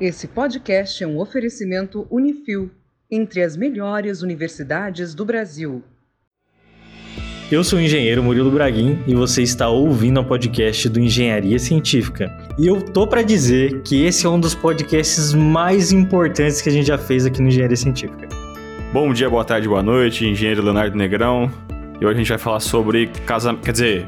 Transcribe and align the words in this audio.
Esse 0.00 0.28
podcast 0.28 1.02
é 1.02 1.06
um 1.08 1.18
oferecimento 1.18 2.06
Unifil, 2.08 2.70
entre 3.10 3.42
as 3.42 3.56
melhores 3.56 4.22
universidades 4.22 5.12
do 5.12 5.24
Brasil. 5.24 5.82
Eu 7.50 7.64
sou 7.64 7.80
o 7.80 7.82
engenheiro 7.82 8.22
Murilo 8.22 8.48
Braguin 8.48 9.02
e 9.08 9.14
você 9.14 9.42
está 9.42 9.68
ouvindo 9.68 10.20
o 10.20 10.24
podcast 10.24 10.88
do 10.88 11.00
Engenharia 11.00 11.58
Científica. 11.58 12.30
E 12.56 12.68
eu 12.68 12.80
tô 12.80 13.08
para 13.08 13.22
dizer 13.22 13.82
que 13.82 14.04
esse 14.04 14.24
é 14.24 14.28
um 14.28 14.38
dos 14.38 14.54
podcasts 14.54 15.34
mais 15.34 15.90
importantes 15.90 16.62
que 16.62 16.68
a 16.68 16.72
gente 16.72 16.86
já 16.86 16.98
fez 16.98 17.26
aqui 17.26 17.42
no 17.42 17.48
Engenharia 17.48 17.76
Científica. 17.76 18.28
Bom 18.92 19.12
dia, 19.12 19.28
boa 19.28 19.44
tarde, 19.44 19.66
boa 19.66 19.82
noite, 19.82 20.24
engenheiro 20.24 20.62
Leonardo 20.62 20.96
Negrão. 20.96 21.50
E 22.00 22.06
hoje 22.06 22.14
a 22.14 22.18
gente 22.18 22.28
vai 22.28 22.38
falar 22.38 22.60
sobre 22.60 23.08
casa, 23.26 23.52
quer 23.56 23.72
dizer, 23.72 24.06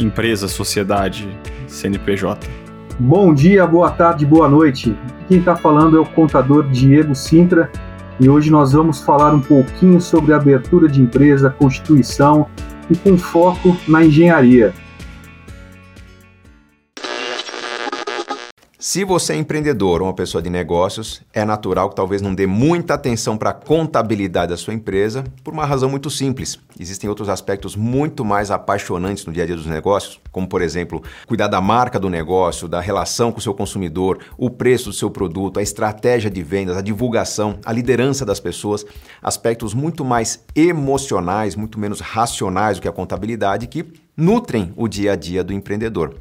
empresa, 0.00 0.48
sociedade, 0.48 1.28
CNPJ. 1.68 2.67
Bom 3.00 3.32
dia, 3.32 3.64
boa 3.64 3.92
tarde, 3.92 4.26
boa 4.26 4.48
noite. 4.48 4.92
Quem 5.28 5.38
está 5.38 5.54
falando 5.54 5.96
é 5.96 6.00
o 6.00 6.04
contador 6.04 6.68
Diego 6.68 7.14
Sintra 7.14 7.70
e 8.18 8.28
hoje 8.28 8.50
nós 8.50 8.72
vamos 8.72 9.00
falar 9.00 9.32
um 9.32 9.40
pouquinho 9.40 10.00
sobre 10.00 10.34
abertura 10.34 10.88
de 10.88 11.00
empresa, 11.00 11.48
constituição 11.48 12.48
e 12.90 12.96
com 12.96 13.16
foco 13.16 13.76
na 13.86 14.04
engenharia. 14.04 14.74
Se 18.90 19.04
você 19.04 19.34
é 19.34 19.36
empreendedor 19.36 20.00
ou 20.00 20.06
uma 20.06 20.14
pessoa 20.14 20.40
de 20.40 20.48
negócios, 20.48 21.20
é 21.34 21.44
natural 21.44 21.90
que 21.90 21.94
talvez 21.94 22.22
não 22.22 22.34
dê 22.34 22.46
muita 22.46 22.94
atenção 22.94 23.36
para 23.36 23.50
a 23.50 23.52
contabilidade 23.52 24.48
da 24.48 24.56
sua 24.56 24.72
empresa, 24.72 25.24
por 25.44 25.52
uma 25.52 25.66
razão 25.66 25.90
muito 25.90 26.08
simples. 26.08 26.58
Existem 26.80 27.06
outros 27.06 27.28
aspectos 27.28 27.76
muito 27.76 28.24
mais 28.24 28.50
apaixonantes 28.50 29.26
no 29.26 29.32
dia 29.34 29.42
a 29.42 29.46
dia 29.46 29.56
dos 29.56 29.66
negócios, 29.66 30.18
como 30.32 30.48
por 30.48 30.62
exemplo, 30.62 31.02
cuidar 31.26 31.48
da 31.48 31.60
marca 31.60 32.00
do 32.00 32.08
negócio, 32.08 32.66
da 32.66 32.80
relação 32.80 33.30
com 33.30 33.40
o 33.40 33.42
seu 33.42 33.52
consumidor, 33.52 34.20
o 34.38 34.48
preço 34.48 34.86
do 34.86 34.94
seu 34.94 35.10
produto, 35.10 35.60
a 35.60 35.62
estratégia 35.62 36.30
de 36.30 36.42
vendas, 36.42 36.74
a 36.74 36.80
divulgação, 36.80 37.58
a 37.66 37.72
liderança 37.74 38.24
das 38.24 38.40
pessoas, 38.40 38.86
aspectos 39.20 39.74
muito 39.74 40.02
mais 40.02 40.42
emocionais, 40.56 41.54
muito 41.54 41.78
menos 41.78 42.00
racionais 42.00 42.78
do 42.78 42.80
que 42.80 42.88
a 42.88 42.92
contabilidade 42.92 43.66
que 43.66 43.84
nutrem 44.16 44.72
o 44.78 44.88
dia 44.88 45.12
a 45.12 45.14
dia 45.14 45.44
do 45.44 45.52
empreendedor. 45.52 46.16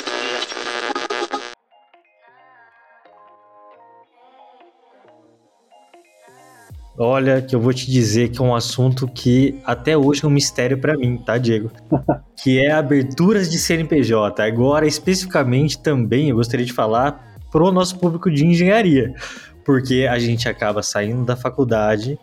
Olha, 7.00 7.44
que 7.44 7.56
eu 7.56 7.62
vou 7.62 7.72
te 7.72 7.90
dizer 7.92 8.30
que 8.30 8.42
é 8.42 8.44
um 8.44 8.56
assunto 8.56 9.08
que 9.08 9.60
até 9.64 9.96
hoje 9.96 10.26
é 10.26 10.28
um 10.28 10.32
mistério 10.32 10.80
para 10.80 10.98
mim, 10.98 11.16
tá, 11.18 11.38
Diego? 11.38 11.70
que 12.42 12.60
é 12.60 12.72
aberturas 12.72 13.52
de 13.52 13.60
CNPJ. 13.60 14.42
Agora, 14.44 14.88
especificamente, 14.88 15.78
também 15.78 16.30
eu 16.30 16.38
gostaria 16.38 16.66
de 16.66 16.74
falar 16.74 17.38
pro 17.52 17.72
nosso 17.72 18.00
público 18.00 18.32
de 18.32 18.44
engenharia, 18.44 19.14
porque 19.64 20.08
a 20.10 20.18
gente 20.18 20.50
acaba 20.50 20.82
saindo 20.82 21.24
da 21.24 21.36
faculdade 21.36 22.18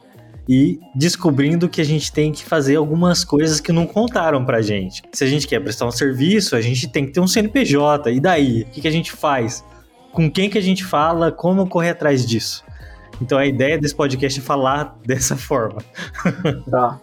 e 0.49 0.81
descobrindo 0.93 1.69
que 1.69 1.81
a 1.81 1.85
gente 1.85 2.13
tem 2.13 2.33
que 2.33 2.45
fazer 2.45 2.75
algumas 2.75 3.25
coisas 3.25 3.61
que 3.61 3.71
não 3.71 3.87
contaram 3.87 4.45
pra 4.45 4.61
gente. 4.61 5.03
Se 5.13 5.23
a 5.23 5.27
gente 5.27 5.47
quer 5.47 5.61
prestar 5.61 5.87
um 5.87 5.93
serviço, 5.93 6.57
a 6.57 6.61
gente 6.61 6.89
tem 6.89 7.07
que 7.07 7.13
ter 7.13 7.21
um 7.21 7.29
CNPJ. 7.29 8.11
E 8.11 8.19
daí? 8.19 8.63
O 8.63 8.67
que, 8.67 8.81
que 8.81 8.89
a 8.89 8.93
gente 8.93 9.13
faz? 9.13 9.65
Com 10.13 10.29
quem 10.29 10.51
que 10.51 10.59
a 10.59 10.63
gente 10.63 10.85
fala? 10.85 11.31
Como 11.31 11.67
correr 11.69 11.91
atrás 11.91 12.27
disso? 12.27 12.65
Então 13.21 13.39
a 13.39 13.47
ideia 13.47 13.79
desse 13.79 13.95
podcast 13.95 14.41
é 14.41 14.43
falar 14.43 14.97
dessa 15.05 15.37
forma. 15.37 15.81
Tá. 16.71 16.99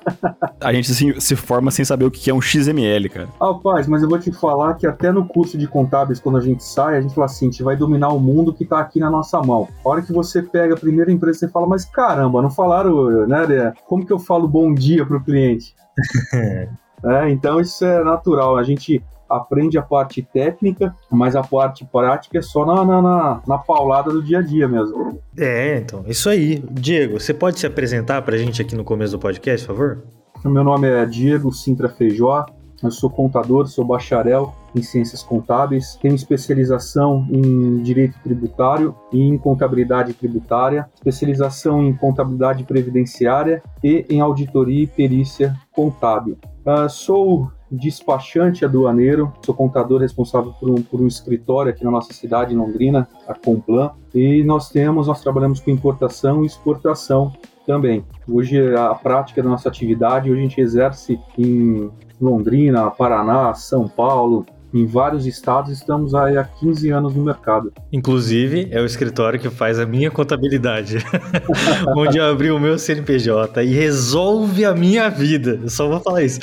a 0.59 0.73
gente 0.73 0.91
assim, 0.91 1.19
se 1.19 1.35
forma 1.35 1.71
sem 1.71 1.85
saber 1.85 2.05
o 2.05 2.11
que 2.11 2.29
é 2.29 2.33
um 2.33 2.41
XML, 2.41 3.09
cara. 3.09 3.29
Ah, 3.39 3.53
paz, 3.53 3.87
mas 3.87 4.03
eu 4.03 4.09
vou 4.09 4.19
te 4.19 4.31
falar 4.31 4.73
que 4.75 4.87
até 4.87 5.11
no 5.11 5.25
curso 5.25 5.57
de 5.57 5.67
contábeis, 5.67 6.19
quando 6.19 6.37
a 6.37 6.41
gente 6.41 6.63
sai, 6.63 6.97
a 6.97 7.01
gente 7.01 7.13
fala 7.13 7.25
assim: 7.25 7.47
a 7.47 7.51
gente 7.51 7.63
vai 7.63 7.75
dominar 7.75 8.09
o 8.09 8.19
mundo 8.19 8.53
que 8.53 8.65
tá 8.65 8.79
aqui 8.79 8.99
na 8.99 9.09
nossa 9.09 9.41
mão. 9.41 9.67
A 9.83 9.89
hora 9.89 10.01
que 10.01 10.11
você 10.11 10.41
pega 10.41 10.75
a 10.75 10.77
primeira 10.77 11.11
empresa, 11.11 11.39
você 11.39 11.47
fala, 11.47 11.67
mas 11.67 11.85
caramba, 11.85 12.41
não 12.41 12.49
falaram, 12.49 13.27
né? 13.27 13.73
Como 13.87 14.05
que 14.05 14.13
eu 14.13 14.19
falo 14.19 14.47
bom 14.47 14.73
dia 14.73 15.05
pro 15.05 15.23
cliente? 15.23 15.75
é, 17.05 17.29
então 17.29 17.59
isso 17.59 17.83
é 17.85 18.03
natural. 18.03 18.57
A 18.57 18.63
gente 18.63 19.03
aprende 19.37 19.77
a 19.77 19.81
parte 19.81 20.21
técnica, 20.21 20.95
mas 21.09 21.35
a 21.35 21.43
parte 21.43 21.85
prática 21.85 22.39
é 22.39 22.41
só 22.41 22.65
na, 22.65 22.85
na, 22.85 23.01
na, 23.01 23.41
na 23.47 23.57
paulada 23.57 24.11
do 24.11 24.21
dia 24.23 24.39
a 24.39 24.41
dia 24.41 24.67
mesmo. 24.67 25.19
É, 25.37 25.77
então, 25.77 26.03
isso 26.07 26.29
aí. 26.29 26.63
Diego, 26.71 27.19
você 27.19 27.33
pode 27.33 27.59
se 27.59 27.65
apresentar 27.65 28.21
para 28.21 28.35
a 28.35 28.37
gente 28.37 28.61
aqui 28.61 28.75
no 28.75 28.83
começo 28.83 29.13
do 29.13 29.19
podcast, 29.19 29.65
por 29.65 29.75
favor? 29.75 30.03
Meu 30.43 30.63
nome 30.63 30.87
é 30.87 31.05
Diego 31.05 31.51
Sintra 31.51 31.87
Feijó, 31.87 32.45
eu 32.83 32.89
sou 32.89 33.09
contador, 33.09 33.67
sou 33.67 33.85
bacharel 33.85 34.53
em 34.75 34.81
ciências 34.81 35.21
contábeis, 35.21 35.95
tenho 36.01 36.15
especialização 36.15 37.27
em 37.29 37.81
direito 37.83 38.17
tributário 38.23 38.95
e 39.11 39.21
em 39.21 39.37
contabilidade 39.37 40.13
tributária, 40.13 40.89
especialização 40.95 41.83
em 41.83 41.93
contabilidade 41.93 42.63
previdenciária 42.63 43.61
e 43.83 44.05
em 44.09 44.19
auditoria 44.19 44.83
e 44.83 44.87
perícia 44.87 45.55
contábil. 45.71 46.37
Uh, 46.65 46.89
sou 46.89 47.51
despachante 47.71 48.65
aduaneiro, 48.65 49.31
sou 49.45 49.55
contador 49.55 50.01
responsável 50.01 50.53
por 50.59 50.69
um, 50.69 50.81
por 50.81 50.99
um 50.99 51.07
escritório 51.07 51.71
aqui 51.71 51.83
na 51.83 51.91
nossa 51.91 52.11
cidade, 52.13 52.53
Londrina, 52.53 53.07
a 53.27 53.33
Complan, 53.33 53.91
e 54.13 54.43
nós 54.43 54.69
temos, 54.69 55.07
nós 55.07 55.21
trabalhamos 55.21 55.61
com 55.61 55.71
importação 55.71 56.43
e 56.43 56.47
exportação 56.47 57.31
também. 57.65 58.03
Hoje 58.27 58.75
a 58.75 58.93
prática 58.93 59.41
da 59.41 59.49
nossa 59.49 59.69
atividade, 59.69 60.29
hoje 60.29 60.39
a 60.39 60.43
gente 60.43 60.61
exerce 60.61 61.19
em 61.37 61.89
Londrina, 62.19 62.91
Paraná, 62.91 63.53
São 63.53 63.87
Paulo, 63.87 64.45
em 64.73 64.85
vários 64.85 65.25
estados, 65.25 65.71
estamos 65.71 66.15
aí 66.15 66.37
há 66.37 66.43
15 66.43 66.89
anos 66.91 67.15
no 67.15 67.23
mercado. 67.23 67.71
Inclusive, 67.91 68.67
é 68.71 68.81
o 68.81 68.85
escritório 68.85 69.39
que 69.39 69.49
faz 69.49 69.79
a 69.79 69.85
minha 69.85 70.09
contabilidade, 70.09 70.97
onde 71.95 72.17
eu 72.17 72.25
abri 72.25 72.51
o 72.51 72.59
meu 72.59 72.77
CNPJ 72.77 73.63
e 73.63 73.73
resolve 73.73 74.63
a 74.65 74.73
minha 74.73 75.09
vida. 75.09 75.59
Eu 75.61 75.69
só 75.69 75.87
vou 75.87 75.99
falar 75.99 76.23
isso. 76.23 76.39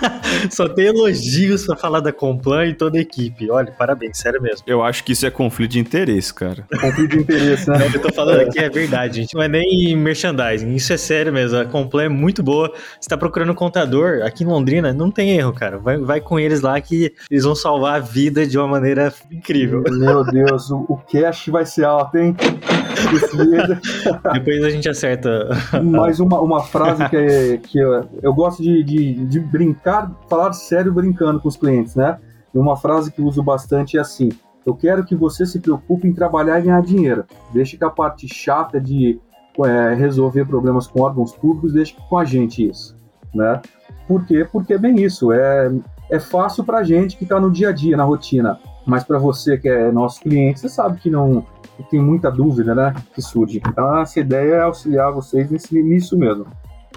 só 0.50 0.68
tem 0.68 0.86
elogios 0.86 1.66
para 1.66 1.76
falar 1.76 2.00
da 2.00 2.12
Complan 2.12 2.66
e 2.66 2.74
toda 2.74 2.98
a 2.98 3.00
equipe. 3.00 3.50
Olha, 3.50 3.72
parabéns, 3.72 4.18
sério 4.18 4.40
mesmo. 4.42 4.62
Eu 4.66 4.82
acho 4.82 5.02
que 5.02 5.12
isso 5.12 5.26
é 5.26 5.30
conflito 5.30 5.72
de 5.72 5.78
interesse, 5.78 6.32
cara. 6.32 6.66
Conflito 6.80 7.08
de 7.08 7.18
interesse, 7.18 7.68
né? 7.70 7.78
eu 7.92 8.02
tô 8.02 8.12
falando 8.12 8.40
aqui 8.40 8.58
é 8.58 8.68
verdade, 8.68 9.16
gente. 9.16 9.34
Não 9.34 9.42
é 9.42 9.48
nem 9.48 9.96
merchandising, 9.96 10.74
isso 10.74 10.92
é 10.92 10.96
sério 10.96 11.32
mesmo. 11.32 11.58
A 11.58 11.64
Complan 11.64 12.04
é 12.04 12.08
muito 12.08 12.42
boa. 12.42 12.72
Você 13.00 13.08
tá 13.08 13.16
procurando 13.16 13.52
um 13.52 13.54
contador 13.54 14.22
aqui 14.22 14.44
em 14.44 14.46
Londrina, 14.46 14.92
não 14.92 15.10
tem 15.10 15.30
erro, 15.30 15.52
cara. 15.52 15.78
Vai, 15.78 15.96
vai 15.96 16.20
com 16.20 16.38
eles 16.38 16.60
lá 16.60 16.80
que 16.80 17.12
eles 17.30 17.44
vão 17.44 17.54
salvar 17.54 17.69
salvar 17.70 17.96
a 17.96 18.00
vida 18.00 18.44
de 18.44 18.58
uma 18.58 18.66
maneira 18.66 19.12
incrível. 19.30 19.84
Meu 19.88 20.24
Deus, 20.24 20.70
o, 20.70 20.84
o 20.88 20.96
cash 20.96 21.48
vai 21.48 21.64
ser 21.64 21.84
alto, 21.84 22.18
hein? 22.18 22.34
Depois 24.34 24.64
a 24.64 24.70
gente 24.70 24.88
acerta. 24.88 25.48
Mais 25.82 26.18
uma, 26.18 26.40
uma 26.40 26.64
frase 26.64 27.08
que, 27.08 27.16
é, 27.16 27.56
que 27.58 27.78
eu, 27.78 28.08
eu 28.20 28.34
gosto 28.34 28.60
de, 28.60 28.82
de, 28.82 29.24
de 29.24 29.40
brincar, 29.40 30.10
falar 30.28 30.52
sério 30.52 30.92
brincando 30.92 31.40
com 31.40 31.48
os 31.48 31.56
clientes, 31.56 31.94
né? 31.94 32.18
E 32.52 32.58
uma 32.58 32.76
frase 32.76 33.12
que 33.12 33.22
uso 33.22 33.42
bastante 33.42 33.96
é 33.96 34.00
assim: 34.00 34.30
Eu 34.66 34.74
quero 34.74 35.04
que 35.04 35.14
você 35.14 35.46
se 35.46 35.60
preocupe 35.60 36.08
em 36.08 36.12
trabalhar 36.12 36.58
e 36.58 36.62
ganhar 36.62 36.82
dinheiro. 36.82 37.24
Deixe 37.52 37.76
que 37.76 37.84
a 37.84 37.90
parte 37.90 38.26
chata 38.26 38.80
de 38.80 39.20
é, 39.64 39.94
resolver 39.94 40.44
problemas 40.44 40.88
com 40.88 41.02
órgãos 41.02 41.36
públicos, 41.36 41.72
deixe 41.72 41.94
com 42.08 42.18
a 42.18 42.24
gente 42.24 42.68
isso, 42.68 42.96
né? 43.32 43.60
Por 44.08 44.26
quê? 44.26 44.46
Porque 44.50 44.74
é 44.74 44.78
bem 44.78 45.00
isso. 45.00 45.32
É, 45.32 45.70
é 46.10 46.18
fácil 46.18 46.64
para 46.64 46.82
gente 46.82 47.16
que 47.16 47.24
está 47.24 47.40
no 47.40 47.50
dia 47.50 47.68
a 47.68 47.72
dia, 47.72 47.96
na 47.96 48.04
rotina. 48.04 48.58
Mas 48.86 49.04
para 49.04 49.18
você 49.18 49.56
que 49.56 49.68
é 49.68 49.92
nosso 49.92 50.20
cliente, 50.20 50.60
você 50.60 50.68
sabe 50.68 51.00
que 51.00 51.10
não 51.10 51.44
que 51.76 51.90
tem 51.90 52.00
muita 52.00 52.30
dúvida, 52.30 52.74
né? 52.74 52.94
Que 53.14 53.22
surge. 53.22 53.60
Então, 53.66 53.98
essa 54.00 54.20
ideia 54.20 54.54
é 54.54 54.60
auxiliar 54.62 55.12
vocês 55.12 55.50
nesse, 55.50 55.82
nisso 55.82 56.16
mesmo. 56.18 56.46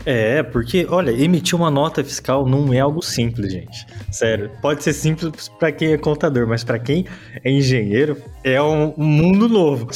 É, 0.05 0.43
porque, 0.43 0.85
olha, 0.89 1.11
emitir 1.11 1.57
uma 1.57 1.71
nota 1.71 2.03
fiscal 2.03 2.45
não 2.45 2.73
é 2.73 2.79
algo 2.79 3.01
simples, 3.01 3.53
gente. 3.53 3.85
Sério, 4.11 4.51
pode 4.61 4.83
ser 4.83 4.91
simples 4.91 5.47
para 5.47 5.71
quem 5.71 5.93
é 5.93 5.97
contador, 5.97 6.45
mas 6.47 6.63
para 6.63 6.77
quem 6.79 7.05
é 7.43 7.49
engenheiro 7.49 8.17
é 8.43 8.61
um 8.61 8.93
mundo 8.97 9.47
novo. 9.47 9.87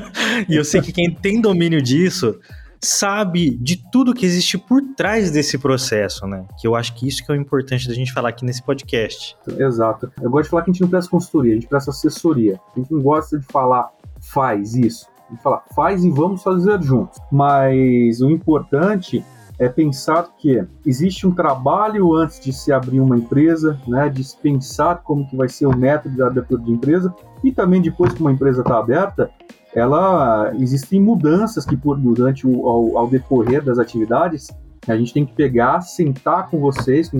e 0.48 0.56
eu 0.56 0.64
sei 0.64 0.80
que 0.80 0.92
quem 0.92 1.12
tem 1.12 1.40
domínio 1.40 1.82
disso 1.82 2.38
sabe 2.84 3.56
de 3.56 3.80
tudo 3.90 4.12
que 4.12 4.26
existe 4.26 4.58
por 4.58 4.82
trás 4.96 5.30
desse 5.30 5.56
processo, 5.56 6.26
né? 6.26 6.44
Que 6.60 6.66
eu 6.66 6.74
acho 6.74 6.94
que 6.94 7.06
isso 7.06 7.24
que 7.24 7.30
é 7.30 7.34
o 7.34 7.40
importante 7.40 7.86
da 7.86 7.94
gente 7.94 8.12
falar 8.12 8.30
aqui 8.30 8.44
nesse 8.44 8.62
podcast. 8.62 9.36
Exato. 9.56 10.10
Eu 10.20 10.30
gosto 10.30 10.44
de 10.44 10.50
falar 10.50 10.62
que 10.62 10.70
a 10.70 10.72
gente 10.72 10.82
não 10.82 10.88
presta 10.88 11.10
consultoria, 11.10 11.52
a 11.52 11.54
gente 11.54 11.68
presta 11.68 11.90
assessoria. 11.90 12.60
A 12.74 12.80
gente 12.80 12.92
não 12.92 13.00
gosta 13.00 13.38
de 13.38 13.46
falar 13.46 13.90
faz 14.20 14.74
isso. 14.74 15.06
A 15.28 15.32
gente 15.32 15.42
fala 15.42 15.62
faz 15.74 16.04
e 16.04 16.10
vamos 16.10 16.42
fazer 16.42 16.82
juntos. 16.82 17.18
Mas 17.30 18.20
o 18.20 18.30
importante 18.30 19.24
é 19.58 19.68
pensar 19.68 20.28
que 20.36 20.64
existe 20.84 21.24
um 21.26 21.32
trabalho 21.32 22.14
antes 22.14 22.40
de 22.40 22.52
se 22.52 22.72
abrir 22.72 23.00
uma 23.00 23.16
empresa, 23.16 23.78
né, 23.86 24.08
de 24.08 24.24
pensar 24.42 25.02
como 25.02 25.28
que 25.28 25.36
vai 25.36 25.48
ser 25.48 25.66
o 25.66 25.76
método 25.76 26.16
de 26.16 26.22
abertura 26.22 26.62
de 26.62 26.72
empresa 26.72 27.14
e 27.44 27.52
também 27.52 27.80
depois 27.80 28.12
que 28.12 28.20
uma 28.20 28.32
empresa 28.32 28.62
está 28.62 28.78
aberta, 28.78 29.30
ela 29.74 30.52
existem 30.58 31.00
mudanças 31.00 31.64
que 31.64 31.76
por, 31.76 31.98
durante 31.98 32.46
o 32.46 32.68
ao, 32.68 32.98
ao, 32.98 33.08
decorrer 33.08 33.62
das 33.64 33.78
atividades 33.78 34.48
a 34.86 34.96
gente 34.96 35.14
tem 35.14 35.24
que 35.24 35.32
pegar, 35.32 35.80
sentar 35.80 36.50
com 36.50 36.58
vocês, 36.58 37.10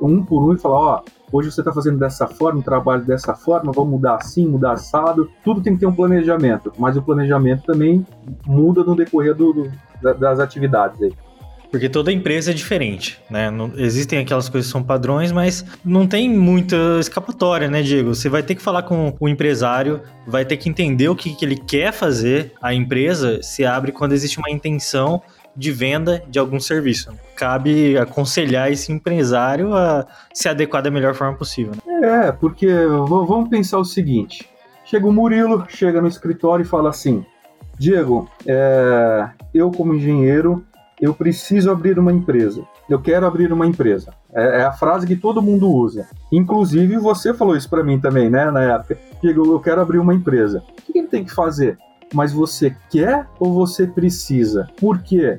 um 0.00 0.22
por 0.24 0.42
um 0.42 0.54
e 0.54 0.58
falar, 0.58 0.76
ó, 0.76 1.02
hoje 1.32 1.50
você 1.50 1.60
está 1.60 1.72
fazendo 1.72 1.98
dessa 1.98 2.26
forma, 2.26 2.58
um 2.58 2.62
trabalho 2.62 3.04
dessa 3.04 3.34
forma, 3.34 3.72
vamos 3.72 3.92
mudar 3.92 4.16
assim, 4.16 4.46
mudar 4.46 4.72
assado. 4.72 5.30
Tudo 5.44 5.62
tem 5.62 5.74
que 5.74 5.80
ter 5.80 5.86
um 5.86 5.94
planejamento, 5.94 6.72
mas 6.78 6.96
o 6.96 7.02
planejamento 7.02 7.64
também 7.64 8.04
muda 8.46 8.82
no 8.84 8.94
decorrer 8.94 9.34
do, 9.34 9.52
do 9.52 9.72
das 10.18 10.38
atividades 10.40 11.00
aí. 11.02 11.12
Porque 11.70 11.88
toda 11.88 12.12
empresa 12.12 12.50
é 12.50 12.54
diferente, 12.54 13.20
né? 13.30 13.50
Não, 13.50 13.72
existem 13.76 14.18
aquelas 14.18 14.48
coisas 14.48 14.68
que 14.68 14.72
são 14.72 14.82
padrões, 14.82 15.32
mas 15.32 15.64
não 15.84 16.06
tem 16.06 16.28
muita 16.28 16.76
escapatória, 17.00 17.68
né, 17.68 17.82
Diego? 17.82 18.14
Você 18.14 18.28
vai 18.28 18.42
ter 18.42 18.54
que 18.54 18.62
falar 18.62 18.82
com 18.82 19.14
o 19.18 19.28
empresário, 19.28 20.00
vai 20.26 20.44
ter 20.44 20.56
que 20.56 20.68
entender 20.68 21.08
o 21.08 21.16
que, 21.16 21.34
que 21.34 21.44
ele 21.44 21.56
quer 21.56 21.92
fazer. 21.92 22.52
A 22.62 22.72
empresa 22.72 23.42
se 23.42 23.64
abre 23.64 23.92
quando 23.92 24.12
existe 24.12 24.38
uma 24.38 24.50
intenção 24.50 25.22
de 25.56 25.72
venda 25.72 26.22
de 26.28 26.38
algum 26.38 26.60
serviço. 26.60 27.10
Cabe 27.34 27.96
aconselhar 27.96 28.70
esse 28.70 28.92
empresário 28.92 29.74
a 29.74 30.06
se 30.32 30.48
adequar 30.48 30.82
da 30.82 30.90
melhor 30.90 31.14
forma 31.14 31.36
possível. 31.36 31.72
Né? 31.86 32.26
É, 32.28 32.32
porque 32.32 32.66
vamos 32.66 33.48
pensar 33.48 33.78
o 33.78 33.84
seguinte: 33.84 34.48
chega 34.84 35.06
o 35.06 35.12
Murilo, 35.12 35.64
chega 35.68 36.00
no 36.00 36.08
escritório 36.08 36.62
e 36.62 36.66
fala 36.66 36.90
assim: 36.90 37.24
Diego, 37.78 38.30
é, 38.46 39.28
eu 39.54 39.70
como 39.70 39.94
engenheiro, 39.94 40.64
eu 41.00 41.14
preciso 41.14 41.70
abrir 41.70 41.98
uma 41.98 42.12
empresa. 42.12 42.62
Eu 42.88 43.00
quero 43.00 43.26
abrir 43.26 43.52
uma 43.52 43.66
empresa. 43.66 44.12
É, 44.32 44.60
é 44.60 44.64
a 44.64 44.72
frase 44.72 45.06
que 45.06 45.16
todo 45.16 45.42
mundo 45.42 45.70
usa. 45.70 46.06
Inclusive 46.32 46.96
você 46.96 47.34
falou 47.34 47.56
isso 47.56 47.68
para 47.68 47.84
mim 47.84 48.00
também, 48.00 48.30
né, 48.30 48.50
na 48.50 48.62
época. 48.62 48.98
Diego, 49.20 49.52
eu 49.52 49.60
quero 49.60 49.80
abrir 49.80 49.98
uma 49.98 50.14
empresa. 50.14 50.62
O 50.78 50.92
que 50.92 50.98
ele 50.98 51.08
tem 51.08 51.24
que 51.24 51.34
fazer? 51.34 51.78
mas 52.14 52.32
você 52.32 52.74
quer 52.90 53.26
ou 53.38 53.52
você 53.52 53.86
precisa? 53.86 54.68
Por 54.78 55.02
quê? 55.02 55.38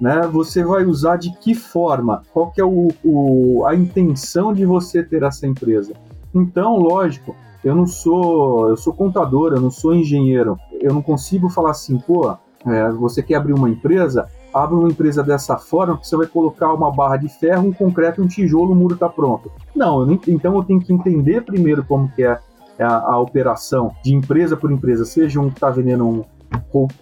Né? 0.00 0.20
Você 0.32 0.64
vai 0.64 0.84
usar 0.84 1.16
de 1.16 1.30
que 1.38 1.54
forma? 1.54 2.22
Qual 2.32 2.50
que 2.50 2.60
é 2.60 2.64
o, 2.64 2.88
o, 3.04 3.64
a 3.66 3.74
intenção 3.74 4.52
de 4.52 4.64
você 4.64 5.02
ter 5.02 5.22
essa 5.22 5.46
empresa? 5.46 5.92
Então, 6.34 6.76
lógico, 6.76 7.34
eu 7.64 7.74
não 7.74 7.86
sou, 7.86 8.68
eu 8.68 8.76
sou 8.76 8.92
contador, 8.92 9.52
eu 9.52 9.60
não 9.60 9.70
sou 9.70 9.94
engenheiro. 9.94 10.56
Eu 10.80 10.94
não 10.94 11.02
consigo 11.02 11.48
falar 11.48 11.70
assim, 11.70 11.98
pô, 11.98 12.36
é, 12.66 12.90
você 12.92 13.22
quer 13.22 13.36
abrir 13.36 13.54
uma 13.54 13.68
empresa? 13.68 14.28
Abre 14.58 14.74
uma 14.76 14.88
empresa 14.88 15.22
dessa 15.22 15.56
forma 15.56 15.98
que 15.98 16.06
você 16.06 16.16
vai 16.16 16.26
colocar 16.26 16.72
uma 16.72 16.90
barra 16.90 17.16
de 17.16 17.28
ferro, 17.28 17.68
um 17.68 17.72
concreto, 17.72 18.22
um 18.22 18.26
tijolo, 18.26 18.72
o 18.72 18.74
muro 18.74 18.94
está 18.94 19.08
pronto. 19.08 19.52
Não, 19.74 20.02
eu 20.02 20.20
então 20.26 20.56
eu 20.56 20.64
tenho 20.64 20.80
que 20.80 20.92
entender 20.92 21.42
primeiro 21.42 21.84
como 21.84 22.10
que 22.10 22.24
é 22.24 22.38
a, 22.78 23.12
a 23.12 23.18
operação 23.20 23.92
de 24.02 24.14
empresa 24.14 24.56
por 24.56 24.72
empresa, 24.72 25.04
seja 25.04 25.40
um 25.40 25.48
que 25.48 25.56
está 25.56 25.70
vendendo 25.70 26.06
um 26.06 26.24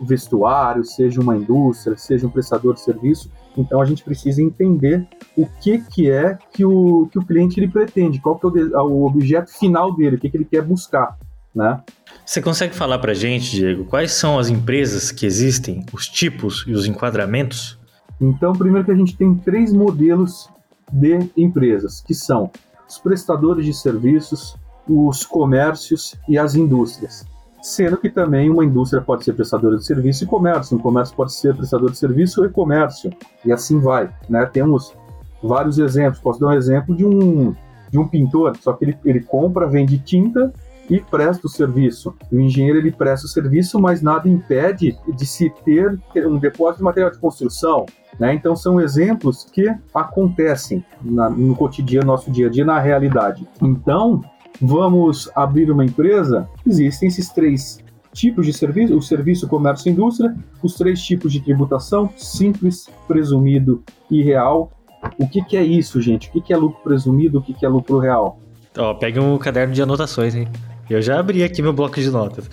vestuário, 0.00 0.84
seja 0.84 1.20
uma 1.20 1.36
indústria, 1.36 1.96
seja 1.96 2.26
um 2.26 2.30
prestador 2.30 2.74
de 2.74 2.80
serviço. 2.80 3.30
Então 3.56 3.80
a 3.80 3.84
gente 3.84 4.04
precisa 4.04 4.42
entender 4.42 5.06
o 5.36 5.46
que, 5.46 5.78
que 5.78 6.10
é 6.10 6.38
que 6.52 6.64
o, 6.64 7.08
que 7.10 7.18
o 7.18 7.24
cliente 7.24 7.58
ele 7.58 7.68
pretende, 7.68 8.20
qual 8.20 8.38
que 8.38 8.46
é 8.46 8.78
o, 8.78 8.86
o 8.86 9.06
objeto 9.06 9.50
final 9.50 9.94
dele, 9.94 10.16
o 10.16 10.18
que, 10.18 10.28
que 10.28 10.36
ele 10.36 10.44
quer 10.44 10.62
buscar. 10.62 11.16
Né? 11.54 11.80
Você 12.26 12.42
consegue 12.42 12.74
falar 12.74 12.98
para 12.98 13.14
gente, 13.14 13.52
Diego, 13.52 13.84
quais 13.84 14.10
são 14.10 14.36
as 14.36 14.48
empresas 14.48 15.12
que 15.12 15.24
existem, 15.24 15.86
os 15.92 16.08
tipos 16.08 16.64
e 16.66 16.72
os 16.72 16.84
enquadramentos? 16.84 17.78
Então, 18.20 18.52
primeiro 18.52 18.84
que 18.84 18.90
a 18.90 18.96
gente 18.96 19.16
tem 19.16 19.32
três 19.36 19.72
modelos 19.72 20.50
de 20.92 21.20
empresas, 21.36 22.00
que 22.00 22.12
são 22.12 22.50
os 22.88 22.98
prestadores 22.98 23.64
de 23.64 23.72
serviços, 23.72 24.56
os 24.88 25.24
comércios 25.24 26.16
e 26.28 26.36
as 26.36 26.56
indústrias. 26.56 27.24
Sendo 27.62 27.96
que 27.96 28.10
também 28.10 28.50
uma 28.50 28.64
indústria 28.64 29.00
pode 29.00 29.22
ser 29.22 29.32
prestadora 29.34 29.76
de 29.76 29.86
serviço 29.86 30.24
e 30.24 30.26
comércio, 30.26 30.76
um 30.76 30.80
comércio 30.80 31.14
pode 31.14 31.32
ser 31.32 31.54
prestador 31.54 31.92
de 31.92 31.98
serviço 31.98 32.44
e 32.44 32.48
comércio, 32.48 33.12
e 33.44 33.52
assim 33.52 33.78
vai. 33.78 34.10
Né? 34.28 34.44
Temos 34.46 34.92
vários 35.40 35.78
exemplos. 35.78 36.20
Posso 36.20 36.40
dar 36.40 36.48
um 36.48 36.54
exemplo 36.54 36.92
de 36.92 37.04
um, 37.04 37.54
de 37.88 37.98
um 37.98 38.08
pintor, 38.08 38.56
só 38.56 38.72
que 38.72 38.84
ele, 38.84 38.98
ele 39.04 39.20
compra, 39.20 39.68
vende 39.68 39.96
tinta 39.96 40.52
e 40.88 41.00
presta 41.00 41.46
o 41.46 41.50
serviço. 41.50 42.14
O 42.30 42.38
engenheiro 42.38 42.78
ele 42.78 42.92
presta 42.92 43.26
o 43.26 43.30
serviço, 43.30 43.80
mas 43.80 44.02
nada 44.02 44.28
impede 44.28 44.96
de 45.14 45.26
se 45.26 45.50
ter 45.64 45.98
um 46.26 46.38
depósito 46.38 46.78
de 46.78 46.84
material 46.84 47.10
de 47.10 47.18
construção. 47.18 47.86
Né? 48.18 48.34
Então 48.34 48.56
são 48.56 48.80
exemplos 48.80 49.44
que 49.44 49.68
acontecem 49.94 50.84
na, 51.02 51.28
no 51.28 51.54
cotidiano, 51.54 52.06
nosso 52.06 52.30
dia 52.30 52.46
a 52.46 52.50
dia, 52.50 52.64
na 52.64 52.78
realidade. 52.78 53.46
Então 53.62 54.22
vamos 54.60 55.30
abrir 55.34 55.70
uma 55.70 55.84
empresa, 55.84 56.48
existem 56.66 57.08
esses 57.08 57.28
três 57.28 57.78
tipos 58.12 58.46
de 58.46 58.52
serviço, 58.52 58.96
o 58.96 59.02
serviço, 59.02 59.46
comércio 59.46 59.90
e 59.90 59.92
indústria, 59.92 60.34
os 60.62 60.74
três 60.74 61.02
tipos 61.02 61.30
de 61.30 61.40
tributação, 61.40 62.08
simples, 62.16 62.88
presumido 63.06 63.84
e 64.10 64.22
real. 64.22 64.72
O 65.18 65.28
que, 65.28 65.44
que 65.44 65.56
é 65.56 65.62
isso, 65.62 66.00
gente? 66.00 66.30
O 66.30 66.32
que, 66.32 66.40
que 66.40 66.52
é 66.54 66.56
lucro 66.56 66.82
presumido, 66.82 67.38
o 67.38 67.42
que, 67.42 67.52
que 67.52 67.66
é 67.66 67.68
lucro 67.68 67.98
real? 67.98 68.40
Ó, 68.78 68.94
pegue 68.94 69.20
um 69.20 69.36
caderno 69.36 69.74
de 69.74 69.82
anotações, 69.82 70.34
hein? 70.34 70.48
Eu 70.88 71.02
já 71.02 71.18
abri 71.18 71.42
aqui 71.42 71.60
meu 71.62 71.72
bloco 71.72 72.00
de 72.00 72.10
notas. 72.10 72.48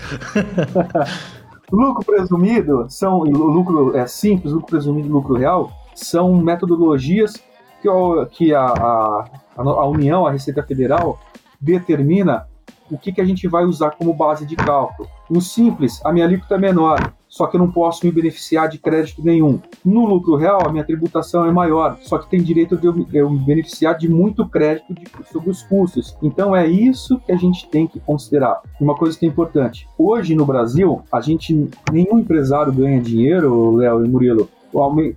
lucro 1.71 2.06
presumido 2.06 2.85
são 2.89 3.19
lucro 3.19 3.95
é 3.97 4.06
simples, 4.06 4.53
lucro 4.53 4.68
presumido 4.68 5.09
lucro 5.09 5.35
real 5.35 5.71
são 5.95 6.35
metodologias 6.35 7.33
que, 7.81 7.89
que 8.31 8.53
a, 8.53 8.65
a, 8.65 9.25
a 9.57 9.88
União, 9.88 10.25
a 10.25 10.31
Receita 10.31 10.63
Federal, 10.63 11.19
determina 11.59 12.47
o 12.89 12.97
que, 12.97 13.12
que 13.12 13.21
a 13.21 13.25
gente 13.25 13.47
vai 13.47 13.65
usar 13.65 13.91
como 13.91 14.13
base 14.13 14.45
de 14.45 14.56
cálculo. 14.56 15.07
No 15.29 15.41
simples, 15.41 16.03
a 16.06 16.12
minha 16.12 16.25
alíquota 16.25 16.56
é 16.56 16.57
menor, 16.57 17.13
só 17.33 17.47
que 17.47 17.56
eu 17.56 17.59
não 17.59 17.71
posso 17.71 18.06
me 18.06 18.12
beneficiar 18.12 18.69
de 18.69 18.77
crédito 18.77 19.24
nenhum. 19.24 19.59
No 19.83 20.06
lucro 20.06 20.35
real, 20.35 20.68
a 20.68 20.71
minha 20.71 20.83
tributação 20.83 21.47
é 21.47 21.51
maior, 21.51 21.97
só 22.03 22.19
que 22.19 22.30
tem 22.30 22.39
direito 22.39 22.77
de 22.77 22.85
eu, 22.85 22.94
me 23.27 23.39
beneficiar 23.39 23.97
de 23.97 24.07
muito 24.07 24.47
crédito 24.47 24.94
de, 24.94 25.03
sobre 25.31 25.50
os 25.50 25.63
custos. 25.63 26.15
Então 26.21 26.56
é 26.56 26.68
isso 26.68 27.19
que 27.21 27.31
a 27.31 27.35
gente 27.35 27.68
tem 27.69 27.88
que 27.88 28.00
considerar. 28.00 28.62
Uma 28.80 28.94
coisa 28.94 29.18
que 29.18 29.25
é 29.25 29.30
importante: 29.30 29.89
hoje 29.97 30.35
no 30.35 30.45
Brasil, 30.45 31.01
a 31.12 31.19
gente 31.21 31.71
nenhum 31.91 32.19
empresário 32.19 32.71
ganha 32.71 33.01
dinheiro, 33.01 33.77
Léo 33.77 34.06
e 34.06 34.07
Murilo, 34.07 34.47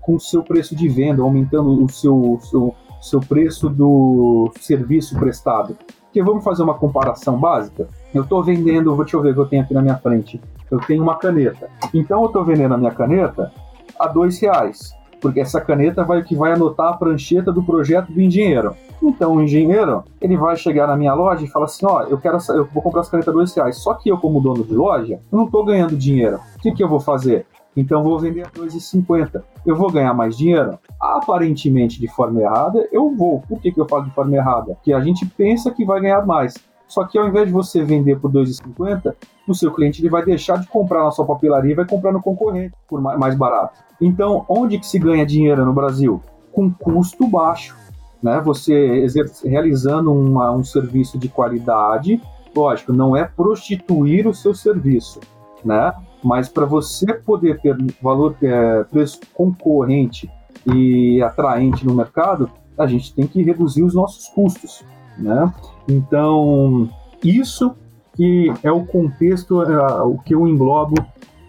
com 0.00 0.14
o 0.14 0.20
seu 0.20 0.42
preço 0.42 0.74
de 0.74 0.88
venda, 0.88 1.20
aumentando 1.20 1.84
o 1.84 1.88
seu, 1.90 2.38
seu, 2.40 2.74
seu 2.98 3.20
preço 3.20 3.68
do 3.68 4.50
serviço 4.58 5.18
prestado. 5.18 5.76
Porque 6.16 6.24
vamos 6.24 6.44
fazer 6.44 6.62
uma 6.62 6.72
comparação 6.72 7.36
básica. 7.36 7.90
Eu 8.14 8.22
estou 8.22 8.42
vendendo, 8.42 8.96
vou 8.96 9.04
te 9.04 9.14
ver 9.18 9.32
o 9.32 9.34
que 9.34 9.40
eu 9.40 9.44
tenho 9.44 9.62
aqui 9.62 9.74
na 9.74 9.82
minha 9.82 9.98
frente. 9.98 10.40
Eu 10.70 10.78
tenho 10.78 11.02
uma 11.02 11.16
caneta. 11.16 11.68
Então 11.92 12.22
eu 12.22 12.26
estou 12.28 12.42
vendendo 12.42 12.72
a 12.72 12.78
minha 12.78 12.90
caneta 12.90 13.52
a 14.00 14.08
dois 14.08 14.40
reais, 14.40 14.94
porque 15.20 15.40
essa 15.40 15.60
caneta 15.60 16.04
vai 16.04 16.22
que 16.22 16.34
vai 16.34 16.52
anotar 16.52 16.94
a 16.94 16.96
prancheta 16.96 17.52
do 17.52 17.62
projeto 17.62 18.10
do 18.10 18.18
engenheiro. 18.18 18.74
Então 19.02 19.34
o 19.34 19.42
engenheiro 19.42 20.04
ele 20.18 20.38
vai 20.38 20.56
chegar 20.56 20.86
na 20.86 20.96
minha 20.96 21.12
loja 21.12 21.44
e 21.44 21.48
falar 21.48 21.66
assim, 21.66 21.84
ó, 21.84 22.04
eu 22.04 22.16
quero, 22.16 22.38
eu 22.48 22.66
vou 22.72 22.82
comprar 22.82 23.02
essa 23.02 23.10
caneta 23.10 23.30
dois 23.30 23.54
reais. 23.54 23.76
Só 23.76 23.92
que 23.92 24.08
eu 24.08 24.16
como 24.16 24.40
dono 24.40 24.64
de 24.64 24.72
loja, 24.72 25.20
eu 25.30 25.36
não 25.36 25.44
estou 25.44 25.66
ganhando 25.66 25.94
dinheiro. 25.98 26.40
O 26.56 26.60
que, 26.60 26.72
que 26.72 26.82
eu 26.82 26.88
vou 26.88 26.98
fazer? 26.98 27.44
Então 27.76 28.02
vou 28.02 28.18
vender 28.18 28.46
a 28.46 28.50
2,50. 28.50 29.42
Eu 29.64 29.76
vou 29.76 29.90
ganhar 29.90 30.14
mais 30.14 30.36
dinheiro? 30.36 30.78
Aparentemente 31.00 32.00
de 32.00 32.08
forma 32.08 32.40
errada, 32.40 32.88
eu 32.90 33.14
vou. 33.14 33.42
Por 33.42 33.60
que, 33.60 33.70
que 33.70 33.80
eu 33.80 33.86
falo 33.86 34.04
de 34.04 34.10
forma 34.12 34.34
errada? 34.34 34.74
Porque 34.74 34.92
a 34.92 35.00
gente 35.00 35.26
pensa 35.26 35.70
que 35.70 35.84
vai 35.84 36.00
ganhar 36.00 36.24
mais. 36.24 36.54
Só 36.88 37.04
que 37.04 37.18
ao 37.18 37.28
invés 37.28 37.46
de 37.46 37.52
você 37.52 37.82
vender 37.82 38.18
por 38.18 38.30
2,50, 38.32 39.14
o 39.46 39.54
seu 39.54 39.72
cliente 39.72 40.00
ele 40.00 40.08
vai 40.08 40.24
deixar 40.24 40.58
de 40.58 40.68
comprar 40.68 41.02
na 41.02 41.10
sua 41.10 41.26
papelaria 41.26 41.72
e 41.72 41.76
vai 41.76 41.86
comprar 41.86 42.12
no 42.12 42.22
concorrente 42.22 42.74
por 42.88 43.00
mais 43.00 43.34
barato. 43.34 43.78
Então, 44.00 44.44
onde 44.48 44.78
que 44.78 44.86
se 44.86 44.98
ganha 44.98 45.26
dinheiro 45.26 45.64
no 45.64 45.72
Brasil? 45.72 46.22
Com 46.52 46.72
custo 46.72 47.26
baixo. 47.26 47.76
Né? 48.22 48.40
Você 48.44 49.06
realizando 49.44 50.12
uma, 50.12 50.52
um 50.52 50.64
serviço 50.64 51.18
de 51.18 51.28
qualidade, 51.28 52.20
lógico, 52.54 52.92
não 52.92 53.16
é 53.16 53.24
prostituir 53.24 54.26
o 54.26 54.34
seu 54.34 54.54
serviço, 54.54 55.20
né? 55.64 55.92
Mas 56.26 56.48
para 56.48 56.66
você 56.66 57.14
poder 57.14 57.60
ter 57.60 57.76
valor, 58.02 58.34
é, 58.42 58.82
preço 58.82 59.20
concorrente 59.32 60.28
e 60.66 61.22
atraente 61.22 61.86
no 61.86 61.94
mercado, 61.94 62.50
a 62.76 62.84
gente 62.84 63.14
tem 63.14 63.28
que 63.28 63.44
reduzir 63.44 63.84
os 63.84 63.94
nossos 63.94 64.26
custos, 64.30 64.84
né? 65.16 65.54
Então, 65.88 66.90
isso 67.22 67.76
que 68.16 68.52
é 68.64 68.72
o 68.72 68.84
contexto, 68.84 69.62
é, 69.62 70.02
o 70.02 70.18
que 70.18 70.34
eu 70.34 70.48
englobo 70.48 70.96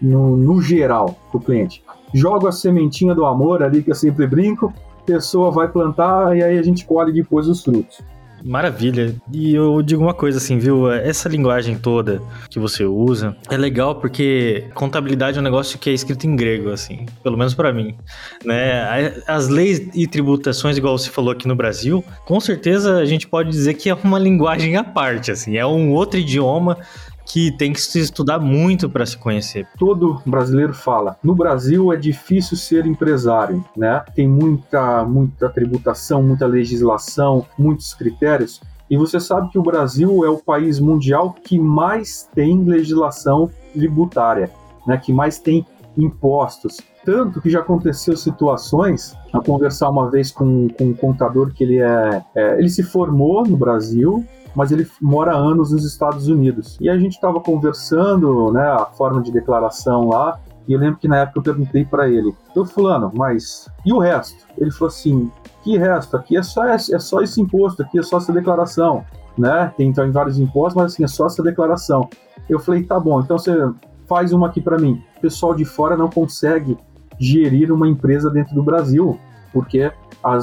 no, 0.00 0.36
no 0.36 0.62
geral 0.62 1.16
para 1.28 1.38
o 1.38 1.42
cliente. 1.42 1.82
Jogo 2.14 2.46
a 2.46 2.52
sementinha 2.52 3.16
do 3.16 3.26
amor 3.26 3.64
ali, 3.64 3.82
que 3.82 3.90
eu 3.90 3.96
sempre 3.96 4.28
brinco, 4.28 4.72
pessoa 5.04 5.50
vai 5.50 5.66
plantar 5.66 6.36
e 6.36 6.42
aí 6.44 6.56
a 6.56 6.62
gente 6.62 6.86
colhe 6.86 7.12
depois 7.12 7.48
os 7.48 7.64
frutos. 7.64 8.00
Maravilha. 8.44 9.14
E 9.32 9.54
eu 9.54 9.82
digo 9.82 10.02
uma 10.02 10.14
coisa 10.14 10.38
assim, 10.38 10.58
viu? 10.58 10.90
Essa 10.90 11.28
linguagem 11.28 11.76
toda 11.78 12.22
que 12.50 12.58
você 12.58 12.84
usa 12.84 13.36
é 13.50 13.56
legal 13.56 13.96
porque 13.96 14.66
contabilidade 14.74 15.38
é 15.38 15.40
um 15.40 15.44
negócio 15.44 15.78
que 15.78 15.90
é 15.90 15.92
escrito 15.92 16.26
em 16.26 16.36
grego, 16.36 16.70
assim, 16.70 17.06
pelo 17.22 17.36
menos 17.36 17.54
para 17.54 17.72
mim, 17.72 17.96
né? 18.44 19.12
As 19.26 19.48
leis 19.48 19.88
e 19.94 20.06
tributações, 20.06 20.76
igual 20.76 20.96
você 20.96 21.10
falou 21.10 21.32
aqui 21.32 21.48
no 21.48 21.56
Brasil, 21.56 22.04
com 22.24 22.40
certeza 22.40 22.98
a 22.98 23.04
gente 23.04 23.26
pode 23.26 23.50
dizer 23.50 23.74
que 23.74 23.90
é 23.90 23.94
uma 23.94 24.18
linguagem 24.20 24.76
à 24.76 24.84
parte, 24.84 25.30
assim, 25.30 25.56
é 25.56 25.66
um 25.66 25.92
outro 25.92 26.18
idioma 26.18 26.78
que 27.28 27.52
tem 27.52 27.72
que 27.72 27.80
se 27.80 28.00
estudar 28.00 28.40
muito 28.40 28.88
para 28.88 29.04
se 29.04 29.16
conhecer. 29.16 29.66
Todo 29.78 30.20
brasileiro 30.24 30.72
fala. 30.72 31.16
No 31.22 31.34
Brasil 31.34 31.92
é 31.92 31.96
difícil 31.96 32.56
ser 32.56 32.86
empresário, 32.86 33.62
né? 33.76 34.02
Tem 34.14 34.26
muita, 34.26 35.04
muita 35.04 35.48
tributação, 35.50 36.22
muita 36.22 36.46
legislação, 36.46 37.44
muitos 37.58 37.92
critérios. 37.92 38.62
E 38.90 38.96
você 38.96 39.20
sabe 39.20 39.50
que 39.50 39.58
o 39.58 39.62
Brasil 39.62 40.24
é 40.24 40.30
o 40.30 40.38
país 40.38 40.80
mundial 40.80 41.34
que 41.34 41.58
mais 41.58 42.26
tem 42.34 42.64
legislação 42.64 43.50
tributária, 43.74 44.50
né, 44.86 44.96
que 44.96 45.12
mais 45.12 45.38
tem 45.38 45.66
impostos. 45.94 46.78
Tanto 47.04 47.40
que 47.40 47.50
já 47.50 47.60
aconteceu 47.60 48.16
situações, 48.16 49.14
a 49.32 49.40
conversar 49.40 49.90
uma 49.90 50.10
vez 50.10 50.30
com, 50.30 50.68
com 50.68 50.84
um 50.84 50.94
contador 50.94 51.52
que 51.52 51.64
ele 51.64 51.78
é, 51.78 52.22
é 52.34 52.58
ele 52.58 52.68
se 52.70 52.82
formou 52.82 53.44
no 53.46 53.56
Brasil, 53.56 54.24
mas 54.58 54.72
ele 54.72 54.90
mora 55.00 55.34
há 55.34 55.36
anos 55.36 55.70
nos 55.70 55.84
Estados 55.84 56.26
Unidos. 56.26 56.76
E 56.80 56.90
a 56.90 56.98
gente 56.98 57.12
estava 57.12 57.40
conversando, 57.40 58.50
né, 58.52 58.66
a 58.66 58.86
forma 58.86 59.22
de 59.22 59.30
declaração 59.30 60.08
lá, 60.08 60.40
e 60.66 60.72
eu 60.72 60.80
lembro 60.80 60.98
que 60.98 61.06
na 61.06 61.18
época 61.18 61.38
eu 61.38 61.42
perguntei 61.44 61.84
para 61.84 62.08
ele, 62.08 62.34
eu 62.56 62.66
fulano, 62.66 63.08
mas 63.14 63.70
e 63.86 63.92
o 63.92 64.00
resto? 64.00 64.44
Ele 64.58 64.72
falou 64.72 64.88
assim, 64.88 65.30
que 65.62 65.78
resto? 65.78 66.16
Aqui 66.16 66.36
é 66.36 66.42
só, 66.42 66.64
é 66.64 66.76
só 66.76 67.22
esse 67.22 67.40
imposto, 67.40 67.82
aqui 67.82 68.00
é 68.00 68.02
só 68.02 68.16
essa 68.16 68.32
declaração, 68.32 69.04
né? 69.38 69.72
Tem 69.76 69.90
então 69.90 70.10
vários 70.10 70.40
impostos, 70.40 70.74
mas 70.74 70.92
assim, 70.92 71.04
é 71.04 71.08
só 71.08 71.26
essa 71.26 71.40
declaração. 71.40 72.10
Eu 72.48 72.58
falei, 72.58 72.82
tá 72.82 72.98
bom, 72.98 73.20
então 73.20 73.38
você 73.38 73.54
faz 74.08 74.32
uma 74.32 74.48
aqui 74.48 74.60
para 74.60 74.76
mim. 74.76 75.00
O 75.18 75.20
pessoal 75.20 75.54
de 75.54 75.64
fora 75.64 75.96
não 75.96 76.10
consegue 76.10 76.76
gerir 77.16 77.70
uma 77.70 77.86
empresa 77.86 78.28
dentro 78.28 78.56
do 78.56 78.62
Brasil, 78.64 79.20
porque 79.52 79.92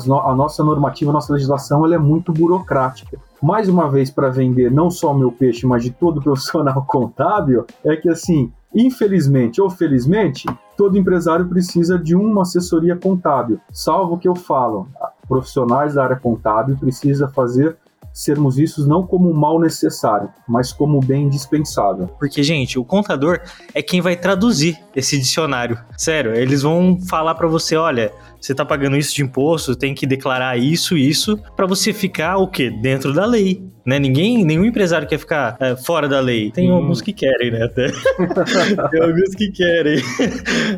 no, 0.07 0.21
a 0.21 0.33
nossa 0.33 0.63
normativa, 0.63 1.11
a 1.11 1.13
nossa 1.13 1.33
legislação, 1.33 1.85
ela 1.85 1.95
é 1.95 1.99
muito 1.99 2.31
burocrática. 2.31 3.19
Mais 3.41 3.69
uma 3.69 3.89
vez, 3.89 4.09
para 4.09 4.29
vender 4.29 4.71
não 4.71 4.89
só 4.89 5.11
o 5.11 5.17
meu 5.17 5.31
peixe, 5.31 5.65
mas 5.65 5.83
de 5.83 5.91
todo 5.91 6.21
profissional 6.21 6.83
contábil, 6.87 7.65
é 7.83 7.95
que 7.95 8.09
assim, 8.09 8.51
Infelizmente 8.75 9.61
ou 9.61 9.69
felizmente, 9.69 10.45
todo 10.75 10.97
empresário 10.97 11.47
precisa 11.47 11.97
de 11.97 12.13
uma 12.13 12.41
assessoria 12.41 12.93
contábil. 12.93 13.57
Salvo 13.71 14.17
que 14.17 14.27
eu 14.27 14.35
falo, 14.35 14.89
profissionais 15.29 15.93
da 15.93 16.03
área 16.03 16.17
contábil 16.17 16.75
precisa 16.77 17.29
fazer 17.29 17.77
sermos 18.11 18.55
vistos 18.57 18.85
não 18.85 19.05
como 19.05 19.29
um 19.29 19.33
mal 19.33 19.59
necessário, 19.59 20.29
mas 20.47 20.71
como 20.71 20.99
bem 20.99 21.23
indispensável. 21.23 22.07
Porque, 22.19 22.43
gente, 22.43 22.77
o 22.77 22.83
contador 22.83 23.41
é 23.73 23.81
quem 23.81 24.01
vai 24.01 24.15
traduzir 24.15 24.77
esse 24.95 25.17
dicionário. 25.17 25.77
Sério, 25.97 26.33
eles 26.33 26.61
vão 26.61 26.97
falar 27.09 27.35
para 27.35 27.47
você, 27.47 27.75
olha, 27.75 28.13
você 28.45 28.53
tá 28.53 28.63
pagando 28.63 28.95
isso 28.95 29.15
de 29.15 29.23
imposto, 29.23 29.75
tem 29.75 29.95
que 29.95 30.05
declarar 30.05 30.55
isso, 30.55 30.95
isso, 30.95 31.35
para 31.55 31.65
você 31.65 31.91
ficar 31.91 32.37
o 32.37 32.47
quê? 32.47 32.69
Dentro 32.69 33.11
da 33.11 33.25
lei. 33.25 33.63
Né? 33.83 33.99
Ninguém, 33.99 34.43
nenhum 34.43 34.65
empresário 34.65 35.07
quer 35.07 35.17
ficar 35.17 35.57
é, 35.59 35.75
fora 35.75 36.07
da 36.07 36.19
lei. 36.19 36.51
Tem 36.51 36.71
hum. 36.71 36.75
alguns 36.75 37.01
que 37.01 37.13
querem, 37.13 37.51
né? 37.51 37.67
Tem 38.91 39.01
alguns 39.01 39.35
que 39.35 39.51
querem. 39.51 39.99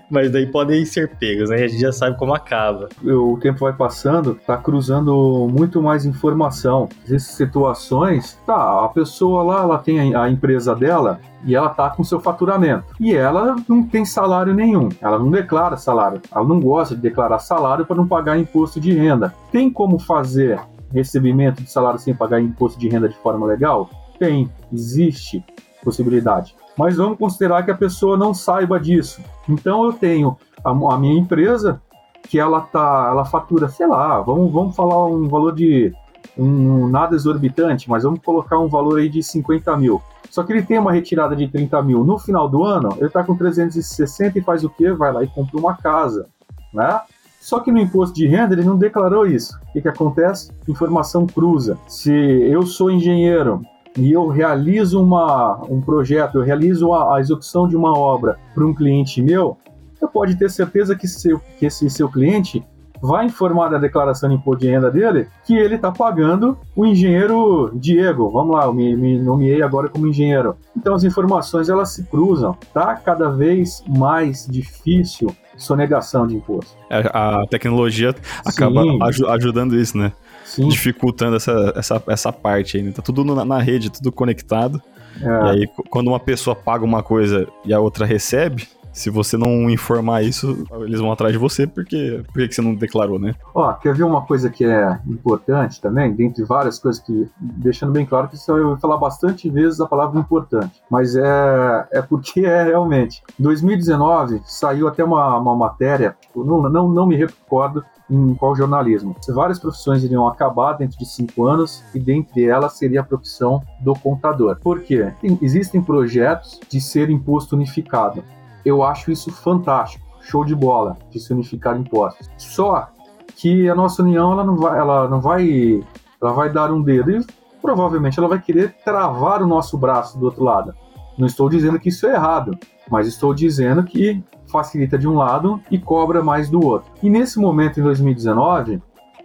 Mas 0.10 0.32
daí 0.32 0.46
podem 0.46 0.86
ser 0.86 1.16
pegos, 1.18 1.50
né? 1.50 1.64
A 1.64 1.68
gente 1.68 1.80
já 1.80 1.92
sabe 1.92 2.18
como 2.18 2.34
acaba. 2.34 2.90
O 3.04 3.38
tempo 3.38 3.60
vai 3.60 3.74
passando, 3.74 4.36
tá 4.46 4.58
cruzando 4.58 5.48
muito 5.50 5.82
mais 5.82 6.06
informação. 6.06 6.90
Existem 7.06 7.48
situações, 7.48 8.38
tá, 8.46 8.86
a 8.86 8.90
pessoa 8.90 9.42
lá, 9.44 9.62
ela 9.62 9.78
tem 9.78 10.14
a 10.14 10.30
empresa 10.30 10.76
dela, 10.76 11.20
e 11.46 11.56
ela 11.56 11.70
tá 11.70 11.90
com 11.90 12.04
seu 12.04 12.20
faturamento. 12.20 12.86
E 13.00 13.14
ela 13.14 13.56
não 13.68 13.84
tem 13.84 14.06
salário 14.06 14.54
nenhum, 14.54 14.90
ela 15.02 15.20
não 15.20 15.30
declara 15.30 15.78
salário, 15.78 16.22
ela 16.32 16.44
não 16.44 16.60
gosta 16.60 16.96
de 16.96 17.02
declarar 17.02 17.40
salário 17.40 17.86
para 17.86 17.96
não 17.96 18.08
pagar 18.08 18.38
imposto 18.38 18.80
de 18.80 18.94
renda. 18.94 19.34
Tem 19.52 19.70
como 19.70 20.00
fazer 20.00 20.60
recebimento 20.92 21.62
de 21.62 21.72
salário 21.72 22.00
sem 22.00 22.14
pagar 22.14 22.42
imposto 22.42 22.80
de 22.80 22.88
renda 22.88 23.10
de 23.10 23.18
forma 23.18 23.46
legal? 23.46 23.90
Tem, 24.20 24.50
existe 24.72 25.44
possibilidade. 25.84 26.56
Mas 26.78 26.98
vamos 26.98 27.18
considerar 27.18 27.64
que 27.64 27.72
a 27.72 27.78
pessoa 27.78 28.18
não 28.18 28.34
saiba 28.34 28.80
disso. 28.80 29.22
Então 29.48 29.86
eu 29.86 29.94
tenho 29.94 30.38
a, 30.64 30.70
a 30.70 30.98
minha 30.98 31.20
empresa 31.20 31.82
que 32.30 32.40
ela 32.40 32.62
tá, 32.62 33.08
ela 33.10 33.26
fatura, 33.26 33.70
sei 33.70 33.88
lá, 33.88 34.20
vamos, 34.22 34.52
vamos 34.52 34.76
falar 34.76 35.06
um 35.06 35.28
valor 35.28 35.56
de 35.56 35.94
um, 36.38 36.88
nada 36.88 37.16
exorbitante, 37.16 37.90
mas 37.90 38.04
vamos 38.04 38.20
colocar 38.20 38.60
um 38.60 38.68
valor 38.68 39.00
aí 39.00 39.10
de 39.10 39.24
50 39.24 39.76
mil. 39.78 40.02
Só 40.30 40.44
que 40.44 40.52
ele 40.54 40.62
tem 40.62 40.78
uma 40.78 40.92
retirada 40.92 41.36
de 41.36 41.48
30 41.48 41.82
mil 41.84 42.04
no 42.04 42.18
final 42.18 42.48
do 42.48 42.64
ano, 42.64 42.90
ele 42.98 43.08
está 43.08 43.24
com 43.24 43.36
360 43.36 44.40
e 44.40 44.42
faz 44.42 44.64
o 44.64 44.70
quê? 44.70 44.92
Vai 44.92 45.12
lá 45.12 45.24
e 45.24 45.28
compra 45.28 45.58
uma 45.58 45.76
casa, 45.76 46.28
né? 46.74 47.02
Só 47.40 47.62
que 47.62 47.72
no 47.72 47.80
imposto 47.80 48.14
de 48.14 48.28
renda 48.28 48.54
ele 48.54 48.66
não 48.66 48.78
declarou 48.78 49.26
isso. 49.26 49.58
O 49.70 49.72
que, 49.72 49.82
que 49.82 49.88
acontece? 49.88 50.52
Informação 50.68 51.26
cruza. 51.26 51.78
Se 51.88 52.12
eu 52.12 52.64
sou 52.64 52.92
engenheiro 52.92 53.62
e 53.98 54.12
eu 54.12 54.28
realizo 54.28 55.02
uma, 55.02 55.62
um 55.70 55.80
projeto, 55.80 56.40
eu 56.40 56.44
realizo 56.44 56.92
a, 56.94 57.16
a 57.16 57.20
execução 57.22 57.68
de 57.68 57.76
uma 57.76 57.98
obra 57.98 58.38
para 58.54 58.66
um 58.66 58.74
cliente 58.74 59.22
meu, 59.22 59.58
eu 60.02 60.08
pode 60.08 60.36
ter 60.36 60.50
certeza 60.52 60.96
que, 60.96 61.08
seu, 61.08 61.40
que 61.58 61.66
esse 61.66 61.90
seu 61.90 62.10
cliente 62.10 62.64
vai 63.02 63.26
informar 63.26 63.70
na 63.70 63.78
declaração 63.78 64.30
de 64.30 64.36
imposto 64.36 64.62
de 64.62 64.72
renda 64.72 64.90
dele 64.90 65.28
que 65.46 65.56
ele 65.56 65.76
está 65.76 65.92
pagando 65.92 66.58
o 66.76 66.86
engenheiro 66.86 67.72
Diego. 67.74 68.30
Vamos 68.30 68.56
lá, 68.56 68.66
eu 68.66 68.74
me, 68.74 68.96
me 68.96 69.20
nomeei 69.20 69.62
agora 69.62 69.90
como 69.90 70.08
engenheiro. 70.08 70.56
Então 70.76 70.96
as 70.96 71.04
informações 71.04 71.70
elas 71.70 71.90
se 71.90 72.04
cruzam. 72.04 72.58
Tá 72.74 72.96
cada 72.96 73.30
vez 73.30 73.84
mais 73.88 74.48
difícil 74.48 75.36
sonegação 75.58 76.28
de 76.28 76.36
imposto. 76.36 76.72
É, 76.90 77.00
a 77.14 77.44
tecnologia 77.50 78.16
acaba 78.46 78.82
aj 79.06 79.24
ajudando 79.24 79.76
isso, 79.76 79.98
né? 79.98 80.12
Sim. 80.46 80.70
Dificultando 80.70 81.36
essa, 81.36 81.74
essa, 81.76 82.04
essa 82.08 82.32
parte 82.32 82.78
aí. 82.78 82.84
Né? 82.84 82.92
Tá 82.92 83.02
tudo 83.02 83.26
na, 83.26 83.44
na 83.44 83.60
rede, 83.60 83.90
tudo 83.90 84.12
conectado. 84.12 84.82
É. 85.22 85.26
E 85.26 85.50
aí, 85.50 85.68
quando 85.90 86.08
uma 86.08 86.20
pessoa 86.20 86.56
paga 86.56 86.86
uma 86.86 87.04
coisa 87.04 87.48
e 87.66 87.74
a 87.74 87.80
outra 87.80 88.06
recebe, 88.06 88.68
se 88.98 89.12
você 89.12 89.38
não 89.38 89.70
informar 89.70 90.24
isso, 90.24 90.66
eles 90.82 91.00
vão 91.00 91.12
atrás 91.12 91.32
de 91.32 91.38
você, 91.38 91.68
porque 91.68 92.24
por 92.34 92.48
que 92.48 92.52
você 92.52 92.62
não 92.62 92.74
declarou, 92.74 93.20
né? 93.20 93.36
Ó, 93.54 93.72
quer 93.74 93.94
ver 93.94 94.04
uma 94.04 94.22
coisa 94.26 94.50
que 94.50 94.66
é 94.66 95.00
importante 95.08 95.80
também, 95.80 96.12
dentre 96.14 96.44
várias 96.44 96.80
coisas 96.80 97.02
que, 97.02 97.30
deixando 97.40 97.92
bem 97.92 98.06
claro 98.06 98.28
que 98.28 98.38
eu 98.50 98.70
vou 98.70 98.78
falar 98.78 98.98
bastante 98.98 99.50
vezes 99.50 99.80
a 99.80 99.86
palavra 99.86 100.20
importante, 100.20 100.82
mas 100.90 101.16
é, 101.16 101.88
é 101.92 102.02
porque 102.02 102.42
é 102.42 102.64
realmente. 102.64 103.22
Em 103.40 103.44
2019 103.44 104.42
saiu 104.46 104.88
até 104.88 105.04
uma, 105.04 105.38
uma 105.38 105.56
matéria, 105.56 106.16
não, 106.36 106.64
não, 106.64 106.90
não 106.90 107.06
me 107.06 107.16
recordo 107.16 107.84
em 108.10 108.34
qual 108.36 108.56
jornalismo. 108.56 109.16
Várias 109.30 109.60
profissões 109.60 110.04
iriam 110.04 110.28
acabar 110.28 110.74
dentro 110.74 110.98
de 110.98 111.06
cinco 111.06 111.46
anos 111.46 111.84
e 111.94 112.00
dentre 112.00 112.46
elas 112.46 112.78
seria 112.78 113.02
a 113.02 113.04
profissão 113.04 113.62
do 113.82 113.94
contador. 113.94 114.58
Por 114.62 114.82
quê? 114.82 115.14
Tem, 115.22 115.38
existem 115.42 115.82
projetos 115.82 116.60
de 116.70 116.80
ser 116.80 117.10
imposto 117.10 117.56
unificado 117.56 118.24
eu 118.68 118.84
acho 118.84 119.12
isso 119.12 119.32
fantástico, 119.32 120.06
show 120.22 120.44
de 120.44 120.54
bola, 120.54 120.98
de 121.10 121.20
se 121.20 121.32
unificar 121.32 121.78
impostos. 121.78 122.30
Só 122.38 122.90
que 123.36 123.70
a 123.70 123.76
nossa 123.76 124.04
união 124.04 124.34
ela 124.34 124.44
não 124.44 124.58
vai, 124.58 124.78
ela 124.78 125.08
não 125.08 125.22
vai, 125.22 125.84
ela 126.22 126.34
vai 126.34 126.52
dar 126.52 126.72
um 126.72 126.82
dedo 126.82 127.12
e 127.12 127.26
provavelmente 127.62 128.20
ela 128.20 128.28
vai 128.28 128.42
querer 128.42 128.76
travar 128.84 129.42
o 129.42 129.48
nosso 129.48 129.78
braço 129.78 130.20
do 130.20 130.26
outro 130.26 130.44
lado. 130.44 130.74
Não 131.18 131.26
estou 131.26 131.50
dizendo 131.50 131.80
que 131.80 131.90
isso 131.90 132.06
é 132.06 132.14
errado, 132.14 132.58
mas 132.90 133.08
estou 133.08 133.34
dizendo 133.34 133.84
que 133.84 134.22
facilita 134.52 134.98
de 134.98 135.08
um 135.08 135.16
lado 135.16 135.62
e 135.72 135.80
cobra 135.80 136.22
mais 136.22 136.50
do 136.50 136.64
outro. 136.64 136.92
E 137.02 137.10
nesse 137.10 137.40
momento, 137.40 137.80
em 137.80 137.84
2019, 137.84 138.82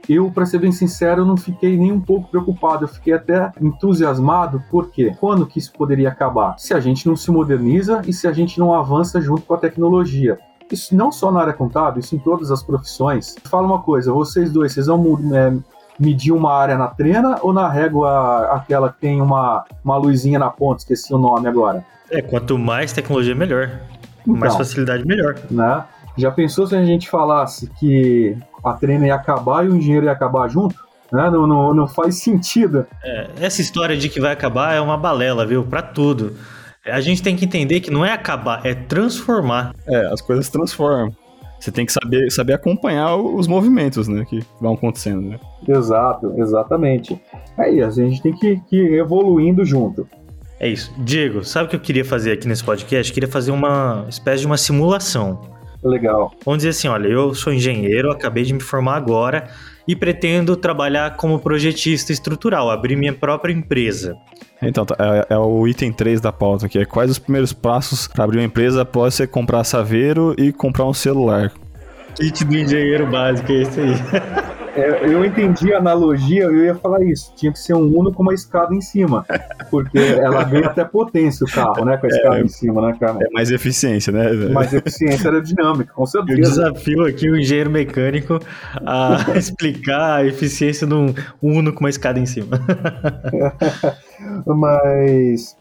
eu, 0.09 0.30
para 0.30 0.47
ser 0.47 0.59
bem 0.59 0.73
sincero, 0.73 1.25
não 1.25 1.37
fiquei 1.37 1.76
nem 1.76 1.92
um 1.92 2.00
pouco 2.00 2.28
preocupado, 2.28 2.85
eu 2.85 2.88
fiquei 2.88 3.12
até 3.12 3.52
entusiasmado, 3.61 4.62
porque 4.71 5.14
quando 5.21 5.47
que 5.47 5.59
isso 5.59 5.73
poderia 5.73 6.09
acabar? 6.09 6.56
Se 6.59 6.75
a 6.75 6.80
gente 6.80 7.06
não 7.06 7.16
se 7.16 7.30
moderniza 7.30 8.02
e 8.06 8.12
se 8.12 8.26
a 8.26 8.32
gente 8.32 8.59
não 8.59 8.75
avança 8.75 9.21
junto 9.21 9.42
com 9.42 9.54
a 9.54 9.59
tecnologia. 9.59 10.38
Isso 10.71 10.97
não 10.97 11.12
só 11.12 11.30
na 11.30 11.40
área 11.40 11.52
contábil, 11.52 12.00
isso 12.00 12.16
em 12.16 12.18
todas 12.18 12.50
as 12.50 12.62
profissões. 12.62 13.37
Fala 13.44 13.66
uma 13.66 13.82
coisa, 13.82 14.12
vocês 14.12 14.50
dois, 14.50 14.73
vocês 14.73 14.87
vão 14.87 15.18
é, 15.35 15.52
medir 15.99 16.32
uma 16.32 16.52
área 16.52 16.76
na 16.76 16.88
trena 16.88 17.38
ou 17.42 17.52
na 17.52 17.68
régua 17.68 18.47
aquela 18.47 18.90
que 18.90 19.00
tem 19.00 19.21
uma, 19.21 19.64
uma 19.85 19.97
luzinha 19.97 20.38
na 20.38 20.50
ponta, 20.50 20.78
esqueci 20.78 21.12
o 21.12 21.18
nome 21.18 21.47
agora? 21.47 21.85
É, 22.11 22.23
quanto 22.23 22.59
mais 22.59 22.92
tecnologia, 22.92 23.35
melhor. 23.35 23.80
Então, 24.23 24.37
mais 24.37 24.56
facilidade, 24.56 25.06
melhor. 25.06 25.38
Né? 25.50 25.85
Já 26.16 26.31
pensou 26.31 26.66
se 26.66 26.76
a 26.76 26.85
gente 26.85 27.09
falasse 27.09 27.69
que 27.78 28.37
a 28.64 28.73
treina 28.75 29.07
ia 29.07 29.14
acabar 29.14 29.64
e 29.64 29.69
o 29.69 29.76
engenheiro 29.76 30.07
ia 30.07 30.12
acabar 30.12 30.49
junto? 30.49 30.76
Né? 31.11 31.31
Não, 31.31 31.47
não, 31.47 31.75
não 31.75 31.87
faz 31.87 32.16
sentido. 32.16 32.87
É, 33.02 33.31
essa 33.40 33.61
história 33.61 33.97
de 33.97 34.09
que 34.09 34.21
vai 34.21 34.33
acabar 34.33 34.75
é 34.75 34.81
uma 34.81 34.97
balela, 34.97 35.47
viu? 35.47 35.64
Para 35.64 35.83
tudo. 35.83 36.35
A 36.85 37.00
gente 37.00 37.23
tem 37.23 37.37
que 37.37 37.45
entender 37.45 37.81
que 37.81 37.90
não 37.90 38.04
é 38.04 38.12
acabar, 38.12 38.64
é 38.66 38.75
transformar. 38.75 39.75
É, 39.87 40.07
as 40.07 40.21
coisas 40.21 40.49
transformam. 40.49 41.14
Você 41.61 41.71
tem 41.71 41.87
que 41.87 41.92
saber, 41.92 42.28
saber 42.33 42.54
acompanhar 42.54 43.14
os 43.14 43.47
movimentos, 43.47 44.09
né, 44.09 44.25
que 44.28 44.40
vão 44.61 44.75
acontecendo, 44.75 45.21
né? 45.21 45.38
Exato, 45.69 46.35
exatamente. 46.37 47.21
Aí 47.57 47.81
a 47.81 47.88
gente 47.88 48.21
tem 48.21 48.35
que, 48.35 48.61
que 48.69 48.76
ir 48.76 48.99
evoluindo 48.99 49.64
junto. 49.64 50.09
É 50.59 50.69
isso. 50.69 50.92
Diego, 50.99 51.45
sabe 51.45 51.66
o 51.66 51.69
que 51.69 51.76
eu 51.76 51.81
queria 51.81 52.04
fazer 52.04 52.33
aqui 52.33 52.49
nesse 52.49 52.64
podcast? 52.64 53.12
Eu 53.12 53.14
queria 53.14 53.28
fazer 53.28 53.52
uma 53.52 54.07
espécie 54.09 54.40
de 54.40 54.47
uma 54.47 54.57
simulação. 54.57 55.40
Legal. 55.82 56.32
Vamos 56.44 56.58
dizer 56.58 56.70
assim, 56.70 56.88
olha, 56.88 57.08
eu 57.08 57.34
sou 57.34 57.52
engenheiro, 57.52 58.10
acabei 58.10 58.44
de 58.44 58.52
me 58.52 58.60
formar 58.60 58.96
agora 58.96 59.48
e 59.86 59.96
pretendo 59.96 60.56
trabalhar 60.56 61.16
como 61.16 61.40
projetista 61.40 62.12
estrutural, 62.12 62.70
abrir 62.70 62.94
minha 62.94 63.12
própria 63.12 63.52
empresa. 63.52 64.16
Então, 64.62 64.86
tá, 64.86 64.96
é, 64.98 65.34
é, 65.34 65.38
o 65.38 65.66
item 65.66 65.92
3 65.92 66.20
da 66.20 66.32
pauta 66.32 66.66
aqui. 66.66 66.78
É 66.78 66.84
quais 66.84 67.10
os 67.10 67.18
primeiros 67.18 67.52
passos 67.52 68.06
para 68.06 68.22
abrir 68.22 68.38
uma 68.38 68.44
empresa 68.44 68.82
após 68.82 69.14
você 69.14 69.26
comprar 69.26 69.64
saveiro 69.64 70.34
e 70.38 70.52
comprar 70.52 70.86
um 70.86 70.94
celular? 70.94 71.52
Kit 72.14 72.44
do 72.44 72.56
engenheiro 72.56 73.06
básico, 73.10 73.50
é 73.50 73.62
esse 73.62 73.80
aí. 73.80 73.92
é, 74.75 75.07
eu 75.07 75.25
entendi 75.25 75.73
a 75.75 75.79
analogia, 75.79 76.45
eu 76.45 76.64
ia 76.64 76.75
falar 76.75 77.02
isso. 77.05 77.33
Tinha 77.37 77.52
que 77.52 77.59
ser 77.59 77.75
um 77.75 77.99
Uno 77.99 78.12
com 78.12 78.23
uma 78.23 78.33
escada 78.33 78.75
em 78.75 78.81
cima. 78.81 79.25
Porque 79.71 79.99
ela 79.99 80.43
ganha 80.45 80.67
até 80.67 80.85
potência 80.85 81.45
o 81.45 81.50
carro, 81.50 81.85
né? 81.85 81.97
Com 81.99 82.07
a 82.07 82.09
é, 82.09 82.12
escada 82.12 82.38
é, 82.38 82.43
em 82.43 82.49
cima, 82.49 82.87
né, 82.87 82.97
cara? 82.99 83.19
É 83.21 83.31
mais 83.33 83.50
eficiência, 83.50 84.12
né? 84.12 84.33
Mais 84.49 84.73
eficiência 84.73 85.31
aerodinâmica, 85.31 85.93
com 85.93 86.07
certeza. 86.07 86.38
Eu 86.38 86.43
desafio 86.43 87.07
aqui 87.07 87.29
o 87.31 87.37
engenheiro 87.37 87.71
mecânico 87.71 88.38
a 88.87 89.19
explicar 89.37 90.17
a 90.17 90.25
eficiência 90.25 90.87
de 90.87 90.95
um 90.95 91.14
Uno 91.43 91.73
com 91.73 91.81
uma 91.81 91.91
escada 91.91 92.19
em 92.19 92.26
cima. 92.26 92.59
Mas. 94.47 95.57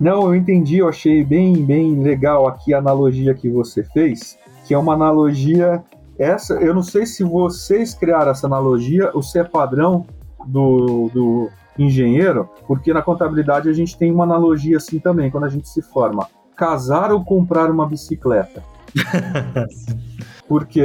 Não, 0.00 0.24
eu 0.24 0.34
entendi, 0.34 0.78
eu 0.78 0.88
achei 0.88 1.24
bem, 1.24 1.64
bem 1.64 2.02
legal 2.02 2.48
aqui 2.48 2.74
a 2.74 2.78
analogia 2.78 3.34
que 3.34 3.48
você 3.48 3.84
fez, 3.84 4.38
que 4.66 4.74
é 4.74 4.78
uma 4.78 4.94
analogia 4.94 5.82
essa, 6.18 6.54
eu 6.54 6.74
não 6.74 6.82
sei 6.82 7.06
se 7.06 7.24
vocês 7.24 7.94
criaram 7.94 8.30
essa 8.30 8.46
analogia 8.46 9.10
ou 9.14 9.22
se 9.22 9.38
é 9.38 9.44
padrão 9.44 10.06
do, 10.46 11.10
do 11.12 11.50
engenheiro, 11.78 12.48
porque 12.66 12.92
na 12.92 13.02
contabilidade 13.02 13.68
a 13.68 13.72
gente 13.72 13.96
tem 13.96 14.12
uma 14.12 14.24
analogia 14.24 14.76
assim 14.76 14.98
também, 14.98 15.30
quando 15.30 15.44
a 15.44 15.48
gente 15.48 15.68
se 15.68 15.82
forma. 15.82 16.28
Casar 16.56 17.12
ou 17.12 17.24
comprar 17.24 17.70
uma 17.70 17.86
bicicleta? 17.86 18.62
porque 20.48 20.82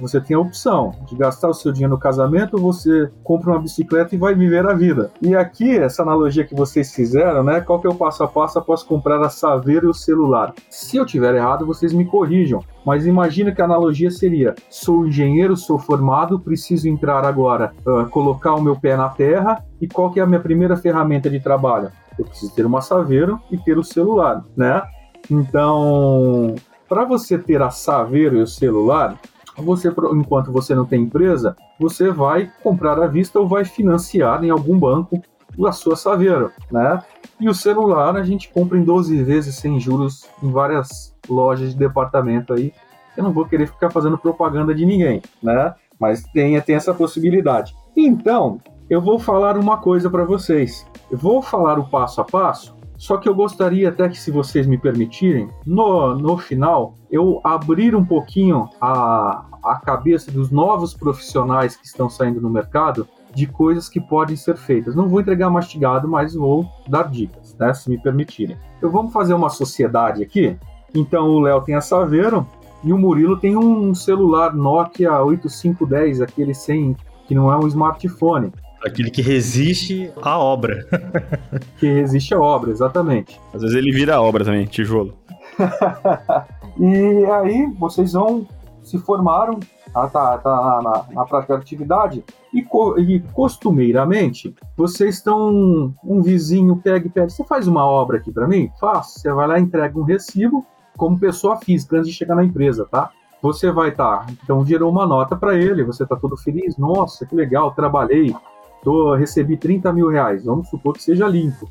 você 0.00 0.20
tem 0.20 0.36
a 0.36 0.40
opção 0.40 0.92
de 1.06 1.16
gastar 1.16 1.48
o 1.48 1.54
seu 1.54 1.72
dinheiro 1.72 1.94
no 1.94 2.00
casamento, 2.00 2.58
você 2.58 3.10
compra 3.22 3.50
uma 3.50 3.60
bicicleta 3.60 4.14
e 4.14 4.18
vai 4.18 4.34
viver 4.34 4.66
a 4.66 4.74
vida. 4.74 5.10
E 5.20 5.34
aqui, 5.34 5.76
essa 5.76 6.02
analogia 6.02 6.44
que 6.44 6.54
vocês 6.54 6.94
fizeram, 6.94 7.42
né? 7.42 7.60
Qual 7.60 7.80
que 7.80 7.86
é 7.86 7.90
o 7.90 7.94
passo 7.94 8.22
a 8.22 8.28
passo 8.28 8.58
após 8.58 8.82
comprar 8.82 9.20
a 9.20 9.28
Saveiro 9.28 9.86
e 9.86 9.90
o 9.90 9.94
celular? 9.94 10.54
Se 10.70 10.96
eu 10.96 11.04
tiver 11.04 11.34
errado, 11.34 11.66
vocês 11.66 11.92
me 11.92 12.04
corrijam. 12.04 12.62
Mas 12.84 13.06
imagina 13.06 13.52
que 13.52 13.60
a 13.60 13.64
analogia 13.64 14.10
seria: 14.10 14.54
sou 14.70 15.06
engenheiro, 15.06 15.56
sou 15.56 15.78
formado, 15.78 16.38
preciso 16.38 16.88
entrar 16.88 17.24
agora, 17.24 17.72
uh, 17.86 18.08
colocar 18.08 18.54
o 18.54 18.62
meu 18.62 18.76
pé 18.76 18.96
na 18.96 19.08
terra, 19.08 19.62
e 19.80 19.86
qual 19.86 20.10
que 20.10 20.20
é 20.20 20.22
a 20.22 20.26
minha 20.26 20.40
primeira 20.40 20.76
ferramenta 20.76 21.28
de 21.28 21.40
trabalho? 21.40 21.90
Eu 22.18 22.24
preciso 22.24 22.54
ter 22.54 22.64
uma 22.64 22.80
Saveiro 22.80 23.38
e 23.50 23.58
ter 23.58 23.78
o 23.78 23.84
celular, 23.84 24.44
né? 24.56 24.82
Então, 25.30 26.54
para 26.88 27.04
você 27.04 27.38
ter 27.38 27.60
a 27.60 27.70
Saveiro 27.70 28.38
e 28.38 28.42
o 28.42 28.46
celular, 28.46 29.18
você, 29.56 29.92
enquanto 30.12 30.50
você 30.50 30.74
não 30.74 30.86
tem 30.86 31.02
empresa, 31.02 31.56
você 31.78 32.10
vai 32.10 32.50
comprar 32.62 32.98
à 32.98 33.06
vista 33.06 33.38
ou 33.38 33.46
vai 33.46 33.64
financiar 33.64 34.42
em 34.42 34.50
algum 34.50 34.78
banco 34.78 35.20
a 35.66 35.72
sua 35.72 35.96
Saveiro, 35.96 36.52
né? 36.70 37.02
E 37.40 37.48
o 37.48 37.54
celular 37.54 38.16
a 38.16 38.22
gente 38.22 38.48
compra 38.48 38.78
em 38.78 38.84
12 38.84 39.22
vezes 39.22 39.56
sem 39.56 39.78
juros 39.78 40.26
em 40.42 40.50
várias 40.50 41.14
lojas 41.28 41.72
de 41.72 41.78
departamento 41.78 42.52
aí. 42.52 42.72
Eu 43.16 43.24
não 43.24 43.32
vou 43.32 43.44
querer 43.44 43.66
ficar 43.66 43.90
fazendo 43.90 44.16
propaganda 44.16 44.74
de 44.74 44.86
ninguém, 44.86 45.20
né? 45.42 45.74
Mas 45.98 46.22
tem, 46.32 46.60
tem 46.60 46.76
essa 46.76 46.94
possibilidade. 46.94 47.74
Então, 47.96 48.60
eu 48.88 49.00
vou 49.00 49.18
falar 49.18 49.58
uma 49.58 49.78
coisa 49.78 50.08
para 50.08 50.24
vocês. 50.24 50.86
Eu 51.10 51.18
vou 51.18 51.42
falar 51.42 51.78
o 51.78 51.88
passo 51.88 52.20
a 52.20 52.24
passo 52.24 52.77
só 52.98 53.16
que 53.16 53.28
eu 53.28 53.34
gostaria 53.34 53.88
até 53.88 54.08
que, 54.08 54.18
se 54.18 54.32
vocês 54.32 54.66
me 54.66 54.76
permitirem, 54.76 55.48
no, 55.64 56.16
no 56.16 56.36
final, 56.36 56.94
eu 57.08 57.40
abrir 57.44 57.94
um 57.94 58.04
pouquinho 58.04 58.68
a, 58.80 59.46
a 59.62 59.76
cabeça 59.76 60.32
dos 60.32 60.50
novos 60.50 60.94
profissionais 60.94 61.76
que 61.76 61.86
estão 61.86 62.10
saindo 62.10 62.40
no 62.40 62.50
mercado 62.50 63.06
de 63.32 63.46
coisas 63.46 63.88
que 63.88 64.00
podem 64.00 64.34
ser 64.34 64.56
feitas. 64.56 64.96
Não 64.96 65.08
vou 65.08 65.20
entregar 65.20 65.48
mastigado, 65.48 66.08
mas 66.08 66.34
vou 66.34 66.66
dar 66.88 67.04
dicas, 67.04 67.54
né, 67.56 67.72
se 67.72 67.88
me 67.88 68.02
permitirem. 68.02 68.56
Então 68.76 68.90
vamos 68.90 69.12
fazer 69.12 69.32
uma 69.32 69.48
sociedade 69.48 70.20
aqui. 70.20 70.58
Então 70.92 71.28
o 71.28 71.40
Léo 71.40 71.60
tem 71.60 71.76
a 71.76 71.80
Saveiro 71.80 72.44
e 72.82 72.92
o 72.92 72.98
Murilo 72.98 73.38
tem 73.38 73.56
um 73.56 73.94
celular 73.94 74.52
Nokia 74.52 75.22
8510, 75.22 76.20
aquele 76.20 76.54
sem 76.54 76.96
que 77.28 77.34
não 77.34 77.52
é 77.52 77.56
um 77.56 77.68
smartphone. 77.68 78.52
Aquele 78.84 79.10
que 79.10 79.22
resiste 79.22 80.10
à 80.22 80.38
obra. 80.38 80.86
que 81.78 81.86
resiste 81.86 82.34
à 82.34 82.40
obra, 82.40 82.70
exatamente. 82.70 83.40
Às 83.52 83.62
vezes 83.62 83.76
ele 83.76 83.92
vira 83.92 84.16
a 84.16 84.20
obra 84.20 84.44
também, 84.44 84.66
tijolo. 84.66 85.14
e 86.78 87.24
aí 87.26 87.66
vocês 87.78 88.12
vão 88.12 88.46
se 88.88 88.98
formaram, 88.98 89.60
tá, 89.92 90.08
tá, 90.08 90.38
tá 90.38 90.80
na, 90.82 91.14
na, 91.14 91.26
prática 91.26 91.54
da 91.54 91.60
atividade, 91.60 92.24
e, 92.52 92.62
co, 92.62 92.98
e 92.98 93.20
costumeiramente 93.32 94.54
vocês 94.76 95.16
estão. 95.16 95.94
Um 96.02 96.22
vizinho 96.22 96.76
pega 96.76 97.06
e 97.06 97.10
pede: 97.10 97.32
Você 97.32 97.44
faz 97.44 97.68
uma 97.68 97.84
obra 97.84 98.16
aqui 98.16 98.32
para 98.32 98.48
mim? 98.48 98.70
Faço. 98.80 99.20
Você 99.20 99.32
vai 99.32 99.46
lá 99.46 99.58
e 99.58 99.62
entrega 99.62 99.98
um 99.98 100.04
recibo 100.04 100.66
como 100.96 101.18
pessoa 101.18 101.56
física 101.56 101.96
antes 101.96 102.08
de 102.08 102.14
chegar 102.14 102.34
na 102.34 102.44
empresa, 102.44 102.86
tá? 102.90 103.10
Você 103.40 103.70
vai 103.70 103.90
estar, 103.90 104.26
tá, 104.26 104.26
então 104.42 104.66
gerou 104.66 104.90
uma 104.90 105.06
nota 105.06 105.36
para 105.36 105.54
ele, 105.54 105.84
você 105.84 106.02
está 106.02 106.16
todo 106.16 106.36
feliz, 106.36 106.76
nossa, 106.76 107.24
que 107.24 107.36
legal, 107.36 107.70
trabalhei, 107.70 108.34
tô, 108.82 109.14
recebi 109.14 109.56
30 109.56 109.92
mil 109.92 110.08
reais, 110.08 110.44
vamos 110.44 110.68
supor 110.68 110.94
que 110.94 111.02
seja 111.02 111.26
limpo, 111.26 111.68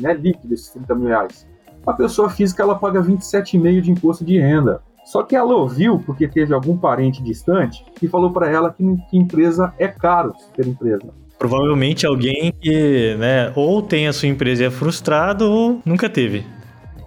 né, 0.00 0.14
líquido 0.14 0.54
esses 0.54 0.70
30 0.70 0.94
mil 0.94 1.08
reais. 1.08 1.46
A 1.86 1.92
pessoa 1.92 2.28
física 2.28 2.62
ela 2.62 2.74
paga 2.74 3.00
27,5% 3.00 3.80
de 3.80 3.90
imposto 3.90 4.24
de 4.24 4.38
renda. 4.38 4.82
Só 5.04 5.22
que 5.22 5.36
ela 5.36 5.54
ouviu, 5.54 6.00
porque 6.04 6.26
teve 6.26 6.52
algum 6.52 6.76
parente 6.76 7.22
distante, 7.22 7.84
que 7.94 8.08
falou 8.08 8.32
para 8.32 8.50
ela 8.50 8.72
que, 8.72 8.82
que 9.08 9.16
empresa 9.16 9.72
é 9.78 9.86
caro 9.86 10.34
ter 10.56 10.66
empresa. 10.66 11.14
Provavelmente 11.38 12.04
alguém 12.04 12.52
que, 12.60 13.14
né, 13.16 13.52
ou 13.54 13.80
tem 13.82 14.08
a 14.08 14.12
sua 14.12 14.28
empresa 14.28 14.64
e 14.64 14.66
é 14.66 14.70
frustrado 14.70 15.48
ou 15.48 15.80
nunca 15.84 16.10
teve. 16.10 16.44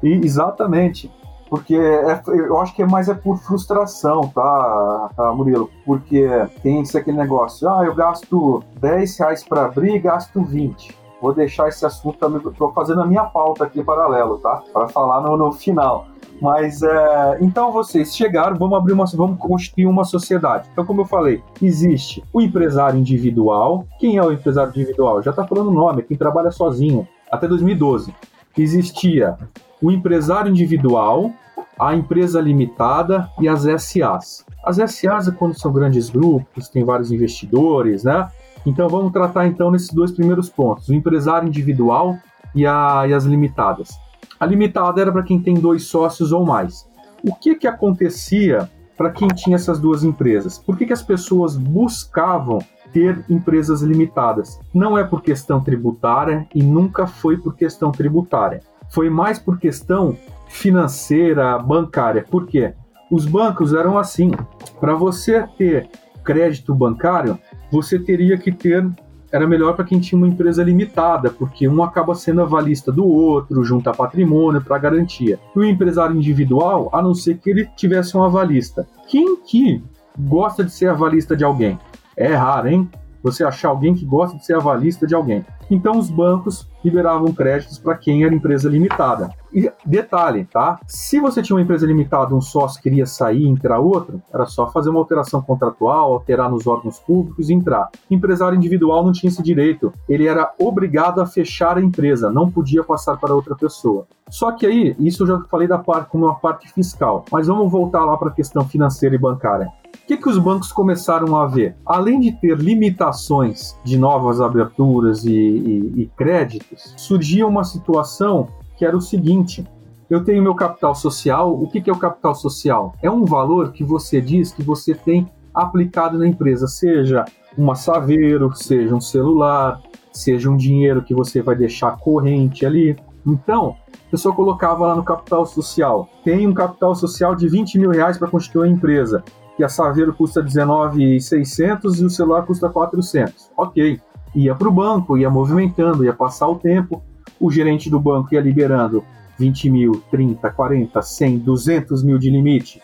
E, 0.01 0.13
exatamente. 0.13 1.11
Porque 1.49 1.75
é, 1.75 2.21
eu 2.27 2.59
acho 2.59 2.75
que 2.75 2.83
é 2.83 2.85
mais 2.85 3.09
é 3.09 3.13
por 3.13 3.37
frustração, 3.39 4.21
tá, 4.33 5.09
tá, 5.15 5.33
Murilo? 5.33 5.69
Porque 5.85 6.27
tem 6.61 6.81
esse 6.81 6.97
aquele 6.97 7.17
negócio, 7.17 7.67
ah, 7.67 7.83
eu 7.83 7.95
gasto 7.95 8.63
10 8.79 9.17
reais 9.17 9.43
para 9.43 9.65
abrir 9.65 9.95
e 9.95 9.99
gasto 9.99 10.43
20. 10.43 10.99
Vou 11.21 11.33
deixar 11.33 11.67
esse 11.67 11.85
assunto 11.85 12.17
estou 12.49 12.71
fazendo 12.71 13.01
a 13.01 13.05
minha 13.05 13.25
pauta 13.25 13.65
aqui 13.65 13.83
paralelo, 13.83 14.37
tá? 14.37 14.63
Para 14.71 14.87
falar 14.87 15.21
no, 15.21 15.35
no 15.35 15.51
final. 15.51 16.07
Mas 16.41 16.81
é, 16.81 17.37
então 17.41 17.71
vocês 17.71 18.15
chegaram, 18.15 18.55
vamos 18.57 18.77
abrir 18.77 18.93
uma, 18.93 19.05
vamos 19.13 19.37
constituir 19.37 19.85
uma 19.85 20.05
sociedade. 20.05 20.69
Então, 20.71 20.85
como 20.85 21.01
eu 21.01 21.05
falei, 21.05 21.43
existe 21.61 22.23
o 22.31 22.41
empresário 22.41 22.97
individual. 22.97 23.85
Quem 23.99 24.15
é 24.15 24.23
o 24.23 24.31
empresário 24.31 24.69
individual? 24.69 25.21
Já 25.21 25.31
está 25.31 25.45
falando 25.45 25.67
o 25.67 25.73
nome, 25.73 26.01
é 26.01 26.05
quem 26.05 26.15
trabalha 26.15 26.51
sozinho. 26.51 27.05
Até 27.29 27.47
2012 27.47 28.13
existia 28.57 29.37
o 29.81 29.91
empresário 29.91 30.51
individual, 30.51 31.31
a 31.79 31.95
empresa 31.95 32.41
limitada 32.41 33.29
e 33.39 33.47
as 33.47 33.61
SAs. 33.61 34.45
As 34.63 34.75
SAs 34.75 35.27
é 35.27 35.31
quando 35.31 35.57
são 35.57 35.71
grandes 35.71 36.09
grupos, 36.09 36.67
tem 36.67 36.83
vários 36.83 37.11
investidores, 37.11 38.03
né? 38.03 38.27
Então 38.65 38.89
vamos 38.89 39.13
tratar 39.13 39.47
então 39.47 39.71
nesses 39.71 39.91
dois 39.91 40.11
primeiros 40.11 40.49
pontos, 40.49 40.89
o 40.89 40.93
empresário 40.93 41.47
individual 41.47 42.17
e, 42.53 42.65
a, 42.65 43.05
e 43.07 43.13
as 43.13 43.23
limitadas. 43.23 43.97
A 44.37 44.45
limitada 44.45 44.99
era 44.99 45.11
para 45.11 45.23
quem 45.23 45.41
tem 45.41 45.55
dois 45.55 45.83
sócios 45.83 46.31
ou 46.31 46.45
mais. 46.45 46.87
O 47.23 47.33
que 47.33 47.55
que 47.55 47.67
acontecia 47.67 48.69
para 48.97 49.11
quem 49.11 49.29
tinha 49.29 49.55
essas 49.55 49.79
duas 49.79 50.03
empresas? 50.03 50.57
Por 50.57 50.77
que, 50.77 50.85
que 50.85 50.93
as 50.93 51.01
pessoas 51.01 51.55
buscavam 51.55 52.59
ter 52.91 53.23
empresas 53.29 53.81
limitadas? 53.81 54.59
Não 54.73 54.97
é 54.97 55.03
por 55.03 55.21
questão 55.21 55.61
tributária 55.61 56.45
e 56.53 56.61
nunca 56.61 57.07
foi 57.07 57.37
por 57.37 57.55
questão 57.55 57.91
tributária 57.91 58.61
foi 58.89 59.09
mais 59.09 59.39
por 59.39 59.59
questão 59.59 60.17
financeira, 60.47 61.57
bancária. 61.59 62.25
Por 62.29 62.45
quê? 62.45 62.73
Os 63.11 63.25
bancos 63.25 63.73
eram 63.73 63.97
assim. 63.97 64.31
Para 64.79 64.95
você 64.95 65.45
ter 65.57 65.89
crédito 66.23 66.75
bancário, 66.75 67.39
você 67.71 67.97
teria 67.97 68.37
que 68.37 68.51
ter. 68.51 68.87
Era 69.31 69.47
melhor 69.47 69.75
para 69.75 69.85
quem 69.85 69.99
tinha 69.99 70.17
uma 70.17 70.27
empresa 70.27 70.63
limitada, 70.63 71.29
porque 71.29 71.67
um 71.67 71.83
acaba 71.83 72.15
sendo 72.15 72.41
avalista 72.41 72.91
do 72.91 73.05
outro, 73.05 73.63
junta 73.63 73.91
patrimônio 73.91 74.59
para 74.59 74.79
garantia. 74.79 75.39
E 75.55 75.59
o 75.59 75.63
empresário 75.63 76.15
individual, 76.15 76.89
a 76.91 76.99
não 76.99 77.13
ser 77.13 77.37
que 77.37 77.49
ele 77.49 77.69
tivesse 77.75 78.17
um 78.17 78.23
avalista. 78.23 78.87
Quem 79.07 79.37
que 79.37 79.83
gosta 80.17 80.63
de 80.63 80.71
ser 80.71 80.89
avalista 80.89 81.35
de 81.35 81.43
alguém? 81.43 81.77
É 82.17 82.33
raro, 82.33 82.69
hein? 82.69 82.89
Você 83.23 83.43
achar 83.43 83.69
alguém 83.69 83.93
que 83.93 84.05
gosta 84.05 84.37
de 84.37 84.45
ser 84.45 84.55
avalista 84.55 85.05
de 85.05 85.15
alguém. 85.15 85.45
Então 85.69 85.97
os 85.97 86.09
bancos 86.09 86.67
liberavam 86.83 87.31
créditos 87.33 87.77
para 87.77 87.95
quem 87.95 88.23
era 88.23 88.33
empresa 88.33 88.69
limitada. 88.69 89.29
E 89.53 89.71
detalhe, 89.85 90.45
tá? 90.45 90.79
Se 90.87 91.19
você 91.19 91.41
tinha 91.41 91.55
uma 91.55 91.61
empresa 91.61 91.85
limitada, 91.85 92.35
um 92.35 92.41
sócio 92.41 92.81
queria 92.81 93.05
sair 93.05 93.41
e 93.41 93.47
entrar 93.47 93.79
outro, 93.79 94.21
era 94.33 94.45
só 94.45 94.67
fazer 94.67 94.89
uma 94.89 94.99
alteração 94.99 95.41
contratual, 95.41 96.13
alterar 96.13 96.49
nos 96.49 96.67
órgãos 96.67 96.99
públicos 96.99 97.49
e 97.49 97.53
entrar. 97.53 97.89
Empresário 98.09 98.55
individual 98.55 99.03
não 99.03 99.11
tinha 99.11 99.29
esse 99.29 99.41
direito. 99.41 99.91
Ele 100.07 100.27
era 100.27 100.53
obrigado 100.59 101.19
a 101.19 101.25
fechar 101.25 101.77
a 101.77 101.81
empresa, 101.81 102.31
não 102.31 102.49
podia 102.49 102.83
passar 102.83 103.17
para 103.17 103.35
outra 103.35 103.55
pessoa. 103.55 104.07
Só 104.29 104.51
que 104.51 104.65
aí, 104.65 104.95
isso 104.99 105.23
eu 105.23 105.27
já 105.27 105.39
falei 105.49 105.67
da 105.67 105.79
parte 105.79 106.09
como 106.09 106.25
uma 106.25 106.35
parte 106.35 106.71
fiscal, 106.71 107.25
mas 107.31 107.47
vamos 107.47 107.71
voltar 107.71 108.05
lá 108.05 108.15
para 108.15 108.29
a 108.29 108.33
questão 108.33 108.67
financeira 108.67 109.15
e 109.15 109.19
bancária 109.19 109.71
que, 110.09 110.17
que 110.17 110.27
os 110.27 110.39
bancos 110.39 110.71
começaram 110.71 111.35
a 111.35 111.45
ver? 111.45 111.75
Além 111.85 112.19
de 112.19 112.31
ter 112.31 112.57
limitações 112.57 113.77
de 113.83 113.95
novas 113.95 114.41
aberturas 114.41 115.23
e, 115.23 115.31
e, 115.31 116.01
e 116.01 116.11
créditos, 116.17 116.95
surgia 116.97 117.45
uma 117.45 117.63
situação 117.63 118.47
que 118.75 118.83
era 118.83 118.97
o 118.97 119.01
seguinte: 119.01 119.63
eu 120.09 120.23
tenho 120.23 120.41
meu 120.41 120.55
capital 120.55 120.95
social. 120.95 121.53
O 121.53 121.67
que, 121.67 121.79
que 121.79 121.91
é 121.91 121.93
o 121.93 121.99
capital 121.99 122.33
social? 122.33 122.95
É 123.03 123.11
um 123.11 123.23
valor 123.23 123.71
que 123.71 123.83
você 123.83 124.19
diz 124.19 124.51
que 124.51 124.63
você 124.63 124.95
tem 124.95 125.27
aplicado 125.53 126.17
na 126.17 126.27
empresa, 126.27 126.67
seja 126.67 127.23
uma 127.55 127.75
saveiro, 127.75 128.51
seja 128.55 128.95
um 128.95 129.01
celular, 129.01 129.79
seja 130.11 130.49
um 130.49 130.57
dinheiro 130.57 131.03
que 131.03 131.13
você 131.13 131.39
vai 131.39 131.55
deixar 131.55 131.97
corrente 131.97 132.65
ali. 132.65 132.97
Então, 133.27 133.75
a 133.93 134.09
pessoa 134.09 134.33
colocava 134.33 134.87
lá 134.87 134.95
no 134.95 135.03
capital 135.03 135.45
social, 135.45 136.09
tem 136.23 136.47
um 136.47 136.53
capital 136.53 136.95
social 136.95 137.35
de 137.35 137.47
20 137.47 137.77
mil 137.77 137.91
reais 137.91 138.17
para 138.17 138.27
constituir 138.27 138.61
uma 138.61 138.75
empresa, 138.75 139.23
que 139.59 139.63
a 139.65 139.67
Saveiro 139.67 140.13
custa 140.13 140.41
19,600 140.41 141.99
e 141.99 142.05
o 142.05 142.09
celular 142.09 142.45
custa 142.45 142.69
400. 142.69 143.51
Ok, 143.57 143.99
ia 144.33 144.55
para 144.55 144.69
o 144.69 144.71
banco, 144.71 145.17
ia 145.17 145.29
movimentando, 145.29 146.05
ia 146.05 146.13
passar 146.13 146.47
o 146.47 146.55
tempo, 146.55 147.03
o 147.37 147.51
gerente 147.51 147.89
do 147.89 147.99
banco 147.99 148.33
ia 148.33 148.39
liberando 148.39 149.03
20 149.37 149.69
mil, 149.69 150.01
30, 150.09 150.49
40, 150.49 151.01
100, 151.01 151.39
200 151.39 152.03
mil 152.05 152.17
de 152.17 152.29
limite. 152.29 152.81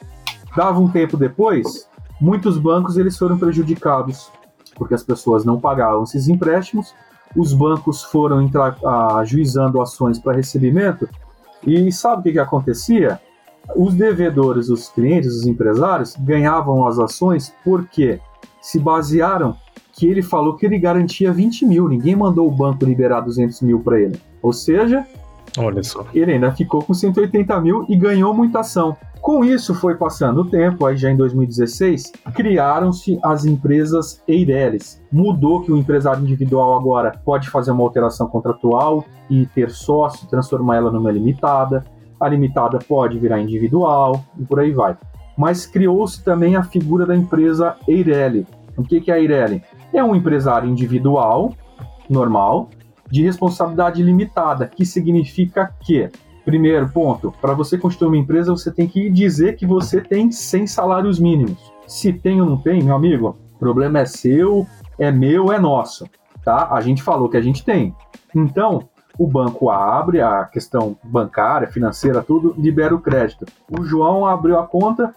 Dava 0.53 0.77
um 0.77 0.89
tempo 0.89 1.15
depois, 1.15 1.87
muitos 2.19 2.57
bancos 2.57 2.97
eles 2.97 3.17
foram 3.17 3.37
prejudicados, 3.37 4.29
porque 4.75 4.95
as 4.95 5.01
pessoas 5.01 5.45
não 5.45 5.61
pagavam 5.61 6.03
esses 6.03 6.27
empréstimos, 6.27 6.93
os 7.37 7.53
bancos 7.53 8.03
foram 8.03 8.41
entrar 8.41 8.77
ajuizando 9.17 9.81
ações 9.81 10.19
para 10.19 10.35
recebimento, 10.35 11.07
e 11.65 11.89
sabe 11.93 12.19
o 12.19 12.23
que, 12.23 12.33
que 12.33 12.39
acontecia? 12.39 13.17
Os 13.75 13.93
devedores, 13.93 14.69
os 14.69 14.89
clientes, 14.89 15.35
os 15.35 15.45
empresários 15.45 16.15
ganhavam 16.19 16.85
as 16.85 16.99
ações 16.99 17.53
porque 17.63 18.19
se 18.61 18.79
basearam 18.79 19.55
que 19.93 20.07
ele 20.07 20.21
falou 20.21 20.55
que 20.55 20.65
ele 20.65 20.77
garantia 20.77 21.31
20 21.31 21.65
mil, 21.65 21.87
ninguém 21.87 22.15
mandou 22.15 22.47
o 22.47 22.51
banco 22.51 22.83
liberar 22.83 23.21
200 23.21 23.61
mil 23.61 23.79
para 23.79 23.99
ele. 23.99 24.19
Ou 24.41 24.51
seja, 24.51 25.05
Olha 25.57 25.81
só. 25.83 26.05
Ele 26.13 26.33
ainda 26.33 26.51
ficou 26.51 26.81
com 26.81 26.93
180 26.93 27.61
mil 27.61 27.85
e 27.87 27.95
ganhou 27.95 28.33
muita 28.33 28.59
ação. 28.59 28.95
Com 29.21 29.43
isso, 29.43 29.73
foi 29.73 29.95
passando 29.95 30.41
o 30.41 30.45
tempo, 30.45 30.85
aí 30.85 30.95
já 30.95 31.09
em 31.09 31.17
2016, 31.17 32.11
criaram-se 32.35 33.17
as 33.23 33.45
empresas 33.45 34.21
Eireles. 34.27 35.01
Mudou 35.11 35.61
que 35.61 35.71
o 35.71 35.77
empresário 35.77 36.21
individual 36.21 36.77
agora 36.77 37.19
pode 37.23 37.49
fazer 37.49 37.71
uma 37.71 37.83
alteração 37.83 38.27
contratual 38.27 39.03
e 39.29 39.47
ter 39.47 39.71
sócio, 39.71 40.27
transformar 40.27 40.75
ela 40.75 40.91
numa 40.91 41.11
limitada. 41.11 41.83
A 42.19 42.27
limitada 42.27 42.79
pode 42.79 43.19
virar 43.19 43.41
individual 43.41 44.23
e 44.39 44.43
por 44.43 44.59
aí 44.59 44.71
vai. 44.71 44.97
Mas 45.37 45.65
criou-se 45.65 46.23
também 46.23 46.55
a 46.55 46.63
figura 46.63 47.05
da 47.05 47.15
empresa 47.15 47.75
Eireli. 47.87 48.47
O 48.77 48.83
que 48.83 49.09
é 49.09 49.13
a 49.13 49.19
Eireli? 49.19 49.61
É 49.93 50.03
um 50.03 50.15
empresário 50.15 50.69
individual, 50.69 51.53
normal, 52.09 52.69
de 53.09 53.23
responsabilidade 53.23 54.01
limitada, 54.01 54.67
que 54.67 54.85
significa 54.85 55.73
que, 55.81 56.09
primeiro 56.43 56.89
ponto, 56.89 57.33
para 57.41 57.53
você 57.53 57.77
construir 57.77 58.09
uma 58.09 58.17
empresa, 58.17 58.51
você 58.51 58.71
tem 58.71 58.87
que 58.87 59.09
dizer 59.09 59.55
que 59.55 59.65
você 59.65 60.01
tem 60.01 60.31
100 60.31 60.67
salários 60.67 61.19
mínimos. 61.19 61.71
Se 61.87 62.11
tem 62.11 62.41
ou 62.41 62.47
não 62.47 62.57
tem, 62.57 62.81
meu 62.81 62.95
amigo, 62.95 63.37
o 63.53 63.59
problema 63.59 63.99
é 63.99 64.05
seu, 64.05 64.65
é 64.97 65.11
meu, 65.11 65.51
é 65.51 65.59
nosso, 65.59 66.05
tá? 66.43 66.69
A 66.71 66.81
gente 66.81 67.03
falou 67.03 67.29
que 67.29 67.37
a 67.37 67.41
gente 67.41 67.63
tem. 67.63 67.93
Então, 68.33 68.89
o 69.17 69.27
banco 69.27 69.69
abre 69.69 70.21
a 70.21 70.45
questão 70.45 70.97
bancária, 71.03 71.67
financeira, 71.67 72.21
tudo, 72.21 72.53
libera 72.57 72.93
o 72.93 72.99
crédito. 72.99 73.45
O 73.69 73.83
João 73.83 74.25
abriu 74.25 74.59
a 74.59 74.67
conta 74.67 75.13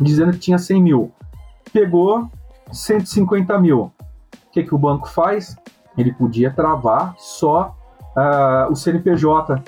dizendo 0.00 0.32
que 0.32 0.38
tinha 0.38 0.58
100 0.58 0.82
mil. 0.82 1.12
Pegou 1.72 2.30
150 2.72 3.58
mil. 3.58 3.80
O 3.80 3.92
que, 4.52 4.62
que 4.62 4.74
o 4.74 4.78
banco 4.78 5.08
faz? 5.08 5.56
ele 5.96 6.12
podia 6.12 6.50
travar 6.50 7.14
só 7.18 7.76
uh, 8.16 8.70
o 8.70 8.76
CNPJ 8.76 9.62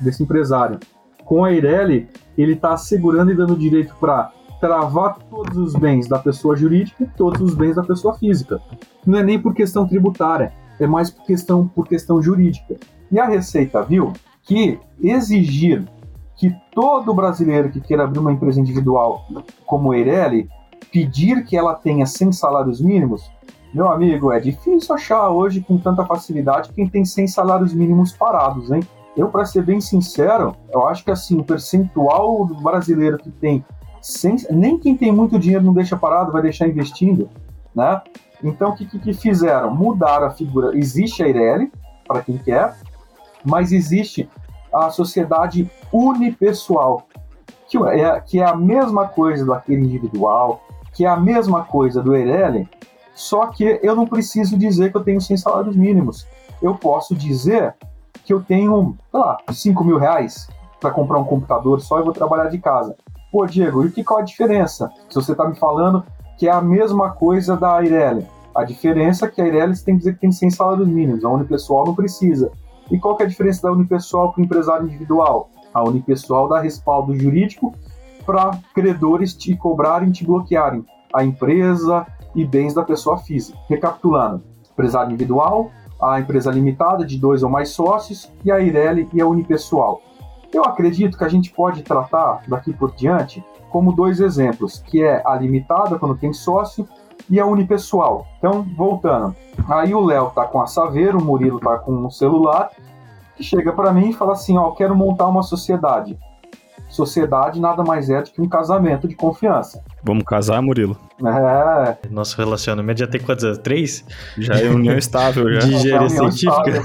desse 0.00 0.22
empresário. 0.22 0.78
Com 1.24 1.44
a 1.44 1.52
Eireli, 1.52 2.08
ele 2.36 2.52
está 2.52 2.72
assegurando 2.72 3.32
e 3.32 3.34
dando 3.34 3.56
direito 3.56 3.94
para 4.00 4.32
travar 4.60 5.18
todos 5.30 5.56
os 5.56 5.74
bens 5.74 6.08
da 6.08 6.18
pessoa 6.18 6.56
jurídica 6.56 7.04
e 7.04 7.06
todos 7.06 7.40
os 7.40 7.54
bens 7.54 7.76
da 7.76 7.82
pessoa 7.82 8.14
física. 8.14 8.60
Não 9.04 9.18
é 9.18 9.22
nem 9.22 9.38
por 9.38 9.54
questão 9.54 9.86
tributária, 9.86 10.52
é 10.80 10.86
mais 10.86 11.10
por 11.10 11.24
questão, 11.24 11.68
por 11.68 11.86
questão 11.86 12.22
jurídica. 12.22 12.76
E 13.10 13.18
a 13.18 13.26
Receita 13.26 13.82
viu 13.82 14.12
que 14.42 14.78
exigir 15.00 15.84
que 16.36 16.54
todo 16.72 17.14
brasileiro 17.14 17.70
que 17.70 17.80
queira 17.80 18.04
abrir 18.04 18.18
uma 18.18 18.32
empresa 18.32 18.60
individual 18.60 19.26
como 19.64 19.94
Eireli, 19.94 20.48
pedir 20.92 21.44
que 21.44 21.56
ela 21.56 21.74
tenha 21.74 22.06
100 22.06 22.32
salários 22.32 22.80
mínimos, 22.80 23.30
meu 23.72 23.90
amigo, 23.90 24.32
é 24.32 24.40
difícil 24.40 24.94
achar 24.94 25.28
hoje 25.28 25.60
com 25.60 25.76
tanta 25.76 26.04
facilidade 26.04 26.72
quem 26.72 26.88
tem 26.88 27.04
100 27.04 27.26
salários 27.26 27.74
mínimos 27.74 28.12
parados, 28.12 28.70
hein? 28.70 28.80
Eu, 29.16 29.28
para 29.28 29.46
ser 29.46 29.62
bem 29.62 29.80
sincero, 29.80 30.54
eu 30.72 30.86
acho 30.86 31.04
que 31.04 31.10
assim, 31.10 31.38
o 31.38 31.44
percentual 31.44 32.46
do 32.46 32.54
brasileiro 32.54 33.16
que 33.16 33.30
tem 33.30 33.64
100, 34.00 34.46
nem 34.50 34.78
quem 34.78 34.96
tem 34.96 35.10
muito 35.10 35.38
dinheiro 35.38 35.64
não 35.64 35.72
deixa 35.72 35.96
parado, 35.96 36.32
vai 36.32 36.42
deixar 36.42 36.68
investindo, 36.68 37.28
né? 37.74 38.00
Então, 38.44 38.70
o 38.70 38.76
que, 38.76 38.84
que, 38.84 38.98
que 38.98 39.14
fizeram? 39.14 39.74
Mudaram 39.74 40.26
a 40.26 40.30
figura. 40.30 40.76
Existe 40.76 41.22
a 41.22 41.28
Ireli, 41.28 41.72
para 42.06 42.22
quem 42.22 42.36
quer, 42.38 42.76
mas 43.46 43.72
existe 43.72 44.28
a 44.72 44.90
sociedade 44.90 45.70
unipessoal, 45.92 47.06
que 47.68 47.78
é, 47.78 48.20
que 48.20 48.40
é 48.40 48.44
a 48.44 48.56
mesma 48.56 49.08
coisa 49.08 49.44
do 49.44 49.54
aquele 49.54 49.82
individual, 49.82 50.60
que 50.92 51.04
é 51.04 51.08
a 51.08 51.16
mesma 51.16 51.64
coisa 51.64 52.02
do 52.02 52.14
Eireli, 52.14 52.68
só 53.14 53.46
que 53.46 53.80
eu 53.82 53.96
não 53.96 54.06
preciso 54.06 54.58
dizer 54.58 54.90
que 54.90 54.96
eu 54.96 55.04
tenho 55.04 55.20
100 55.20 55.36
salários 55.38 55.76
mínimos. 55.76 56.26
Eu 56.60 56.74
posso 56.74 57.14
dizer 57.14 57.74
que 58.24 58.32
eu 58.32 58.42
tenho, 58.42 58.96
sei 59.10 59.20
lá, 59.20 59.38
5 59.50 59.84
mil 59.84 59.98
reais 59.98 60.48
para 60.80 60.90
comprar 60.90 61.18
um 61.18 61.24
computador 61.24 61.80
só 61.80 61.98
e 61.98 62.02
vou 62.02 62.12
trabalhar 62.12 62.48
de 62.48 62.58
casa. 62.58 62.94
Pô, 63.32 63.46
Diego, 63.46 63.86
e 63.86 63.90
que, 63.90 64.04
qual 64.04 64.20
a 64.20 64.22
diferença? 64.22 64.90
Se 65.08 65.14
você 65.14 65.32
está 65.32 65.48
me 65.48 65.56
falando 65.56 66.04
que 66.36 66.46
é 66.46 66.52
a 66.52 66.60
mesma 66.60 67.10
coisa 67.10 67.56
da 67.56 67.76
Aireli. 67.76 68.26
A 68.54 68.64
diferença 68.64 69.26
é 69.26 69.30
que 69.30 69.40
a 69.40 69.44
Aireli 69.44 69.78
tem 69.78 69.94
que 69.94 70.00
dizer 70.00 70.14
que 70.14 70.20
tem 70.20 70.32
100 70.32 70.50
salários 70.50 70.88
mínimos, 70.88 71.24
a 71.24 71.30
Unipessoal 71.30 71.86
não 71.86 71.94
precisa. 71.94 72.50
E 72.90 72.98
qual 72.98 73.16
é 73.20 73.24
a 73.24 73.26
diferença 73.26 73.62
da 73.62 73.72
Unipessoal 73.72 74.32
para 74.32 74.40
o 74.40 74.44
empresário 74.44 74.86
individual? 74.86 75.50
A 75.74 75.82
Unipessoal 75.82 76.48
dá 76.48 76.60
respaldo 76.60 77.14
jurídico 77.14 77.74
para 78.24 78.58
credores 78.74 79.34
te 79.34 79.56
cobrarem, 79.56 80.10
te 80.10 80.24
bloquearem. 80.24 80.84
A 81.12 81.24
empresa, 81.24 82.06
e 82.36 82.44
bens 82.44 82.74
da 82.74 82.84
pessoa 82.84 83.18
física. 83.18 83.58
Recapitulando: 83.68 84.42
empresário 84.70 85.12
individual, 85.12 85.70
a 86.00 86.20
empresa 86.20 86.52
limitada 86.52 87.04
de 87.04 87.18
dois 87.18 87.42
ou 87.42 87.48
mais 87.48 87.70
sócios 87.70 88.30
e 88.44 88.52
a 88.52 88.60
Ireli 88.60 89.08
e 89.12 89.20
a 89.20 89.26
unipessoal. 89.26 90.02
Eu 90.52 90.64
acredito 90.64 91.18
que 91.18 91.24
a 91.24 91.28
gente 91.28 91.50
pode 91.50 91.82
tratar 91.82 92.42
daqui 92.46 92.72
por 92.72 92.94
diante 92.94 93.42
como 93.70 93.92
dois 93.92 94.20
exemplos, 94.20 94.78
que 94.78 95.02
é 95.02 95.22
a 95.26 95.34
limitada 95.34 95.98
quando 95.98 96.16
tem 96.16 96.32
sócio 96.32 96.86
e 97.28 97.40
a 97.40 97.46
unipessoal. 97.46 98.26
Então, 98.38 98.66
voltando, 98.76 99.34
aí 99.68 99.94
o 99.94 100.04
Léo 100.04 100.30
tá 100.34 100.44
com 100.44 100.60
a 100.60 100.66
Saveiro, 100.66 101.18
o 101.18 101.24
Murilo 101.24 101.60
tá 101.60 101.78
com 101.78 101.92
um 101.92 102.10
celular, 102.10 102.70
que 103.36 103.42
chega 103.42 103.72
para 103.72 103.92
mim 103.92 104.10
e 104.10 104.12
fala 104.12 104.32
assim, 104.32 104.56
ó, 104.56 104.70
quero 104.70 104.94
montar 104.94 105.26
uma 105.28 105.42
sociedade. 105.42 106.18
Sociedade 106.88 107.60
nada 107.60 107.82
mais 107.82 108.08
é 108.08 108.22
do 108.22 108.30
que 108.30 108.40
um 108.40 108.48
casamento 108.48 109.08
de 109.08 109.14
confiança. 109.14 109.82
Vamos 110.04 110.24
casar, 110.24 110.62
Murilo? 110.62 110.96
É. 111.24 112.08
Nosso 112.10 112.36
relacionamento 112.36 113.00
já 113.00 113.06
tem 113.06 113.20
quantos 113.20 113.44
anos? 113.44 113.58
Três? 113.58 114.04
Já 114.38 114.54
é 114.60 114.68
união 114.68 114.96
estável, 114.96 115.52
já. 115.52 115.60
De 115.66 115.74
engenharia 115.74 116.08
científica. 116.08 116.82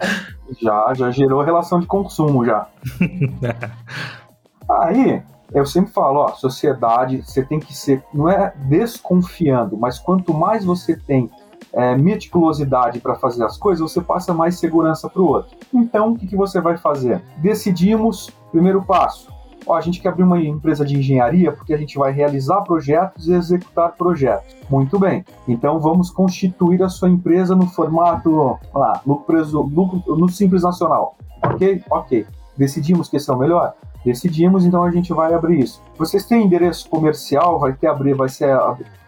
já, 0.60 0.94
já 0.94 1.10
gerou 1.10 1.42
relação 1.42 1.78
de 1.78 1.86
consumo, 1.86 2.44
já. 2.44 2.66
Aí, 4.68 5.22
eu 5.52 5.64
sempre 5.64 5.92
falo, 5.92 6.20
ó, 6.20 6.28
sociedade, 6.34 7.22
você 7.22 7.42
tem 7.42 7.58
que 7.58 7.74
ser, 7.74 8.02
não 8.12 8.28
é 8.28 8.52
desconfiando, 8.66 9.76
mas 9.76 9.98
quanto 9.98 10.34
mais 10.34 10.64
você 10.64 10.96
tem 10.96 11.30
é, 11.72 11.96
meticulosidade 11.96 13.00
para 13.00 13.14
fazer 13.14 13.44
as 13.44 13.56
coisas, 13.56 13.90
você 13.90 14.00
passa 14.00 14.32
mais 14.34 14.58
segurança 14.58 15.08
para 15.08 15.22
o 15.22 15.26
outro. 15.26 15.56
Então, 15.72 16.12
o 16.12 16.16
que, 16.16 16.26
que 16.26 16.36
você 16.36 16.60
vai 16.60 16.76
fazer? 16.76 17.22
Decidimos, 17.38 18.30
primeiro 18.50 18.82
passo, 18.82 19.32
ó, 19.66 19.76
a 19.76 19.80
gente 19.80 20.00
quer 20.00 20.10
abrir 20.10 20.22
uma 20.22 20.40
empresa 20.40 20.84
de 20.84 20.96
engenharia 20.96 21.52
porque 21.52 21.74
a 21.74 21.76
gente 21.76 21.98
vai 21.98 22.12
realizar 22.12 22.62
projetos 22.62 23.28
e 23.28 23.32
executar 23.32 23.92
projetos. 23.96 24.56
Muito 24.68 24.98
bem. 24.98 25.24
Então 25.46 25.78
vamos 25.78 26.10
constituir 26.10 26.82
a 26.82 26.88
sua 26.88 27.08
empresa 27.08 27.54
no 27.54 27.66
formato, 27.66 28.58
lá, 28.74 29.00
lucro, 29.06 29.62
lucro, 29.62 30.16
no 30.16 30.28
Simples 30.28 30.62
Nacional. 30.62 31.16
Ok? 31.42 31.82
Ok. 31.90 32.26
Decidimos 32.56 33.08
que 33.08 33.16
esse 33.16 33.30
é 33.30 33.34
o 33.34 33.38
melhor? 33.38 33.74
Decidimos, 34.04 34.64
então 34.64 34.82
a 34.82 34.90
gente 34.90 35.12
vai 35.12 35.34
abrir 35.34 35.60
isso. 35.60 35.82
Vocês 35.96 36.24
têm 36.24 36.44
endereço 36.44 36.88
comercial? 36.88 37.58
Vai 37.58 37.72
ter 37.72 37.88
abrir, 37.88 38.14
vai 38.14 38.28
ser 38.28 38.56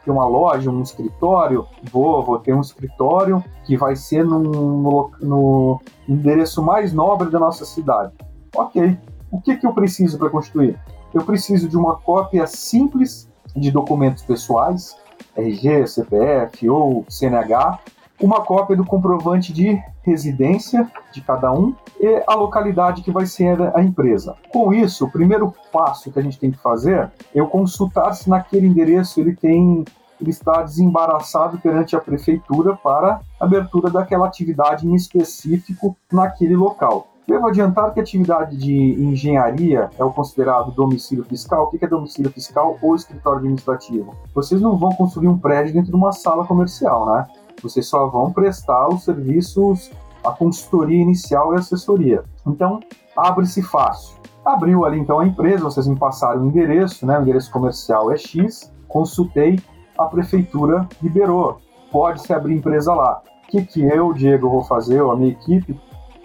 ter 0.05 0.11
uma 0.11 0.27
loja, 0.27 0.71
um 0.71 0.83
escritório? 0.83 1.67
Vou, 1.93 2.25
vou 2.25 2.39
ter 2.39 2.55
um 2.55 2.61
escritório 2.61 3.43
que 3.65 3.77
vai 3.77 3.95
ser 3.97 4.25
no, 4.25 4.39
no, 4.41 5.11
no 5.21 5.81
endereço 6.09 6.63
mais 6.63 6.93
nobre 6.93 7.31
da 7.31 7.39
nossa 7.39 7.65
cidade. 7.65 8.13
Ok. 8.55 8.99
O 9.31 9.41
que, 9.41 9.57
que 9.57 9.67
eu 9.67 9.73
preciso 9.73 10.19
para 10.19 10.29
constituir? 10.29 10.79
Eu 11.15 11.23
preciso 11.23 11.69
de 11.69 11.77
uma 11.77 11.97
cópia 11.97 12.47
simples 12.47 13.29
de 13.55 13.71
documentos 13.71 14.23
pessoais, 14.23 14.97
RG, 15.37 15.87
CPF 15.87 16.69
ou 16.69 17.05
CNH, 17.09 17.79
uma 18.21 18.43
cópia 18.43 18.77
do 18.77 18.85
comprovante 18.85 19.53
de 19.53 19.81
residência 20.03 20.91
de 21.13 21.21
cada 21.21 21.53
um 21.53 21.75
e 22.01 22.23
a 22.27 22.35
localidade 22.35 23.03
que 23.03 23.11
vai 23.11 23.27
ser 23.27 23.59
a 23.75 23.83
empresa. 23.83 24.37
Com 24.53 24.73
isso, 24.73 25.05
o 25.05 25.11
primeiro 25.11 25.55
passo 25.73 26.11
que 26.13 26.19
a 26.19 26.23
gente 26.23 26.39
tem 26.39 26.51
que 26.51 26.59
fazer 26.59 27.11
é 27.35 27.43
consultar 27.43 28.13
se 28.13 28.29
naquele 28.29 28.67
endereço 28.67 29.21
ele 29.21 29.35
tem 29.35 29.85
ele 30.21 30.31
está 30.31 30.63
desembaraçado 30.63 31.59
perante 31.59 31.97
a 31.97 32.01
prefeitura 32.01 32.77
para 32.77 33.23
abertura 33.41 33.89
daquela 33.89 34.27
atividade 34.27 34.87
em 34.87 34.95
específico 34.95 35.97
naquele 36.13 36.55
local. 36.55 37.07
Devo 37.27 37.47
adiantar 37.47 37.95
que 37.95 38.01
a 38.01 38.03
atividade 38.03 38.57
de 38.57 38.75
engenharia 38.75 39.89
é 39.97 40.03
o 40.03 40.11
considerado 40.11 40.73
domicílio 40.73 41.25
fiscal. 41.25 41.65
O 41.65 41.79
que 41.79 41.85
é 41.85 41.89
domicílio 41.89 42.29
fiscal 42.31 42.77
ou 42.83 42.97
escritório 42.97 43.39
administrativo? 43.39 44.17
Vocês 44.35 44.61
não 44.61 44.77
vão 44.77 44.91
construir 44.91 45.29
um 45.29 45.39
prédio 45.39 45.73
dentro 45.73 45.93
de 45.93 45.97
uma 45.97 46.11
sala 46.11 46.45
comercial, 46.45 47.07
né? 47.07 47.29
Vocês 47.63 47.87
só 47.87 48.07
vão 48.07 48.33
prestar 48.33 48.89
os 48.89 49.05
serviços, 49.05 49.91
a 50.25 50.31
consultoria 50.31 51.01
inicial 51.01 51.55
e 51.55 51.59
assessoria. 51.59 52.25
Então, 52.47 52.81
abre-se 53.17 53.63
fácil. 53.63 54.17
Abriu 54.45 54.85
ali 54.85 54.99
então 54.99 55.21
a 55.21 55.27
empresa, 55.27 55.65
vocês 55.65 55.87
me 55.87 55.99
passaram 55.99 56.43
o 56.43 56.47
endereço, 56.47 57.05
né? 57.07 57.19
O 57.19 57.23
endereço 57.23 57.51
comercial 57.51 58.11
é 58.11 58.17
X. 58.17 58.73
Consultei, 58.89 59.61
a 59.99 60.07
prefeitura 60.07 60.89
liberou. 61.03 61.59
Pode-se 61.93 62.33
abrir 62.33 62.55
empresa 62.55 62.95
lá. 62.95 63.23
O 63.45 63.51
que, 63.51 63.63
que 63.65 63.83
eu, 63.83 64.13
Diego, 64.13 64.49
vou 64.49 64.63
fazer, 64.63 65.01
ou 65.03 65.11
a 65.11 65.17
minha 65.17 65.33
equipe? 65.33 65.79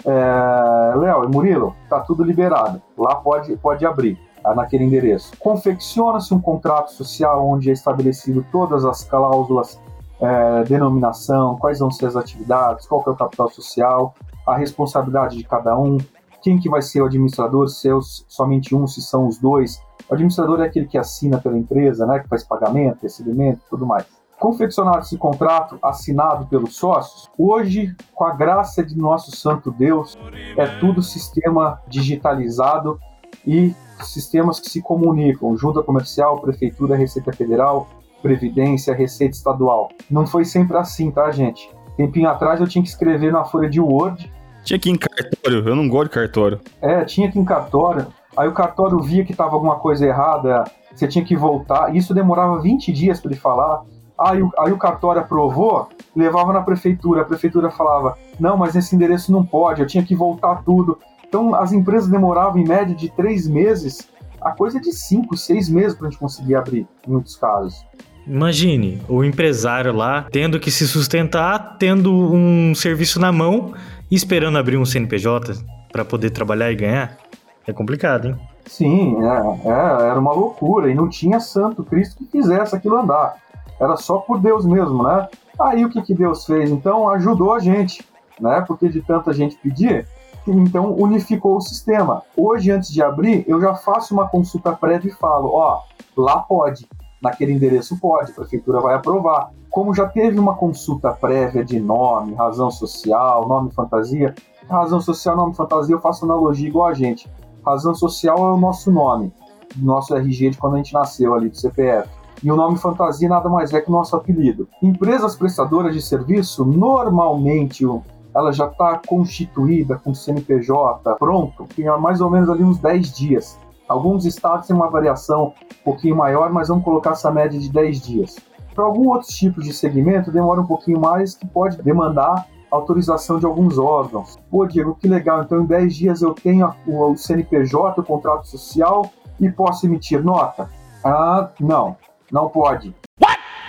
É... 0.05 0.95
Léo 0.95 1.25
e 1.25 1.27
Murilo, 1.27 1.75
tá 1.89 1.99
tudo 1.99 2.23
liberado. 2.23 2.81
Lá 2.97 3.15
pode, 3.15 3.55
pode 3.57 3.85
abrir 3.85 4.17
tá? 4.41 4.53
naquele 4.55 4.83
endereço. 4.83 5.33
Confecciona-se 5.39 6.33
um 6.33 6.39
contrato 6.39 6.91
social 6.91 7.45
onde 7.45 7.69
é 7.69 7.73
estabelecido 7.73 8.45
todas 8.51 8.85
as 8.85 9.03
cláusulas, 9.03 9.81
é, 10.19 10.63
denominação, 10.63 11.57
quais 11.57 11.79
vão 11.79 11.91
ser 11.91 12.07
as 12.07 12.15
atividades, 12.15 12.87
qual 12.87 13.03
é 13.05 13.09
o 13.09 13.15
capital 13.15 13.49
social, 13.49 14.13
a 14.47 14.55
responsabilidade 14.55 15.37
de 15.37 15.43
cada 15.43 15.77
um, 15.77 15.97
quem 16.41 16.59
que 16.59 16.69
vai 16.69 16.81
ser 16.81 17.01
o 17.01 17.05
administrador, 17.05 17.67
se 17.67 17.89
é 17.89 17.93
somente 18.27 18.75
um, 18.75 18.85
se 18.85 19.01
são 19.01 19.27
os 19.27 19.39
dois. 19.39 19.81
O 20.07 20.13
administrador 20.13 20.61
é 20.61 20.67
aquele 20.67 20.85
que 20.85 20.97
assina 20.97 21.39
pela 21.39 21.57
empresa, 21.57 22.05
né, 22.05 22.19
que 22.19 22.27
faz 22.27 22.43
pagamento, 22.43 23.01
recebimento 23.01 23.61
tudo 23.69 23.85
mais. 23.85 24.05
Confeccionado 24.39 24.99
esse 24.99 25.17
contrato, 25.17 25.79
assinado 25.81 26.45
pelos 26.45 26.75
sócios, 26.75 27.31
hoje, 27.37 27.95
com 28.13 28.25
a 28.25 28.35
graça 28.35 28.83
de 28.83 28.95
nosso 28.95 29.35
santo 29.35 29.71
Deus, 29.71 30.15
é 30.57 30.67
tudo 30.79 31.01
sistema 31.01 31.81
digitalizado 31.87 32.99
e 33.47 33.73
sistemas 34.03 34.59
que 34.59 34.69
se 34.69 34.81
comunicam, 34.81 35.55
junta 35.55 35.81
comercial, 35.81 36.41
prefeitura, 36.41 36.97
Receita 36.97 37.31
Federal, 37.31 37.87
Previdência, 38.21 38.93
Receita 38.93 39.35
Estadual. 39.35 39.89
Não 40.09 40.25
foi 40.25 40.45
sempre 40.45 40.77
assim, 40.77 41.11
tá, 41.11 41.31
gente? 41.31 41.69
Tempinho 41.97 42.29
atrás 42.29 42.59
eu 42.59 42.67
tinha 42.67 42.83
que 42.83 42.89
escrever 42.89 43.31
na 43.31 43.45
folha 43.45 43.69
de 43.69 43.79
Word 43.79 44.29
tinha 44.65 44.79
que 44.79 44.89
ir 44.89 44.93
em 44.93 44.97
cartório, 44.97 45.69
eu 45.69 45.75
não 45.75 45.87
gosto 45.87 46.05
de 46.05 46.15
cartório. 46.15 46.59
É, 46.81 47.05
tinha 47.05 47.31
que 47.31 47.37
ir 47.37 47.41
em 47.41 47.45
cartório. 47.45 48.07
Aí 48.35 48.47
o 48.47 48.51
cartório 48.51 48.99
via 48.99 49.23
que 49.23 49.33
tava 49.33 49.53
alguma 49.53 49.75
coisa 49.75 50.05
errada, 50.07 50.63
você 50.93 51.07
tinha 51.07 51.23
que 51.23 51.35
voltar. 51.35 51.95
Isso 51.95 52.15
demorava 52.15 52.59
20 52.59 52.91
dias 52.91 53.21
para 53.21 53.31
ele 53.31 53.39
falar. 53.39 53.83
Aí, 54.17 54.41
aí 54.57 54.71
o 54.71 54.77
cartório 54.77 55.21
aprovou, 55.21 55.87
levava 56.15 56.51
na 56.51 56.61
prefeitura. 56.61 57.21
A 57.21 57.25
prefeitura 57.25 57.69
falava: 57.69 58.17
não, 58.39 58.57
mas 58.57 58.75
esse 58.75 58.95
endereço 58.95 59.31
não 59.31 59.45
pode, 59.45 59.81
eu 59.81 59.87
tinha 59.87 60.03
que 60.03 60.15
voltar 60.15 60.63
tudo. 60.63 60.97
Então 61.27 61.53
as 61.53 61.71
empresas 61.71 62.09
demoravam 62.09 62.59
em 62.59 62.67
média 62.67 62.95
de 62.95 63.09
três 63.09 63.47
meses, 63.47 64.09
a 64.45 64.51
coisa 64.51 64.79
de 64.79 64.93
cinco, 64.93 65.35
seis 65.35 65.67
meses 65.67 65.97
para 65.97 66.07
a 66.07 66.11
gente 66.11 66.19
conseguir 66.19 66.55
abrir, 66.55 66.87
em 67.07 67.11
muitos 67.11 67.35
casos. 67.35 67.83
Imagine 68.27 69.01
o 69.09 69.23
empresário 69.23 69.91
lá 69.91 70.27
tendo 70.31 70.59
que 70.59 70.69
se 70.69 70.87
sustentar, 70.87 71.77
tendo 71.79 72.13
um 72.13 72.73
serviço 72.75 73.19
na 73.19 73.31
mão 73.31 73.73
esperando 74.09 74.57
abrir 74.57 74.77
um 74.77 74.85
CNPJ 74.85 75.55
para 75.91 76.05
poder 76.05 76.29
trabalhar 76.29 76.71
e 76.71 76.75
ganhar, 76.75 77.17
é 77.65 77.73
complicado, 77.73 78.27
hein? 78.27 78.35
Sim, 78.67 79.17
é, 79.23 79.69
é, 79.69 80.09
era 80.09 80.19
uma 80.19 80.33
loucura 80.33 80.89
e 80.89 80.95
não 80.95 81.09
tinha 81.09 81.39
santo 81.39 81.83
Cristo 81.83 82.17
que 82.17 82.25
fizesse 82.25 82.75
aquilo 82.75 82.97
andar. 82.97 83.35
Era 83.79 83.95
só 83.97 84.17
por 84.17 84.39
Deus 84.39 84.65
mesmo, 84.65 85.03
né? 85.03 85.27
Aí 85.59 85.85
o 85.85 85.89
que, 85.89 86.01
que 86.01 86.13
Deus 86.13 86.45
fez? 86.45 86.69
Então 86.69 87.09
ajudou 87.09 87.53
a 87.53 87.59
gente, 87.59 88.03
né? 88.39 88.63
Porque 88.67 88.89
de 88.89 89.01
tanta 89.01 89.33
gente 89.33 89.55
pedir, 89.57 90.07
então 90.51 90.93
unificou 90.95 91.57
o 91.57 91.61
sistema. 91.61 92.23
Hoje, 92.35 92.71
antes 92.71 92.91
de 92.91 93.01
abrir, 93.01 93.43
eu 93.47 93.59
já 93.61 93.75
faço 93.75 94.13
uma 94.13 94.27
consulta 94.27 94.71
prévia 94.73 95.09
e 95.09 95.15
falo: 95.15 95.51
ó, 95.53 95.81
lá 96.15 96.39
pode, 96.39 96.87
naquele 97.21 97.53
endereço 97.53 97.99
pode, 97.99 98.31
a 98.31 98.35
prefeitura 98.35 98.79
vai 98.79 98.95
aprovar 98.95 99.51
como 99.75 99.93
já 99.93 100.07
teve 100.07 100.39
uma 100.39 100.55
consulta 100.55 101.11
prévia 101.11 101.61
de 101.61 101.81
nome, 101.81 102.33
razão 102.33 102.71
social, 102.71 103.45
nome 103.45 103.71
fantasia, 103.71 104.33
razão 104.69 105.01
social, 105.01 105.35
nome 105.35 105.53
fantasia, 105.53 105.93
eu 105.93 105.99
faço 105.99 106.23
analogia 106.23 106.69
igual 106.69 106.87
a 106.87 106.93
gente. 106.93 107.29
Razão 107.61 107.93
social 107.93 108.37
é 108.37 108.53
o 108.53 108.57
nosso 108.57 108.89
nome, 108.89 109.33
nosso 109.75 110.15
RG 110.15 110.51
de 110.51 110.57
quando 110.57 110.75
a 110.75 110.77
gente 110.77 110.93
nasceu 110.93 111.33
ali, 111.33 111.49
do 111.49 111.57
CPF. 111.57 112.07
E 112.41 112.49
o 112.49 112.55
nome 112.55 112.77
fantasia 112.77 113.27
nada 113.27 113.49
mais 113.49 113.73
é 113.73 113.81
que 113.81 113.89
o 113.89 113.91
nosso 113.91 114.15
apelido. 114.15 114.65
Empresas 114.81 115.35
prestadoras 115.35 115.93
de 115.93 116.01
serviço, 116.01 116.63
normalmente, 116.63 117.85
ela 118.35 118.51
já 118.51 118.67
está 118.67 118.99
constituída 119.07 119.97
com 119.97 120.13
CNPJ 120.13 121.15
pronto, 121.15 121.65
tem 121.73 121.85
mais 121.99 122.19
ou 122.19 122.29
menos 122.29 122.49
ali 122.49 122.63
uns 122.63 122.77
10 122.79 123.13
dias. 123.13 123.57
Alguns 123.87 124.25
estados 124.25 124.67
têm 124.67 124.75
uma 124.75 124.89
variação 124.89 125.53
um 125.79 125.83
pouquinho 125.83 126.15
maior, 126.17 126.51
mas 126.51 126.67
vamos 126.67 126.83
colocar 126.83 127.11
essa 127.11 127.31
média 127.31 127.57
de 127.57 127.71
10 127.71 128.01
dias. 128.01 128.35
Para 128.73 128.83
algum 128.83 129.09
outro 129.09 129.29
tipo 129.29 129.61
de 129.61 129.71
segmento, 129.71 130.31
demora 130.31 130.59
um 130.59 130.65
pouquinho 130.65 130.99
mais, 130.99 131.33
que 131.33 131.47
pode 131.47 131.81
demandar 131.81 132.45
autorização 132.69 133.39
de 133.39 133.45
alguns 133.45 133.77
órgãos. 133.77 134.37
Pô, 134.51 134.65
Diego, 134.65 134.95
que 134.95 135.07
legal, 135.07 135.43
então 135.43 135.61
em 135.61 135.65
10 135.65 135.95
dias 135.95 136.21
eu 136.21 136.33
tenho 136.33 136.73
o 136.85 137.15
CNPJ, 137.15 138.01
o 138.01 138.03
contrato 138.03 138.47
social, 138.47 139.09
e 139.39 139.49
posso 139.49 139.85
emitir 139.85 140.21
nota? 140.21 140.69
Ah, 141.03 141.51
não, 141.59 141.95
não 142.29 142.49
pode. 142.49 142.93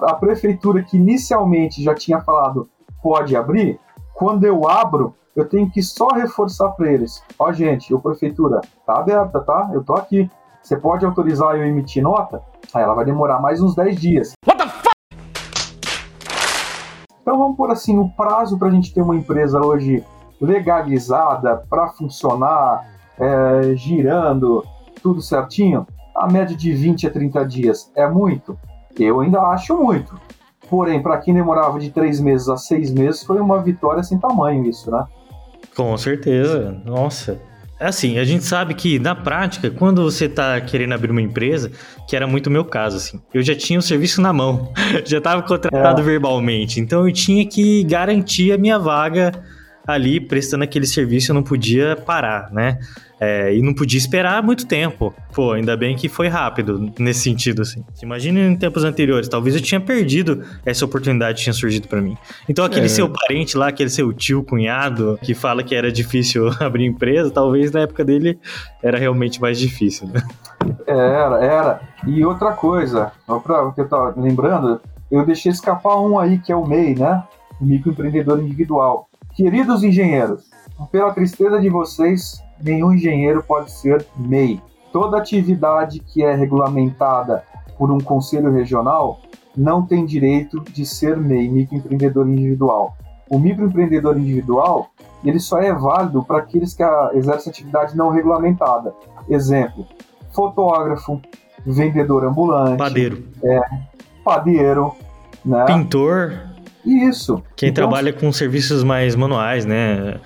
A 0.02 0.14
prefeitura 0.14 0.83
que 0.83 0.96
inicialmente 0.96 1.83
já 1.83 1.94
tinha 1.94 2.20
falado 2.20 2.68
pode 3.02 3.37
abrir, 3.37 3.79
quando 4.16 4.44
eu 4.44 4.66
abro, 4.66 5.14
eu 5.37 5.46
tenho 5.46 5.70
que 5.70 5.83
só 5.83 6.09
reforçar 6.09 6.70
para 6.70 6.90
eles. 6.90 7.22
Ó, 7.38 7.52
gente, 7.52 7.92
o 7.94 8.00
prefeitura 8.00 8.62
tá 8.87 8.94
aberta, 8.94 9.40
tá? 9.40 9.70
Eu 9.74 9.85
tô 9.85 9.92
aqui. 9.92 10.31
Você 10.62 10.74
pode 10.74 11.05
autorizar 11.05 11.55
eu 11.55 11.64
emitir 11.66 12.02
nota? 12.02 12.42
Aí 12.72 12.83
ela 12.83 12.94
vai 12.94 13.05
demorar 13.05 13.40
mais 13.40 13.61
uns 13.61 13.76
10 13.76 14.00
dias. 14.00 14.33
What 14.46 14.59
the 14.59 14.76
então 17.20 17.38
vamos 17.38 17.57
por 17.57 17.70
assim, 17.70 17.98
o 17.98 18.09
prazo 18.09 18.57
para 18.57 18.68
a 18.68 18.70
gente 18.70 18.94
ter 18.94 19.02
uma 19.02 19.16
empresa 19.16 19.61
hoje 19.61 20.02
legalizada 20.40 21.64
para 21.68 21.88
funcionar, 21.88 22.88
é, 23.18 23.74
girando, 23.74 24.64
tudo 25.02 25.20
certinho, 25.20 25.87
a 26.14 26.31
média 26.31 26.57
de 26.57 26.72
20 26.72 27.07
a 27.07 27.11
30 27.11 27.44
dias 27.44 27.92
é 27.96 28.09
muito? 28.09 28.57
Eu 28.98 29.20
ainda 29.20 29.40
acho 29.40 29.76
muito. 29.76 30.18
Porém, 30.68 31.02
para 31.02 31.18
quem 31.18 31.35
demorava 31.35 31.79
de 31.79 31.90
3 31.90 32.20
meses 32.20 32.48
a 32.48 32.57
6 32.57 32.92
meses, 32.92 33.22
foi 33.22 33.40
uma 33.40 33.62
vitória 33.62 34.02
sem 34.02 34.18
tamanho 34.18 34.64
isso, 34.66 34.90
né? 34.90 35.05
Com 35.76 35.96
certeza. 35.96 36.81
Nossa. 36.85 37.40
É 37.79 37.88
assim, 37.88 38.18
a 38.18 38.24
gente 38.24 38.42
sabe 38.42 38.72
que 38.74 38.98
na 38.98 39.14
prática, 39.14 39.70
quando 39.70 40.02
você 40.02 40.24
está 40.24 40.59
querendo 40.62 40.94
abrir 40.94 41.11
uma 41.11 41.20
empresa, 41.20 41.70
que 42.09 42.16
era 42.16 42.26
muito 42.26 42.46
o 42.46 42.50
meu 42.50 42.64
caso, 42.64 42.96
assim, 42.96 43.20
eu 43.35 43.42
já 43.42 43.55
tinha 43.55 43.79
o 43.79 43.83
serviço 43.83 44.22
na 44.22 44.33
mão, 44.33 44.72
já 45.05 45.18
estava 45.18 45.42
contratado 45.42 46.00
é. 46.00 46.05
verbalmente, 46.05 46.81
então 46.81 47.07
eu 47.07 47.12
tinha 47.12 47.46
que 47.46 47.85
garantir 47.85 48.50
a 48.50 48.57
minha 48.57 48.79
vaga 48.79 49.33
ali 49.87 50.18
prestando 50.18 50.64
aquele 50.64 50.87
serviço, 50.87 51.31
eu 51.31 51.35
não 51.35 51.42
podia 51.42 51.94
parar, 51.96 52.50
né? 52.50 52.79
É, 53.18 53.55
e 53.55 53.62
não 53.62 53.72
podia 53.72 53.98
esperar 53.98 54.42
muito 54.42 54.66
tempo. 54.66 55.14
Pô, 55.35 55.52
ainda 55.52 55.76
bem 55.76 55.96
que 55.96 56.09
foi 56.09 56.29
rápido 56.29 56.92
nesse 56.98 57.20
sentido, 57.20 57.62
assim. 57.62 57.83
Imagina 58.02 58.40
em 58.40 58.57
tempos 58.57 58.85
anteriores, 58.85 59.29
talvez 59.29 59.55
eu 59.55 59.62
tinha 59.62 59.81
perdido 59.81 60.44
essa 60.64 60.85
oportunidade 60.85 61.38
que 61.38 61.44
tinha 61.44 61.55
surgido 61.55 61.88
para 61.88 62.00
mim. 62.00 62.16
Então 62.48 62.64
aquele 62.64 62.87
é. 62.87 62.88
seu 62.88 63.09
parente 63.09 63.57
lá, 63.57 63.68
aquele 63.68 63.88
seu 63.88 64.12
tio, 64.12 64.42
cunhado, 64.42 65.18
que 65.22 65.35
fala 65.35 65.62
que 65.62 65.74
era 65.74 65.90
difícil 65.90 66.50
abrir 66.61 66.85
empresa, 66.85 67.31
talvez 67.31 67.72
na 67.72 67.81
época 67.81 68.05
dele 68.05 68.38
era 68.83 68.98
realmente 68.98 69.40
mais 69.40 69.59
difícil, 69.59 70.09
né? 70.09 70.22
Era, 70.87 71.44
era. 71.44 71.81
E 72.07 72.24
outra 72.24 72.52
coisa, 72.52 73.12
pra, 73.42 73.72
que 73.72 73.81
eu 73.81 73.88
tava 73.88 74.14
lembrando, 74.16 74.81
eu 75.11 75.24
deixei 75.24 75.52
escapar 75.52 76.00
um 76.00 76.18
aí 76.18 76.38
que 76.38 76.52
é 76.52 76.57
o 76.57 76.66
MEI, 76.66 76.94
né? 76.94 77.22
O 77.61 77.64
microempreendedor 77.64 78.40
individual. 78.40 79.09
Queridos 79.35 79.83
engenheiros, 79.83 80.44
pela 80.90 81.12
tristeza 81.12 81.61
de 81.61 81.68
vocês, 81.68 82.42
nenhum 82.62 82.92
engenheiro 82.92 83.42
pode 83.42 83.71
ser 83.71 84.05
MEI. 84.16 84.61
Toda 84.92 85.19
atividade 85.19 86.01
que 86.01 86.23
é 86.23 86.35
regulamentada 86.35 87.45
por 87.79 87.90
um 87.90 87.99
conselho 87.99 88.53
regional 88.53 89.21
não 89.57 89.85
tem 89.85 90.05
direito 90.05 90.61
de 90.61 90.85
ser 90.85 91.16
MEI, 91.16 91.49
microempreendedor 91.49 92.29
individual. 92.29 92.97
O 93.29 93.38
microempreendedor 93.38 94.16
individual 94.19 94.90
ele 95.25 95.40
só 95.40 95.59
é 95.59 95.73
válido 95.73 96.23
para 96.23 96.38
aqueles 96.38 96.75
que 96.75 96.83
exercem 97.14 97.51
atividade 97.51 97.97
não 97.97 98.11
regulamentada. 98.11 98.95
Exemplo: 99.29 99.87
fotógrafo, 100.31 101.21
vendedor 101.64 102.25
ambulante, 102.25 102.79
padeiro, 102.79 103.25
é, 103.42 103.61
padeiro, 104.25 104.95
né? 105.45 105.64
pintor, 105.64 106.33
isso. 106.87 107.42
Quem 107.57 107.70
então, 107.70 107.88
trabalha 107.88 108.12
com 108.12 108.31
serviços 108.33 108.85
mais 108.85 109.16
manuais, 109.16 109.64
né? 109.64 110.20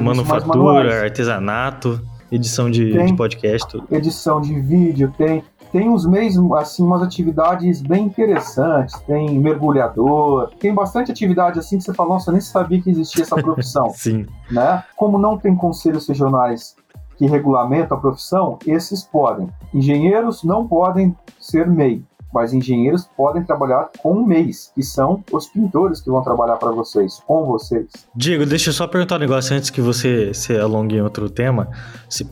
Manufatura, 0.00 1.02
artesanato, 1.02 2.00
edição 2.30 2.70
de, 2.70 2.92
tem, 2.92 3.06
de 3.06 3.14
podcast. 3.14 3.68
Tudo. 3.68 3.86
Edição 3.90 4.40
de 4.40 4.58
vídeo, 4.60 5.12
tem 5.18 5.42
tem 5.74 5.88
uns 5.88 6.06
meios, 6.06 6.36
assim, 6.52 6.84
umas 6.84 7.02
atividades 7.02 7.82
bem 7.82 8.04
interessantes. 8.04 8.96
Tem 9.08 9.36
mergulhador, 9.40 10.52
tem 10.60 10.72
bastante 10.72 11.10
atividade 11.10 11.58
assim 11.58 11.78
que 11.78 11.82
você 11.82 11.92
fala, 11.92 12.10
nossa, 12.10 12.30
eu 12.30 12.32
nem 12.34 12.40
sabia 12.40 12.80
que 12.80 12.90
existia 12.90 13.24
essa 13.24 13.34
profissão. 13.34 13.90
Sim. 13.92 14.24
Né? 14.52 14.84
Como 14.94 15.18
não 15.18 15.36
tem 15.36 15.52
conselhos 15.56 16.06
regionais 16.06 16.76
que 17.16 17.26
regulamentam 17.26 17.98
a 17.98 18.00
profissão, 18.00 18.56
esses 18.64 19.02
podem. 19.02 19.48
Engenheiros 19.72 20.44
não 20.44 20.64
podem 20.64 21.16
ser 21.40 21.66
MEI 21.66 22.04
mas 22.34 22.52
engenheiros 22.52 23.08
podem 23.16 23.44
trabalhar 23.44 23.88
com 24.02 24.14
um 24.14 24.26
mês, 24.26 24.72
que 24.74 24.82
são 24.82 25.22
os 25.32 25.46
pintores 25.46 26.00
que 26.00 26.10
vão 26.10 26.22
trabalhar 26.22 26.56
para 26.56 26.72
vocês, 26.72 27.22
com 27.24 27.46
vocês. 27.46 27.86
Diego, 28.14 28.44
deixa 28.44 28.70
eu 28.70 28.74
só 28.74 28.88
perguntar 28.88 29.16
um 29.16 29.20
negócio 29.20 29.56
antes 29.56 29.70
que 29.70 29.80
você 29.80 30.34
se 30.34 30.58
alongue 30.58 30.96
em 30.96 31.00
outro 31.00 31.30
tema, 31.30 31.68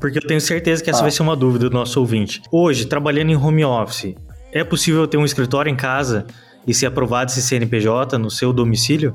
porque 0.01 0.19
eu 0.19 0.27
tenho 0.27 0.41
certeza 0.41 0.83
que 0.83 0.91
essa 0.91 0.99
ah. 0.99 1.03
vai 1.03 1.13
ser 1.13 1.23
uma 1.23 1.37
dúvida 1.37 1.71
do 1.71 1.75
nosso 1.75 2.01
ouvinte. 2.01 2.43
Hoje, 2.51 2.87
trabalhando 2.87 3.31
em 3.31 3.37
home 3.37 3.65
office, 3.65 4.17
é 4.53 4.65
possível 4.65 5.07
ter 5.07 5.17
um 5.17 5.25
escritório 5.25 5.71
em 5.71 5.77
casa 5.77 6.27
e 6.67 6.75
ser 6.75 6.87
aprovado 6.87 7.31
esse 7.31 7.41
CNPJ 7.41 8.19
no 8.19 8.31
seu 8.31 8.53
domicílio? 8.53 9.15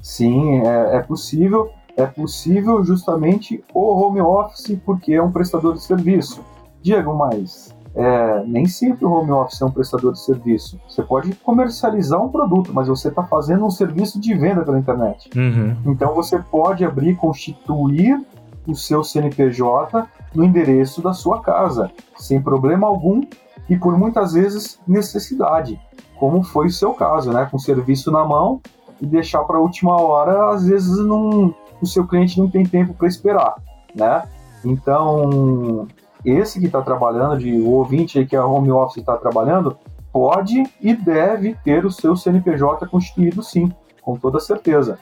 Sim, 0.00 0.60
é, 0.60 0.96
é 0.96 1.00
possível. 1.00 1.70
É 1.96 2.06
possível 2.06 2.84
justamente 2.84 3.62
o 3.74 3.92
home 3.92 4.20
office 4.20 4.78
porque 4.86 5.14
é 5.14 5.22
um 5.22 5.32
prestador 5.32 5.74
de 5.74 5.82
serviço. 5.82 6.44
Diego, 6.80 7.12
mas 7.12 7.74
é, 7.98 8.44
nem 8.46 8.64
sempre 8.64 9.04
o 9.04 9.10
home 9.10 9.32
office 9.32 9.60
é 9.60 9.64
um 9.64 9.72
prestador 9.72 10.12
de 10.12 10.20
serviço. 10.20 10.80
Você 10.88 11.02
pode 11.02 11.34
comercializar 11.34 12.24
um 12.24 12.28
produto, 12.28 12.70
mas 12.72 12.86
você 12.86 13.08
está 13.08 13.24
fazendo 13.24 13.66
um 13.66 13.70
serviço 13.70 14.20
de 14.20 14.34
venda 14.34 14.62
pela 14.62 14.78
internet. 14.78 15.28
Uhum. 15.36 15.76
Então 15.84 16.14
você 16.14 16.38
pode 16.38 16.84
abrir, 16.84 17.16
constituir 17.16 18.24
o 18.68 18.76
seu 18.76 19.02
CNPJ 19.02 20.06
no 20.32 20.44
endereço 20.44 21.02
da 21.02 21.12
sua 21.12 21.40
casa, 21.40 21.90
sem 22.16 22.40
problema 22.40 22.86
algum 22.86 23.20
e 23.68 23.76
por 23.76 23.98
muitas 23.98 24.32
vezes 24.32 24.78
necessidade, 24.86 25.80
como 26.20 26.44
foi 26.44 26.68
o 26.68 26.70
seu 26.70 26.94
caso, 26.94 27.32
né? 27.32 27.48
Com 27.50 27.58
serviço 27.58 28.12
na 28.12 28.24
mão 28.24 28.60
e 29.02 29.06
deixar 29.06 29.42
para 29.42 29.56
a 29.56 29.60
última 29.60 30.00
hora, 30.00 30.54
às 30.54 30.64
vezes 30.64 30.98
não, 30.98 31.52
o 31.82 31.86
seu 31.86 32.06
cliente 32.06 32.38
não 32.38 32.48
tem 32.48 32.64
tempo 32.64 32.94
para 32.94 33.08
esperar, 33.08 33.56
né? 33.92 34.22
Então, 34.64 35.88
esse 36.24 36.60
que 36.60 36.66
está 36.66 36.82
trabalhando, 36.82 37.38
de, 37.38 37.52
o 37.52 37.70
ouvinte 37.70 38.24
que 38.24 38.36
a 38.36 38.44
home 38.44 38.70
office 38.70 38.98
está 38.98 39.16
trabalhando, 39.16 39.76
pode 40.12 40.62
e 40.80 40.94
deve 40.94 41.54
ter 41.64 41.84
o 41.84 41.90
seu 41.90 42.16
CNPJ 42.16 42.86
constituído 42.86 43.42
sim, 43.42 43.72
com 44.02 44.16
toda 44.16 44.40
certeza. 44.40 44.98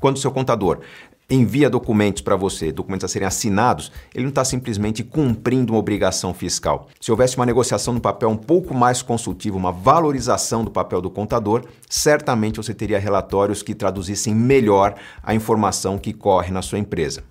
Quando 0.00 0.16
o 0.16 0.20
seu 0.20 0.30
contador 0.30 0.80
envia 1.30 1.68
documentos 1.68 2.22
para 2.22 2.36
você, 2.36 2.72
documentos 2.72 3.04
a 3.04 3.08
serem 3.08 3.28
assinados, 3.28 3.92
ele 4.14 4.24
não 4.24 4.30
está 4.30 4.44
simplesmente 4.44 5.04
cumprindo 5.04 5.72
uma 5.72 5.78
obrigação 5.78 6.32
fiscal. 6.32 6.88
Se 6.98 7.10
houvesse 7.10 7.36
uma 7.36 7.44
negociação 7.44 7.92
no 7.92 8.00
papel 8.00 8.30
um 8.30 8.36
pouco 8.36 8.74
mais 8.74 9.02
consultivo, 9.02 9.58
uma 9.58 9.70
valorização 9.70 10.64
do 10.64 10.70
papel 10.70 11.02
do 11.02 11.10
contador, 11.10 11.64
certamente 11.88 12.56
você 12.56 12.72
teria 12.72 12.98
relatórios 12.98 13.62
que 13.62 13.74
traduzissem 13.74 14.34
melhor 14.34 14.94
a 15.22 15.34
informação 15.34 15.98
que 15.98 16.14
corre 16.14 16.50
na 16.50 16.62
sua 16.62 16.78
empresa. 16.78 17.22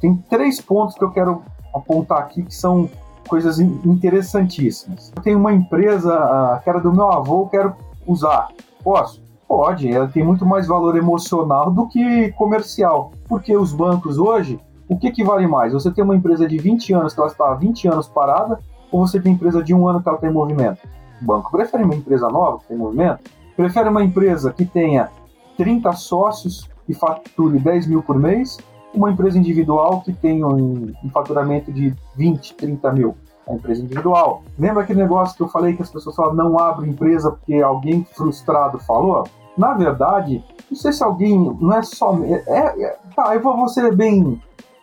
Tem 0.00 0.16
três 0.28 0.60
pontos 0.60 0.94
que 0.94 1.02
eu 1.02 1.10
quero 1.10 1.42
apontar 1.74 2.18
aqui 2.18 2.42
que 2.42 2.54
são 2.54 2.88
coisas 3.28 3.58
interessantíssimas. 3.60 5.12
Eu 5.14 5.22
tenho 5.22 5.38
uma 5.38 5.52
empresa 5.52 6.60
que 6.62 6.70
era 6.70 6.80
do 6.80 6.92
meu 6.92 7.10
avô, 7.10 7.46
quero 7.46 7.74
usar. 8.06 8.48
Posso? 8.82 9.22
Pode, 9.46 9.90
ela 9.90 10.08
tem 10.08 10.24
muito 10.24 10.44
mais 10.44 10.66
valor 10.66 10.96
emocional 10.96 11.70
do 11.70 11.86
que 11.88 12.32
comercial. 12.32 13.12
Porque 13.28 13.56
os 13.56 13.72
bancos 13.72 14.18
hoje, 14.18 14.60
o 14.88 14.98
que, 14.98 15.10
que 15.10 15.24
vale 15.24 15.46
mais? 15.46 15.72
Você 15.72 15.90
tem 15.90 16.04
uma 16.04 16.16
empresa 16.16 16.46
de 16.46 16.58
20 16.58 16.92
anos 16.94 17.14
que 17.14 17.20
ela 17.20 17.28
está 17.28 17.50
há 17.50 17.54
20 17.54 17.88
anos 17.88 18.08
parada, 18.08 18.58
ou 18.90 19.06
você 19.06 19.20
tem 19.20 19.32
empresa 19.32 19.62
de 19.62 19.74
um 19.74 19.86
ano 19.86 20.02
que 20.02 20.08
ela 20.08 20.16
está 20.16 20.28
em 20.28 20.32
movimento? 20.32 20.80
O 21.20 21.24
banco 21.24 21.50
prefere 21.50 21.82
uma 21.82 21.94
empresa 21.94 22.28
nova 22.28 22.58
que 22.58 22.68
tem 22.68 22.76
movimento? 22.76 23.30
Prefere 23.56 23.88
uma 23.88 24.04
empresa 24.04 24.52
que 24.52 24.64
tenha 24.64 25.10
30 25.56 25.92
sócios 25.92 26.68
e 26.88 26.94
fature 26.94 27.58
10 27.58 27.86
mil 27.86 28.02
por 28.02 28.18
mês, 28.18 28.58
uma 28.94 29.10
empresa 29.10 29.38
individual 29.38 30.00
que 30.02 30.12
tem 30.12 30.44
um, 30.44 30.92
um 31.04 31.10
faturamento 31.10 31.72
de 31.72 31.94
20, 32.16 32.54
30 32.54 32.92
mil. 32.92 33.16
A 33.48 33.54
empresa 33.54 33.82
individual. 33.82 34.42
Lembra 34.58 34.82
aquele 34.82 35.00
negócio 35.00 35.34
que 35.34 35.42
eu 35.42 35.48
falei 35.48 35.74
que 35.74 35.80
as 35.80 35.90
pessoas 35.90 36.14
falam 36.14 36.34
não 36.34 36.58
abre 36.58 36.86
empresa 36.86 37.30
porque 37.30 37.54
alguém 37.54 38.04
frustrado 38.04 38.78
falou? 38.78 39.24
Na 39.56 39.72
verdade, 39.72 40.44
não 40.70 40.76
sei 40.76 40.92
se 40.92 41.02
alguém. 41.02 41.56
Não 41.58 41.72
é 41.72 41.82
só. 41.82 42.14
É, 42.22 42.82
é, 42.82 42.98
tá, 43.16 43.34
eu 43.34 43.40
vou, 43.40 43.56
vou 43.56 43.68
ser 43.68 43.94
bem, 43.96 44.40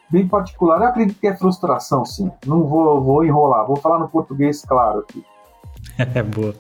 bem 0.10 0.28
particular. 0.28 0.82
Eu 0.82 0.88
acredito 0.88 1.20
que 1.20 1.28
é 1.28 1.36
frustração, 1.36 2.04
sim. 2.04 2.32
Não 2.46 2.64
vou, 2.64 3.04
vou 3.04 3.24
enrolar. 3.24 3.68
Vou 3.68 3.76
falar 3.76 4.00
no 4.00 4.10
português 4.10 4.64
claro 4.64 5.00
aqui. 5.00 5.24
É 6.16 6.24
boa. 6.24 6.56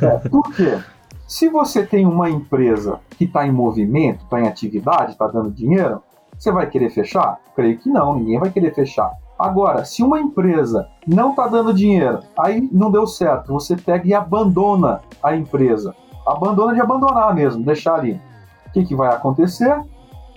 É, 0.00 0.28
por 0.28 0.54
quê? 0.54 0.78
Se 1.26 1.48
você 1.48 1.84
tem 1.84 2.06
uma 2.06 2.30
empresa 2.30 3.00
que 3.18 3.24
está 3.24 3.46
em 3.46 3.50
movimento, 3.50 4.24
está 4.24 4.40
em 4.40 4.46
atividade, 4.46 5.12
está 5.12 5.26
dando 5.26 5.50
dinheiro, 5.50 6.00
você 6.38 6.52
vai 6.52 6.68
querer 6.68 6.90
fechar? 6.90 7.38
Creio 7.54 7.78
que 7.78 7.88
não, 7.88 8.16
ninguém 8.16 8.38
vai 8.38 8.50
querer 8.50 8.74
fechar. 8.74 9.10
Agora, 9.38 9.84
se 9.84 10.02
uma 10.02 10.20
empresa 10.20 10.88
não 11.06 11.30
está 11.30 11.48
dando 11.48 11.74
dinheiro, 11.74 12.20
aí 12.38 12.68
não 12.72 12.90
deu 12.90 13.06
certo, 13.06 13.52
você 13.52 13.76
pega 13.76 14.06
e 14.06 14.14
abandona 14.14 15.00
a 15.22 15.34
empresa. 15.34 15.94
Abandona 16.26 16.74
de 16.74 16.80
abandonar 16.80 17.34
mesmo, 17.34 17.64
deixar 17.64 17.96
ali. 17.96 18.20
O 18.66 18.72
que, 18.72 18.84
que 18.84 18.94
vai 18.94 19.08
acontecer? 19.08 19.76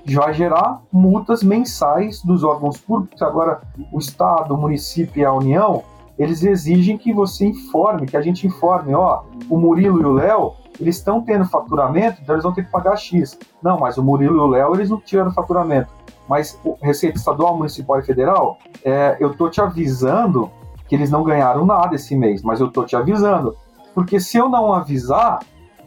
Vai 0.05 0.33
gerar 0.33 0.81
multas 0.91 1.43
mensais 1.43 2.23
dos 2.23 2.43
órgãos 2.43 2.79
públicos. 2.79 3.21
Agora, 3.21 3.61
o 3.91 3.99
Estado, 3.99 4.53
o 4.53 4.57
município 4.57 5.21
e 5.21 5.25
a 5.25 5.33
União, 5.33 5.83
eles 6.17 6.43
exigem 6.43 6.97
que 6.97 7.13
você 7.13 7.45
informe, 7.45 8.07
que 8.07 8.17
a 8.17 8.21
gente 8.21 8.47
informe, 8.47 8.95
ó, 8.95 9.23
o 9.49 9.57
Murilo 9.57 10.01
e 10.01 10.05
o 10.05 10.13
Léo 10.13 10.53
eles 10.79 10.97
estão 10.97 11.21
tendo 11.21 11.45
faturamento, 11.45 12.21
então 12.21 12.35
eles 12.35 12.43
vão 12.43 12.53
ter 12.53 12.65
que 12.65 12.71
pagar 12.71 12.95
X. 12.95 13.37
Não, 13.61 13.79
mas 13.79 13.97
o 13.97 14.03
Murilo 14.03 14.37
e 14.37 14.39
o 14.39 14.47
Léo, 14.47 14.75
eles 14.75 14.89
não 14.89 14.99
tiveram 14.99 15.31
faturamento. 15.31 15.93
Mas 16.27 16.59
Receita 16.81 17.17
Estadual, 17.17 17.55
Municipal 17.57 17.99
e 17.99 18.03
Federal, 18.03 18.57
é, 18.83 19.17
eu 19.19 19.35
tô 19.35 19.49
te 19.49 19.61
avisando 19.61 20.51
que 20.87 20.95
eles 20.95 21.09
não 21.09 21.23
ganharam 21.23 21.65
nada 21.65 21.95
esse 21.95 22.15
mês, 22.15 22.41
mas 22.41 22.59
eu 22.59 22.69
tô 22.69 22.83
te 22.83 22.95
avisando. 22.95 23.55
Porque 23.93 24.19
se 24.19 24.37
eu 24.37 24.49
não 24.49 24.73
avisar, 24.73 25.39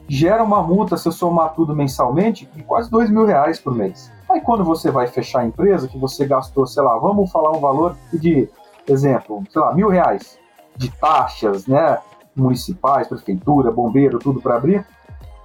gera 0.08 0.42
uma 0.42 0.62
multa, 0.62 0.96
se 0.96 1.06
eu 1.06 1.12
somar 1.12 1.54
tudo 1.54 1.74
mensalmente, 1.74 2.48
de 2.54 2.62
quase 2.62 2.90
dois 2.90 3.08
mil 3.08 3.24
reais 3.24 3.60
por 3.60 3.74
mês. 3.74 4.10
Aí 4.28 4.40
quando 4.40 4.64
você 4.64 4.90
vai 4.90 5.06
fechar 5.06 5.40
a 5.40 5.46
empresa, 5.46 5.88
que 5.88 5.98
você 5.98 6.26
gastou, 6.26 6.66
sei 6.66 6.82
lá, 6.82 6.98
vamos 6.98 7.30
falar 7.30 7.50
um 7.50 7.60
valor 7.60 7.96
de, 8.12 8.48
exemplo, 8.88 9.42
sei 9.50 9.60
lá, 9.60 9.74
mil 9.74 9.88
reais 9.88 10.38
de 10.76 10.90
taxas, 10.90 11.66
né? 11.66 11.98
Municipais, 12.40 13.08
prefeitura, 13.08 13.70
bombeiro, 13.70 14.18
tudo 14.18 14.40
para 14.40 14.56
abrir. 14.56 14.84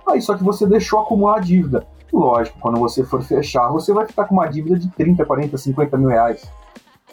Aí 0.08 0.22
só 0.22 0.36
que 0.36 0.44
você 0.44 0.66
deixou 0.66 1.00
acumular 1.00 1.38
a 1.38 1.42
dívida. 1.42 1.86
Lógico, 2.14 2.60
quando 2.60 2.80
você 2.80 3.04
for 3.04 3.22
fechar, 3.22 3.68
você 3.70 3.92
vai 3.92 4.06
ficar 4.06 4.26
com 4.26 4.36
uma 4.36 4.48
dívida 4.48 4.78
de 4.78 4.90
30, 4.90 5.26
40, 5.26 5.58
50 5.58 5.98
mil 5.98 6.10
reais. 6.10 6.50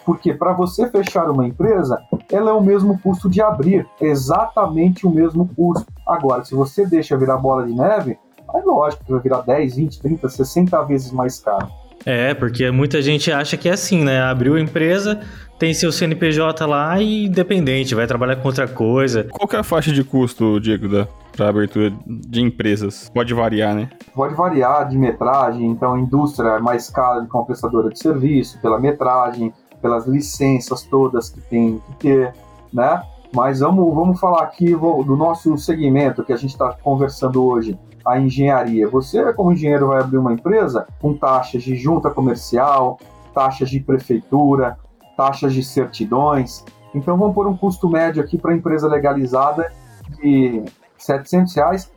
Porque 0.04 0.34
para 0.34 0.52
você 0.52 0.88
fechar 0.88 1.30
uma 1.30 1.46
empresa, 1.46 2.00
ela 2.30 2.50
é 2.50 2.52
o 2.52 2.60
mesmo 2.60 2.98
custo 3.00 3.30
de 3.30 3.40
abrir, 3.40 3.86
exatamente 4.00 5.06
o 5.06 5.10
mesmo 5.10 5.48
custo. 5.54 5.86
Agora, 6.06 6.44
se 6.44 6.54
você 6.54 6.84
deixa 6.86 7.16
virar 7.16 7.36
bola 7.36 7.66
de 7.66 7.72
neve, 7.72 8.18
aí 8.52 8.62
lógico 8.64 9.04
que 9.04 9.12
vai 9.12 9.20
virar 9.20 9.42
10, 9.42 9.76
20, 9.76 10.00
30, 10.00 10.28
60 10.28 10.82
vezes 10.82 11.12
mais 11.12 11.38
caro. 11.38 11.68
É, 12.04 12.34
porque 12.34 12.70
muita 12.70 13.00
gente 13.00 13.30
acha 13.30 13.56
que 13.56 13.68
é 13.68 13.72
assim, 13.72 14.02
né? 14.02 14.20
Abriu 14.22 14.56
a 14.56 14.60
empresa, 14.60 15.20
tem 15.58 15.72
seu 15.72 15.92
CNPJ 15.92 16.66
lá 16.66 17.00
e 17.00 17.26
independente, 17.26 17.94
vai 17.94 18.06
trabalhar 18.06 18.36
com 18.36 18.48
outra 18.48 18.66
coisa. 18.66 19.24
Qual 19.30 19.46
que 19.46 19.56
é 19.56 19.58
a 19.58 19.62
faixa 19.62 19.92
de 19.92 20.02
custo, 20.02 20.60
Diego, 20.60 20.88
da 20.88 21.06
para 21.36 21.48
abertura 21.48 21.92
de 22.06 22.42
empresas? 22.42 23.10
Pode 23.12 23.32
variar, 23.32 23.74
né? 23.74 23.88
Pode 24.14 24.34
variar 24.34 24.88
de 24.88 24.98
metragem, 24.98 25.66
então 25.66 25.94
a 25.94 25.98
indústria 25.98 26.50
é 26.50 26.60
mais 26.60 26.90
cara 26.90 27.24
que 27.24 27.34
uma 27.34 27.44
prestadora 27.44 27.88
de 27.88 27.98
serviço, 27.98 28.60
pela 28.60 28.78
metragem, 28.78 29.52
pelas 29.80 30.06
licenças 30.06 30.82
todas 30.82 31.30
que 31.30 31.40
tem 31.40 31.78
que 31.78 31.96
ter, 31.96 32.34
né? 32.72 33.02
Mas 33.34 33.60
vamos, 33.60 33.94
vamos 33.94 34.20
falar 34.20 34.42
aqui 34.42 34.72
do 34.72 35.16
nosso 35.16 35.56
segmento 35.56 36.22
que 36.22 36.32
a 36.32 36.36
gente 36.36 36.50
está 36.50 36.76
conversando 36.82 37.42
hoje, 37.42 37.78
a 38.04 38.18
engenharia. 38.18 38.88
Você, 38.88 39.32
como 39.32 39.52
engenheiro, 39.52 39.88
vai 39.88 40.00
abrir 40.00 40.18
uma 40.18 40.32
empresa 40.32 40.87
com 41.00 41.14
taxas 41.14 41.62
de 41.62 41.77
junta 41.77 42.10
comercial, 42.10 42.98
taxas 43.35 43.70
de 43.70 43.81
prefeitura, 43.81 44.77
taxas 45.16 45.52
de 45.52 45.62
certidões. 45.62 46.64
Então 46.94 47.16
vamos 47.16 47.35
pôr 47.35 47.46
um 47.46 47.56
custo 47.56 47.88
médio 47.88 48.22
aqui 48.22 48.37
para 48.37 48.52
a 48.52 48.56
empresa 48.56 48.88
legalizada 48.88 49.72
de 50.20 50.64
700 50.98 51.54
reais, 51.54 51.92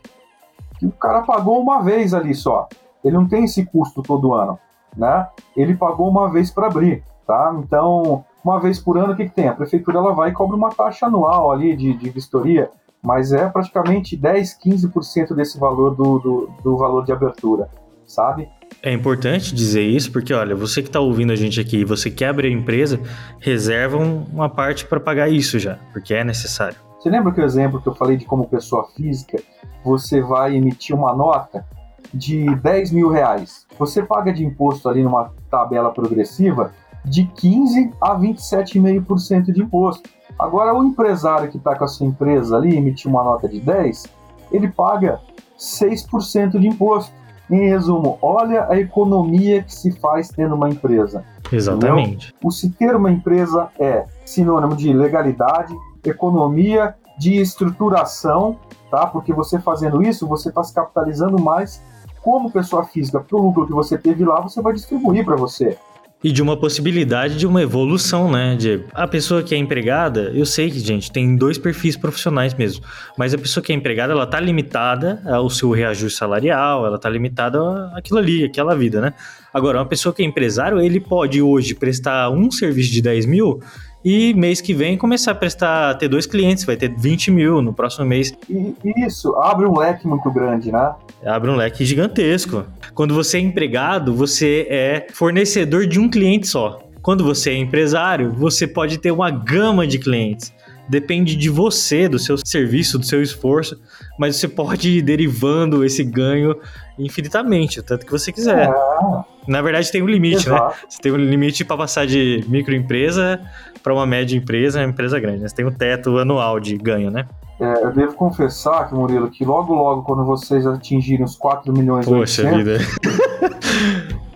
que 0.78 0.86
o 0.86 0.92
cara 0.92 1.22
pagou 1.22 1.60
uma 1.60 1.82
vez 1.82 2.14
ali 2.14 2.34
só. 2.34 2.68
Ele 3.04 3.16
não 3.16 3.28
tem 3.28 3.44
esse 3.44 3.64
custo 3.64 4.02
todo 4.02 4.34
ano, 4.34 4.58
né? 4.96 5.28
Ele 5.56 5.74
pagou 5.76 6.08
uma 6.08 6.30
vez 6.30 6.50
para 6.50 6.66
abrir, 6.66 7.04
tá? 7.26 7.54
Então, 7.58 8.24
uma 8.44 8.58
vez 8.58 8.78
por 8.78 8.96
ano, 8.98 9.12
o 9.12 9.16
que, 9.16 9.26
que 9.26 9.34
tem? 9.34 9.48
A 9.48 9.54
prefeitura 9.54 9.98
ela 9.98 10.14
vai 10.14 10.30
e 10.30 10.32
cobra 10.32 10.56
uma 10.56 10.70
taxa 10.70 11.06
anual 11.06 11.52
ali 11.52 11.76
de, 11.76 11.94
de 11.94 12.10
vistoria, 12.10 12.70
mas 13.06 13.32
é 13.32 13.48
praticamente 13.48 14.16
10, 14.16 14.58
15% 14.58 15.32
desse 15.32 15.60
valor 15.60 15.94
do, 15.94 16.18
do, 16.18 16.50
do 16.60 16.76
valor 16.76 17.04
de 17.04 17.12
abertura, 17.12 17.70
sabe? 18.04 18.48
É 18.82 18.92
importante 18.92 19.54
dizer 19.54 19.84
isso 19.84 20.10
porque, 20.10 20.34
olha, 20.34 20.56
você 20.56 20.82
que 20.82 20.88
está 20.88 20.98
ouvindo 20.98 21.32
a 21.32 21.36
gente 21.36 21.60
aqui, 21.60 21.84
você 21.84 22.10
quer 22.10 22.30
abrir 22.30 22.48
a 22.48 22.50
empresa, 22.50 23.00
reserva 23.38 23.96
uma 23.96 24.48
parte 24.48 24.84
para 24.84 24.98
pagar 24.98 25.28
isso 25.28 25.56
já, 25.56 25.78
porque 25.92 26.14
é 26.14 26.24
necessário. 26.24 26.76
Você 26.98 27.08
lembra 27.08 27.32
que 27.32 27.40
o 27.40 27.44
exemplo 27.44 27.80
que 27.80 27.88
eu 27.88 27.94
falei 27.94 28.16
de 28.16 28.24
como 28.24 28.48
pessoa 28.48 28.88
física, 28.96 29.40
você 29.84 30.20
vai 30.20 30.56
emitir 30.56 30.96
uma 30.96 31.14
nota 31.14 31.64
de 32.12 32.56
10 32.56 32.90
mil 32.90 33.08
reais. 33.08 33.68
Você 33.78 34.02
paga 34.02 34.32
de 34.32 34.44
imposto 34.44 34.88
ali 34.88 35.04
numa 35.04 35.30
tabela 35.48 35.92
progressiva 35.92 36.72
de 37.04 37.24
15 37.24 37.92
a 38.02 38.18
27,5% 38.18 39.52
de 39.52 39.62
imposto. 39.62 40.10
Agora, 40.38 40.74
o 40.74 40.84
empresário 40.84 41.50
que 41.50 41.56
está 41.56 41.74
com 41.74 41.84
a 41.84 41.88
sua 41.88 42.06
empresa 42.06 42.56
ali, 42.56 42.76
emitiu 42.76 43.10
uma 43.10 43.24
nota 43.24 43.48
de 43.48 43.60
10, 43.60 44.06
ele 44.52 44.68
paga 44.68 45.20
6% 45.58 46.58
de 46.58 46.68
imposto. 46.68 47.12
Em 47.48 47.68
resumo, 47.68 48.18
olha 48.20 48.66
a 48.68 48.76
economia 48.76 49.62
que 49.62 49.72
se 49.72 49.92
faz 49.92 50.28
tendo 50.28 50.56
uma 50.56 50.68
empresa. 50.68 51.24
Exatamente. 51.50 52.28
Entendeu? 52.28 52.38
O 52.42 52.50
se 52.50 52.70
ter 52.70 52.94
uma 52.96 53.10
empresa 53.10 53.68
é 53.78 54.04
sinônimo 54.24 54.74
de 54.74 54.92
legalidade, 54.92 55.72
economia, 56.04 56.96
de 57.16 57.40
estruturação, 57.40 58.58
tá? 58.90 59.06
Porque 59.06 59.32
você 59.32 59.60
fazendo 59.60 60.02
isso, 60.02 60.26
você 60.26 60.48
está 60.48 60.62
se 60.64 60.74
capitalizando 60.74 61.40
mais 61.40 61.80
como 62.20 62.50
pessoa 62.50 62.84
física 62.84 63.20
para 63.20 63.36
o 63.36 63.40
lucro 63.40 63.66
que 63.66 63.72
você 63.72 63.96
teve 63.96 64.24
lá, 64.24 64.40
você 64.40 64.60
vai 64.60 64.72
distribuir 64.72 65.24
para 65.24 65.36
você 65.36 65.78
e 66.24 66.32
de 66.32 66.42
uma 66.42 66.56
possibilidade 66.56 67.36
de 67.36 67.46
uma 67.46 67.62
evolução, 67.62 68.30
né, 68.30 68.56
Diego? 68.56 68.84
A 68.94 69.06
pessoa 69.06 69.42
que 69.42 69.54
é 69.54 69.58
empregada, 69.58 70.32
eu 70.34 70.46
sei 70.46 70.70
que, 70.70 70.78
gente, 70.80 71.12
tem 71.12 71.36
dois 71.36 71.58
perfis 71.58 71.96
profissionais 71.96 72.54
mesmo, 72.54 72.84
mas 73.16 73.34
a 73.34 73.38
pessoa 73.38 73.62
que 73.62 73.72
é 73.72 73.74
empregada, 73.74 74.12
ela 74.12 74.26
tá 74.26 74.40
limitada 74.40 75.22
ao 75.26 75.48
seu 75.50 75.70
reajuste 75.70 76.18
salarial, 76.18 76.86
ela 76.86 76.98
tá 76.98 77.08
limitada 77.08 77.58
àquilo 77.94 78.18
ali, 78.18 78.44
àquela 78.44 78.74
vida, 78.74 79.00
né? 79.00 79.12
Agora, 79.52 79.78
uma 79.78 79.86
pessoa 79.86 80.14
que 80.14 80.22
é 80.22 80.26
empresário, 80.26 80.80
ele 80.80 81.00
pode 81.00 81.40
hoje 81.40 81.74
prestar 81.74 82.30
um 82.30 82.50
serviço 82.50 82.92
de 82.92 83.00
10 83.00 83.26
mil 83.26 83.60
e 84.08 84.32
mês 84.34 84.60
que 84.60 84.72
vem 84.72 84.96
começar 84.96 85.32
a 85.32 85.34
prestar, 85.34 85.94
ter 85.94 86.06
dois 86.06 86.26
clientes, 86.26 86.64
vai 86.64 86.76
ter 86.76 86.94
20 86.96 87.32
mil 87.32 87.60
no 87.60 87.72
próximo 87.72 88.06
mês. 88.06 88.32
E 88.48 88.72
isso 89.04 89.34
abre 89.34 89.66
um 89.66 89.76
leque 89.76 90.06
muito 90.06 90.30
grande, 90.30 90.70
né? 90.70 90.94
Abre 91.24 91.50
um 91.50 91.56
leque 91.56 91.84
gigantesco. 91.84 92.64
Quando 92.94 93.12
você 93.12 93.38
é 93.38 93.40
empregado, 93.40 94.14
você 94.14 94.64
é 94.70 95.08
fornecedor 95.12 95.88
de 95.88 95.98
um 95.98 96.08
cliente 96.08 96.46
só. 96.46 96.78
Quando 97.02 97.24
você 97.24 97.50
é 97.50 97.56
empresário, 97.56 98.32
você 98.32 98.64
pode 98.64 98.98
ter 98.98 99.10
uma 99.10 99.28
gama 99.28 99.84
de 99.84 99.98
clientes. 99.98 100.54
Depende 100.88 101.36
de 101.36 101.48
você, 101.48 102.08
do 102.08 102.18
seu 102.18 102.36
serviço, 102.36 102.98
do 102.98 103.04
seu 103.04 103.22
esforço, 103.22 103.80
mas 104.18 104.36
você 104.36 104.46
pode 104.46 104.98
ir 104.98 105.02
derivando 105.02 105.84
esse 105.84 106.04
ganho 106.04 106.56
infinitamente, 106.98 107.80
o 107.80 107.82
tanto 107.82 108.06
que 108.06 108.12
você 108.12 108.32
quiser. 108.32 108.68
É. 108.68 109.36
Na 109.46 109.62
verdade, 109.62 109.90
tem 109.90 110.02
um 110.02 110.06
limite, 110.06 110.48
né? 110.48 110.56
Exato. 110.56 110.76
né? 110.76 110.86
Você 110.88 111.02
tem 111.02 111.12
um 111.12 111.16
limite 111.16 111.64
para 111.64 111.76
passar 111.76 112.06
de 112.06 112.44
microempresa 112.48 113.40
para 113.82 113.94
uma 113.94 114.06
média 114.06 114.36
empresa, 114.36 114.80
uma 114.80 114.88
empresa 114.88 115.20
grande. 115.20 115.42
Né? 115.42 115.48
Você 115.48 115.54
tem 115.54 115.64
um 115.64 115.70
teto 115.70 116.18
anual 116.18 116.58
de 116.58 116.76
ganho, 116.76 117.10
né? 117.10 117.26
É, 117.58 117.84
eu 117.84 117.92
devo 117.92 118.14
confessar, 118.14 118.88
que 118.88 118.94
Murilo, 118.94 119.30
que 119.30 119.44
logo 119.44 119.74
logo, 119.74 120.02
quando 120.02 120.24
vocês 120.24 120.66
atingirem 120.66 121.24
os 121.24 121.36
4 121.36 121.72
milhões 121.72 122.04
Poxa 122.04 122.42
800, 122.42 122.58
vida. 122.58 122.78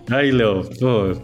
aí, 0.15 0.31
Léo, 0.31 0.63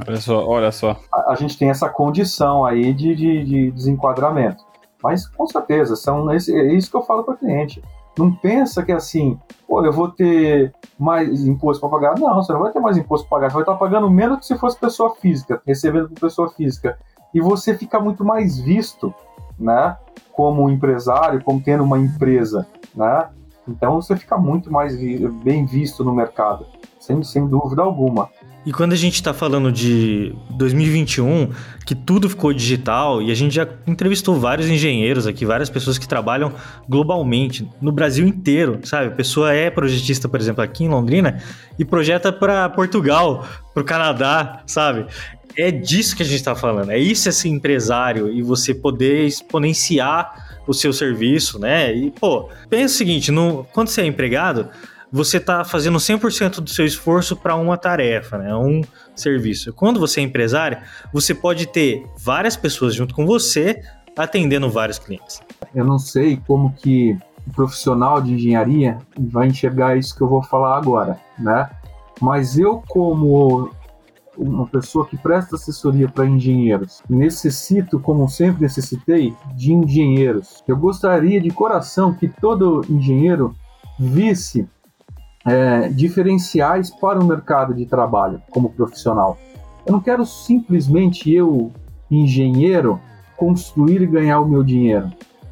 olha 0.08 0.22
só, 0.22 0.46
olha 0.46 0.72
só. 0.72 1.00
A, 1.12 1.32
a, 1.32 1.36
gente 1.36 1.58
tem 1.58 1.70
essa 1.70 1.90
condição 1.90 2.64
aí 2.64 2.94
de, 2.94 3.16
de, 3.16 3.44
de 3.44 3.72
desenquadramento. 3.72 4.64
Mas 5.08 5.26
com 5.26 5.48
certeza, 5.48 5.96
são 5.96 6.30
esse, 6.34 6.54
é 6.54 6.74
isso 6.74 6.92
que 6.92 6.98
eu 6.98 7.02
falo 7.02 7.24
para 7.24 7.36
o 7.36 7.38
cliente. 7.38 7.82
Não 8.20 8.30
pensa 8.30 8.84
que 8.84 8.92
é 8.92 8.96
assim, 8.96 9.40
pô, 9.66 9.82
eu 9.86 9.94
vou 9.94 10.10
ter 10.10 10.74
mais 11.00 11.48
imposto 11.48 11.80
para 11.80 11.98
pagar. 11.98 12.20
Não, 12.20 12.36
você 12.36 12.52
não 12.52 12.60
vai 12.60 12.74
ter 12.74 12.82
mais 12.82 12.98
imposto 12.98 13.26
para 13.30 13.38
pagar, 13.38 13.50
você 13.50 13.54
vai 13.54 13.64
estar 13.64 13.76
pagando 13.76 14.10
menos 14.10 14.40
que 14.40 14.46
se 14.46 14.58
fosse 14.58 14.78
pessoa 14.78 15.16
física, 15.16 15.62
recebendo 15.66 16.10
por 16.10 16.20
pessoa 16.20 16.50
física 16.50 17.00
e 17.34 17.40
você 17.40 17.74
fica 17.74 18.02
muito 18.02 18.26
mais 18.26 18.60
visto, 18.60 19.14
né? 19.58 19.96
Como 20.34 20.70
empresário, 20.70 21.42
como 21.42 21.62
tendo 21.62 21.86
uma 21.86 21.98
empresa, 21.98 22.68
né? 22.94 23.30
Então 23.66 24.02
você 24.02 24.14
fica 24.18 24.38
muito 24.38 24.70
mais 24.70 24.94
bem 25.42 25.66
visto 25.66 26.04
no 26.04 26.14
mercado, 26.14 26.66
sem, 27.00 27.24
sem 27.24 27.48
dúvida 27.48 27.82
alguma. 27.82 28.28
E 28.68 28.72
quando 28.74 28.92
a 28.92 28.98
gente 28.98 29.14
está 29.14 29.34
falando 29.34 29.72
de 29.72 30.36
2021, 30.50 31.54
que 31.86 31.96
tudo 31.96 32.30
ficou 32.30 32.52
digital, 32.52 33.22
e 33.22 33.32
a 33.32 33.34
gente 33.34 33.56
já 33.56 33.66
entrevistou 33.88 34.38
vários 34.38 34.68
engenheiros 34.68 35.26
aqui, 35.26 35.46
várias 35.46 35.70
pessoas 35.70 35.98
que 35.98 36.06
trabalham 36.06 36.52
globalmente, 36.86 37.66
no 37.80 37.94
Brasil 37.94 38.28
inteiro, 38.28 38.82
sabe? 38.84 39.08
A 39.08 39.12
pessoa 39.12 39.54
é 39.54 39.70
projetista, 39.70 40.28
por 40.28 40.38
exemplo, 40.38 40.62
aqui 40.62 40.84
em 40.84 40.90
Londrina, 40.90 41.42
e 41.80 41.86
projeta 41.86 42.30
para 42.30 42.68
Portugal, 42.68 43.48
para 43.74 43.84
o 43.84 43.86
Canadá, 43.86 44.62
sabe? 44.68 45.06
é 45.56 45.72
disso 45.72 46.16
que 46.16 46.22
a 46.22 46.26
gente 46.26 46.36
está 46.36 46.54
falando. 46.54 46.92
É 46.92 47.00
isso 47.00 47.30
esse 47.30 47.48
empresário 47.48 48.30
e 48.30 48.42
você 48.42 48.76
poder 48.76 49.26
exponenciar 49.26 50.60
o 50.68 50.74
seu 50.74 50.92
serviço, 50.92 51.58
né? 51.58 51.96
E, 51.96 52.12
pô, 52.12 52.50
pensa 52.70 52.94
o 52.94 52.98
seguinte: 52.98 53.32
no, 53.32 53.66
quando 53.74 53.88
você 53.88 54.02
é 54.02 54.06
empregado, 54.06 54.70
você 55.12 55.38
está 55.38 55.64
fazendo 55.64 55.98
100% 55.98 56.60
do 56.60 56.70
seu 56.70 56.86
esforço 56.86 57.36
para 57.36 57.56
uma 57.56 57.78
tarefa, 57.78 58.38
né? 58.38 58.54
Um 58.56 58.82
serviço. 59.16 59.74
Quando 59.74 60.00
você 60.00 60.20
é 60.20 60.24
empresário, 60.24 60.80
você 61.14 61.34
pode 61.34 61.68
ter 61.68 62.06
várias 62.18 62.58
pessoas 62.58 62.94
junto 62.94 63.16
com 63.16 63.26
você 63.26 63.82
atendendo 64.18 64.70
vários 64.70 65.00
clientes. 65.00 65.42
Eu 65.74 65.86
não 65.86 66.00
sei 66.00 66.42
como 66.48 66.74
que 66.74 67.18
o 67.46 67.54
profissional 67.54 68.22
de 68.22 68.34
engenharia 68.34 68.98
vai 69.18 69.48
enxergar 69.48 69.96
isso 69.96 70.16
que 70.16 70.22
eu 70.22 70.28
vou 70.28 70.44
falar 70.44 70.78
agora, 70.78 71.18
né? 71.38 71.70
Mas 72.20 72.58
eu, 72.58 72.84
como 72.88 73.72
uma 74.38 74.68
pessoa 74.68 75.06
que 75.06 75.18
presta 75.18 75.56
assessoria 75.56 76.08
para 76.08 76.26
engenheiros. 76.26 77.02
Necessito, 77.10 78.00
como 78.00 78.28
sempre 78.30 78.62
necessitei, 78.62 79.34
de 79.56 79.74
engenheiros. 79.74 80.64
Eu 80.68 80.78
gostaria 80.78 81.42
de 81.42 81.50
coração 81.50 82.14
que 82.14 82.28
todo 82.28 82.86
engenheiro 82.90 83.56
visse 84.00 84.68
é, 85.48 85.88
diferenciais 85.88 86.90
para 86.90 87.20
o 87.20 87.26
mercado 87.26 87.74
de 87.74 87.86
trabalho 87.86 88.42
como 88.52 88.70
profissional. 88.70 89.38
Eu 89.86 89.94
não 89.94 90.02
quero 90.02 90.26
simplesmente 90.26 91.34
eu, 91.34 91.72
engenheiro, 92.12 93.00
construir 93.38 94.02
e 94.02 94.08
ganhar 94.08 94.42
o 94.42 94.48
meu 94.48 94.62
dinheiro, 94.62 95.10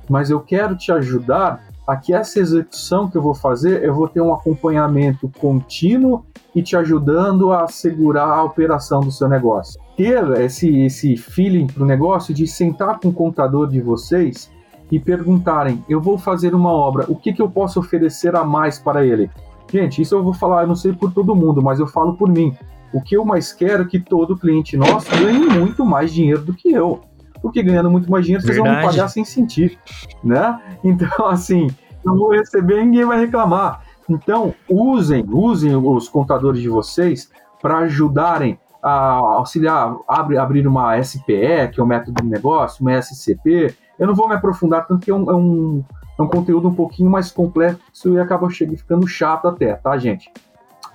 mas 0.10 0.30
eu 0.30 0.42
quero 0.42 0.76
te 0.76 0.92
ajudar 0.92 1.64
a 1.88 1.96
que 1.96 2.14
essa 2.14 2.40
execução 2.40 3.08
que 3.08 3.16
eu 3.16 3.22
vou 3.22 3.36
fazer, 3.36 3.84
eu 3.84 3.94
vou 3.94 4.08
ter 4.08 4.20
um 4.20 4.34
acompanhamento 4.34 5.32
contínuo 5.40 6.26
e 6.54 6.62
te 6.62 6.76
ajudando 6.76 7.54
a 7.54 7.68
segurar 7.68 8.28
a 8.28 8.44
operação 8.44 9.02
do 9.02 9.12
seu 9.12 9.30
negócio. 9.30 9.80
Ter 9.96 10.24
esse, 10.42 10.80
esse 10.80 11.16
feeling 11.16 11.68
para 11.68 11.84
o 11.84 11.86
negócio 11.86 12.34
de 12.34 12.48
sentar 12.48 13.00
com 13.00 13.10
o 13.10 13.14
contador 13.14 13.68
de 13.68 13.80
vocês 13.80 14.52
e 14.92 15.00
perguntarem: 15.00 15.84
eu 15.88 16.02
vou 16.02 16.18
fazer 16.18 16.56
uma 16.56 16.72
obra, 16.72 17.06
o 17.08 17.16
que, 17.16 17.32
que 17.32 17.42
eu 17.42 17.50
posso 17.50 17.80
oferecer 17.80 18.36
a 18.36 18.44
mais 18.44 18.80
para 18.80 19.06
ele? 19.06 19.30
Gente, 19.72 20.02
isso 20.02 20.16
eu 20.16 20.24
vou 20.24 20.34
falar, 20.34 20.64
eu 20.64 20.68
não 20.68 20.76
sei 20.76 20.94
por 20.94 21.12
todo 21.12 21.36
mundo, 21.36 21.62
mas 21.62 21.80
eu 21.80 21.88
falo 21.88 22.16
por 22.16 22.30
mim. 22.30 22.56
O 22.94 23.02
que 23.02 23.18
eu 23.18 23.26
mais 23.26 23.52
quero 23.52 23.84
é 23.84 23.86
que 23.86 24.00
todo 24.00 24.38
cliente 24.38 24.78
nosso 24.78 25.10
ganhe 25.12 25.48
muito 25.48 25.86
mais 25.86 26.14
dinheiro 26.14 26.44
do 26.44 26.54
que 26.54 26.72
eu. 26.72 27.02
Porque 27.42 27.62
ganhando 27.62 27.92
muito 27.92 28.10
mais 28.10 28.26
dinheiro, 28.26 28.44
vocês 28.44 28.56
Verdade. 28.56 28.82
vão 28.82 28.86
me 28.86 28.96
pagar 28.96 29.08
sem 29.10 29.26
sentir, 29.26 29.78
né? 30.24 30.60
Então, 30.84 31.26
assim, 31.28 31.68
eu 32.06 32.16
vou 32.16 32.32
receber 32.32 32.84
ninguém 32.84 33.06
vai 33.06 33.20
reclamar. 33.20 33.82
Então, 34.10 34.54
usem, 34.70 35.26
usem 35.28 35.76
os 35.76 36.08
contadores 36.08 36.62
de 36.62 36.70
vocês 36.70 37.30
para 37.62 37.80
ajudarem 37.80 38.60
a 38.82 38.92
auxiliar, 39.38 39.96
abre, 40.08 40.38
abrir 40.38 40.68
uma 40.68 41.02
SPE, 41.02 41.70
que 41.74 41.80
é 41.80 41.84
o 41.84 41.88
método 41.88 42.22
de 42.22 42.30
negócio, 42.30 42.84
uma 42.84 42.94
SCP. 43.02 43.74
Eu 43.98 44.06
não 44.06 44.14
vou 44.14 44.28
me 44.28 44.36
aprofundar 44.36 44.86
tanto 44.86 45.04
que 45.04 45.10
é 45.10 45.16
um, 45.16 45.32
é 45.32 45.36
um, 45.36 45.84
é 46.18 46.22
um 46.22 46.28
conteúdo 46.28 46.68
um 46.70 46.74
pouquinho 46.74 47.10
mais 47.10 47.32
complexo 47.32 48.14
e 48.14 48.20
acaba 48.20 48.50
chegando, 48.50 48.78
ficando 48.78 49.08
chato 49.08 49.48
até, 49.48 49.74
tá, 49.74 49.98
gente? 49.98 50.32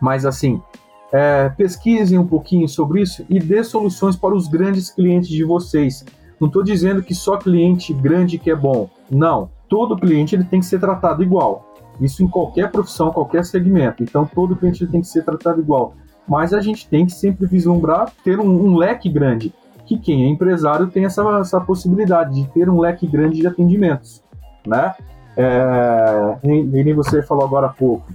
Mas 0.00 0.24
assim, 0.24 0.60
é, 1.12 1.48
pesquisem 1.50 2.18
um 2.18 2.26
pouquinho 2.26 2.68
sobre 2.68 3.02
isso 3.02 3.24
e 3.28 3.38
dê 3.38 3.62
soluções 3.62 4.16
para 4.16 4.34
os 4.34 4.48
grandes 4.48 4.90
clientes 4.90 5.28
de 5.28 5.44
vocês. 5.44 6.04
Não 6.40 6.46
estou 6.48 6.62
dizendo 6.62 7.02
que 7.02 7.14
só 7.14 7.36
cliente 7.36 7.92
grande 7.92 8.38
que 8.38 8.50
é 8.50 8.56
bom. 8.56 8.88
Não. 9.10 9.50
Todo 9.68 9.96
cliente 9.96 10.34
ele 10.34 10.44
tem 10.44 10.60
que 10.60 10.66
ser 10.66 10.80
tratado 10.80 11.22
igual. 11.22 11.74
Isso 12.00 12.24
em 12.24 12.28
qualquer 12.28 12.70
profissão, 12.70 13.10
qualquer 13.10 13.44
segmento. 13.44 14.02
Então, 14.02 14.24
todo 14.24 14.56
cliente 14.56 14.86
tem 14.86 15.02
que 15.02 15.06
ser 15.06 15.22
tratado 15.22 15.60
igual. 15.60 15.94
Mas 16.26 16.54
a 16.54 16.60
gente 16.60 16.88
tem 16.88 17.04
que 17.04 17.12
sempre 17.12 17.46
vislumbrar 17.46 18.10
ter 18.24 18.40
um, 18.40 18.48
um 18.48 18.76
leque 18.76 19.08
grande. 19.10 19.52
Que 19.84 19.98
quem 19.98 20.24
é 20.24 20.28
empresário 20.28 20.86
tem 20.86 21.04
essa, 21.04 21.22
essa 21.40 21.60
possibilidade 21.60 22.34
de 22.34 22.48
ter 22.52 22.70
um 22.70 22.80
leque 22.80 23.06
grande 23.06 23.40
de 23.40 23.46
atendimentos, 23.46 24.22
né? 24.66 24.94
É, 25.36 26.38
nem 26.42 26.94
você 26.94 27.22
falou 27.22 27.44
agora 27.44 27.66
há 27.66 27.70
pouco, 27.70 28.06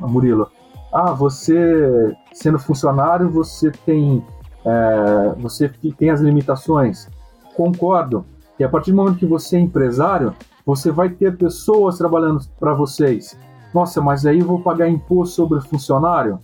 Murilo. 0.00 0.50
Ah, 0.92 1.12
você 1.12 2.16
sendo 2.32 2.58
funcionário, 2.58 3.30
você 3.30 3.70
tem 3.70 4.24
é, 4.64 5.34
você 5.38 5.68
tem 5.96 6.10
as 6.10 6.20
limitações. 6.20 7.08
Concordo. 7.56 8.24
E 8.58 8.64
a 8.64 8.68
partir 8.68 8.90
do 8.90 8.96
momento 8.96 9.18
que 9.18 9.26
você 9.26 9.56
é 9.56 9.60
empresário, 9.60 10.34
você 10.64 10.90
vai 10.90 11.08
ter 11.08 11.36
pessoas 11.36 11.98
trabalhando 11.98 12.40
para 12.58 12.74
vocês. 12.74 13.36
Nossa, 13.72 14.00
mas 14.00 14.26
aí 14.26 14.40
eu 14.40 14.46
vou 14.46 14.60
pagar 14.60 14.88
imposto 14.88 15.34
sobre 15.34 15.60
funcionário? 15.60 16.38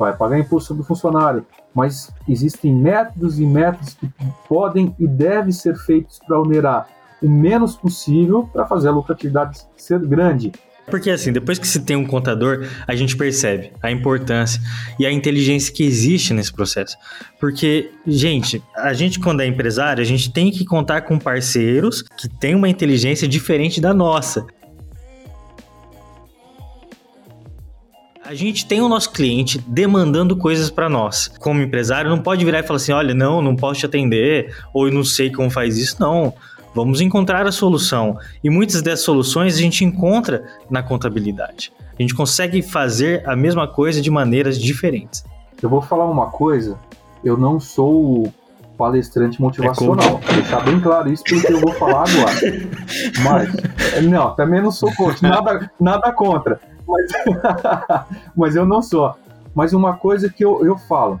vai 0.00 0.16
pagar 0.16 0.38
imposto 0.38 0.68
sobre 0.68 0.82
funcionário, 0.82 1.44
mas 1.74 2.10
existem 2.26 2.74
métodos 2.74 3.38
e 3.38 3.44
métodos 3.44 3.94
que 3.94 4.10
podem 4.48 4.94
e 4.98 5.06
devem 5.06 5.52
ser 5.52 5.76
feitos 5.76 6.18
para 6.26 6.40
onerar 6.40 6.88
o 7.22 7.28
menos 7.28 7.76
possível 7.76 8.48
para 8.52 8.66
fazer 8.66 8.88
a 8.88 8.92
lucratividade 8.92 9.60
ser 9.76 9.98
grande. 10.00 10.52
Porque 10.90 11.10
assim, 11.10 11.32
depois 11.32 11.58
que 11.58 11.68
se 11.68 11.80
tem 11.80 11.96
um 11.96 12.06
contador, 12.06 12.66
a 12.86 12.94
gente 12.96 13.16
percebe 13.16 13.72
a 13.82 13.90
importância 13.90 14.60
e 14.98 15.06
a 15.06 15.12
inteligência 15.12 15.72
que 15.72 15.84
existe 15.84 16.34
nesse 16.34 16.52
processo. 16.52 16.96
Porque, 17.38 17.90
gente, 18.06 18.62
a 18.76 18.92
gente 18.92 19.20
quando 19.20 19.40
é 19.40 19.46
empresário, 19.46 20.02
a 20.02 20.06
gente 20.06 20.32
tem 20.32 20.50
que 20.50 20.64
contar 20.64 21.02
com 21.02 21.18
parceiros 21.18 22.02
que 22.02 22.28
têm 22.28 22.54
uma 22.54 22.68
inteligência 22.68 23.28
diferente 23.28 23.80
da 23.80 23.94
nossa. 23.94 24.44
A 28.24 28.34
gente 28.34 28.64
tem 28.64 28.80
o 28.80 28.88
nosso 28.88 29.10
cliente 29.10 29.58
demandando 29.66 30.36
coisas 30.36 30.70
para 30.70 30.88
nós. 30.88 31.26
Como 31.40 31.60
empresário, 31.60 32.08
não 32.08 32.18
pode 32.20 32.44
virar 32.44 32.60
e 32.60 32.62
falar 32.62 32.76
assim: 32.76 32.92
olha, 32.92 33.12
não, 33.12 33.42
não 33.42 33.56
posso 33.56 33.80
te 33.80 33.86
atender, 33.86 34.54
ou 34.72 34.86
eu 34.86 34.94
não 34.94 35.02
sei 35.02 35.32
como 35.32 35.50
faz 35.50 35.76
isso. 35.76 35.96
Não. 35.98 36.32
Vamos 36.74 37.00
encontrar 37.00 37.46
a 37.46 37.52
solução. 37.52 38.16
E 38.42 38.50
muitas 38.50 38.82
dessas 38.82 39.04
soluções 39.04 39.56
a 39.56 39.58
gente 39.58 39.84
encontra 39.84 40.44
na 40.70 40.82
contabilidade. 40.82 41.72
A 41.98 42.02
gente 42.02 42.14
consegue 42.14 42.62
fazer 42.62 43.28
a 43.28 43.34
mesma 43.34 43.66
coisa 43.66 44.00
de 44.00 44.10
maneiras 44.10 44.58
diferentes. 44.58 45.24
Eu 45.62 45.68
vou 45.68 45.82
falar 45.82 46.06
uma 46.06 46.26
coisa, 46.26 46.78
eu 47.22 47.36
não 47.36 47.60
sou 47.60 48.32
palestrante 48.78 49.40
motivacional. 49.42 50.18
É 50.28 50.34
deixar 50.36 50.64
bem 50.64 50.80
claro 50.80 51.12
isso 51.12 51.22
porque 51.28 51.52
eu 51.52 51.60
vou 51.60 51.72
falar 51.74 52.04
agora. 52.08 52.34
Mas, 53.22 54.04
não, 54.04 54.34
também 54.34 54.62
não 54.62 54.70
sou 54.70 54.90
coach, 54.94 55.22
nada, 55.22 55.70
nada 55.78 56.10
contra. 56.12 56.58
Mas, 56.88 57.10
mas 58.34 58.56
eu 58.56 58.64
não 58.64 58.80
sou. 58.80 59.14
Mas 59.54 59.72
uma 59.72 59.96
coisa 59.96 60.30
que 60.30 60.44
eu, 60.44 60.64
eu 60.64 60.76
falo, 60.76 61.20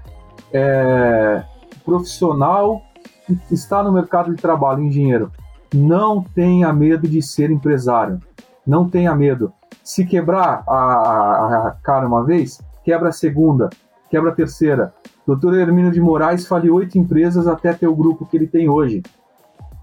é, 0.52 1.42
profissional 1.84 2.82
que 3.26 3.54
está 3.54 3.82
no 3.82 3.92
mercado 3.92 4.34
de 4.34 4.40
trabalho, 4.40 4.82
engenheiro, 4.82 5.30
não 5.74 6.22
tenha 6.22 6.72
medo 6.72 7.06
de 7.08 7.22
ser 7.22 7.50
empresário. 7.50 8.20
Não 8.66 8.88
tenha 8.88 9.14
medo. 9.14 9.52
Se 9.82 10.04
quebrar 10.04 10.62
a, 10.66 10.74
a, 10.74 11.76
cara 11.82 12.06
uma 12.06 12.24
vez, 12.24 12.60
quebra 12.84 13.08
a 13.08 13.12
segunda, 13.12 13.70
quebra 14.10 14.30
a 14.30 14.34
terceira. 14.34 14.92
Doutor 15.26 15.56
Hermínio 15.56 15.90
de 15.90 16.00
Moraes 16.00 16.46
faliu 16.46 16.74
oito 16.74 16.98
empresas 16.98 17.46
até 17.46 17.72
ter 17.72 17.86
o 17.86 17.94
grupo 17.94 18.26
que 18.26 18.36
ele 18.36 18.46
tem 18.46 18.68
hoje. 18.68 19.02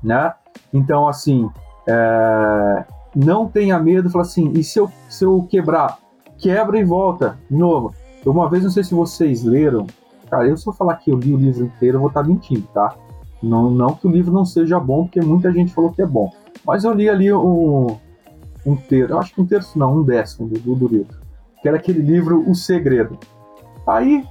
Né? 0.03 0.33
Então, 0.73 1.07
assim, 1.07 1.49
é... 1.87 2.85
não 3.15 3.47
tenha 3.47 3.79
medo. 3.79 4.09
Fala 4.09 4.23
assim, 4.23 4.51
e 4.53 4.63
se 4.63 4.79
eu, 4.79 4.91
se 5.09 5.25
eu 5.25 5.47
quebrar? 5.49 5.97
Quebra 6.37 6.79
e 6.79 6.83
volta. 6.83 7.37
De 7.49 7.57
novo. 7.57 7.93
Uma 8.25 8.49
vez, 8.49 8.63
não 8.63 8.69
sei 8.69 8.83
se 8.83 8.93
vocês 8.93 9.43
leram. 9.43 9.87
Cara, 10.29 10.45
eu 10.45 10.55
eu 10.55 10.73
falar 10.73 10.95
que 10.97 11.09
eu 11.09 11.17
li 11.17 11.33
o 11.33 11.37
livro 11.37 11.65
inteiro, 11.65 11.95
eu 11.95 12.01
vou 12.01 12.09
estar 12.09 12.23
mentindo, 12.23 12.67
tá? 12.73 12.93
Não, 13.41 13.69
não 13.69 13.93
que 13.93 14.07
o 14.07 14.11
livro 14.11 14.33
não 14.33 14.45
seja 14.45 14.79
bom, 14.79 15.03
porque 15.03 15.21
muita 15.21 15.51
gente 15.51 15.73
falou 15.73 15.91
que 15.91 16.01
é 16.01 16.05
bom. 16.05 16.31
Mas 16.65 16.83
eu 16.83 16.93
li 16.93 17.07
ali 17.09 17.31
um, 17.31 17.97
um 18.65 18.75
terço, 18.75 19.17
acho 19.17 19.33
que 19.33 19.41
um 19.41 19.45
terço 19.45 19.77
não, 19.77 19.97
um 19.97 20.03
décimo 20.03 20.47
do, 20.47 20.75
do 20.75 20.87
livro, 20.87 21.15
que 21.61 21.67
era 21.67 21.77
aquele 21.77 22.01
livro 22.01 22.49
O 22.49 22.55
Segredo. 22.55 23.17
Aí, 23.87 24.23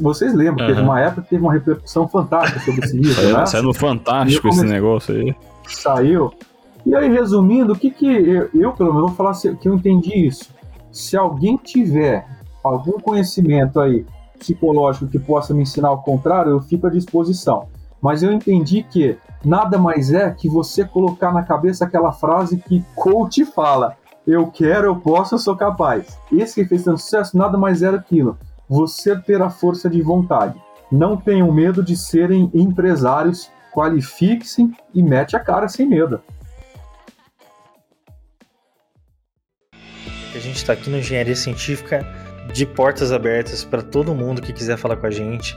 vocês 0.00 0.34
lembram, 0.34 0.66
uhum. 0.66 0.72
teve 0.72 0.82
uma 0.84 1.00
época 1.00 1.22
que 1.22 1.30
teve 1.30 1.42
uma 1.42 1.52
repercussão 1.52 2.08
fantástica 2.08 2.60
sobre 2.60 2.84
esse 2.84 2.96
livro, 2.96 3.14
saiu, 3.14 3.38
né? 3.38 3.46
Saiu 3.46 3.62
no 3.62 3.74
Fantástico 3.74 4.48
esse 4.48 4.64
negócio 4.64 5.14
aí. 5.14 5.34
Saiu. 5.68 6.32
E 6.84 6.94
aí, 6.94 7.08
resumindo, 7.08 7.72
o 7.72 7.78
que 7.78 7.90
que 7.90 8.06
eu, 8.06 8.48
eu 8.54 8.72
pelo 8.72 8.92
menos, 8.94 9.08
vou 9.08 9.16
falar 9.16 9.34
que 9.60 9.68
eu 9.68 9.74
entendi 9.74 10.26
isso. 10.26 10.48
Se 10.90 11.16
alguém 11.16 11.56
tiver 11.56 12.26
algum 12.64 12.98
conhecimento 12.98 13.80
aí 13.80 14.04
psicológico 14.38 15.06
que 15.06 15.18
possa 15.18 15.54
me 15.54 15.62
ensinar 15.62 15.90
o 15.92 15.98
contrário, 15.98 16.52
eu 16.52 16.60
fico 16.60 16.86
à 16.86 16.90
disposição. 16.90 17.68
Mas 18.00 18.22
eu 18.22 18.32
entendi 18.32 18.82
que 18.82 19.16
nada 19.44 19.78
mais 19.78 20.12
é 20.12 20.30
que 20.30 20.48
você 20.48 20.84
colocar 20.84 21.32
na 21.32 21.42
cabeça 21.42 21.84
aquela 21.84 22.12
frase 22.12 22.58
que 22.58 22.84
coach 22.94 23.44
fala: 23.44 23.96
eu 24.26 24.48
quero, 24.48 24.88
eu 24.88 24.96
posso, 24.96 25.34
eu 25.34 25.38
sou 25.38 25.56
capaz. 25.56 26.18
Esse 26.32 26.62
que 26.62 26.68
fez 26.68 26.84
tanto 26.84 27.00
sucesso 27.00 27.36
nada 27.36 27.56
mais 27.56 27.82
era 27.82 27.96
aquilo. 27.96 28.36
Você 28.68 29.16
ter 29.16 29.40
a 29.40 29.48
força 29.48 29.88
de 29.88 30.02
vontade. 30.02 30.60
Não 30.90 31.16
tenham 31.16 31.50
medo 31.52 31.82
de 31.82 31.96
serem 31.96 32.50
empresários, 32.52 33.50
qualifiquem 33.72 34.72
e 34.94 35.02
mete 35.02 35.36
a 35.36 35.40
cara 35.40 35.68
sem 35.68 35.86
medo. 35.86 36.20
A 40.34 40.38
gente 40.38 40.56
está 40.56 40.74
aqui 40.74 40.90
no 40.90 40.98
Engenharia 40.98 41.34
Científica 41.34 42.04
de 42.52 42.66
portas 42.66 43.10
abertas 43.10 43.64
para 43.64 43.82
todo 43.82 44.14
mundo 44.14 44.42
que 44.42 44.52
quiser 44.52 44.76
falar 44.76 44.96
com 44.96 45.06
a 45.06 45.10
gente 45.10 45.56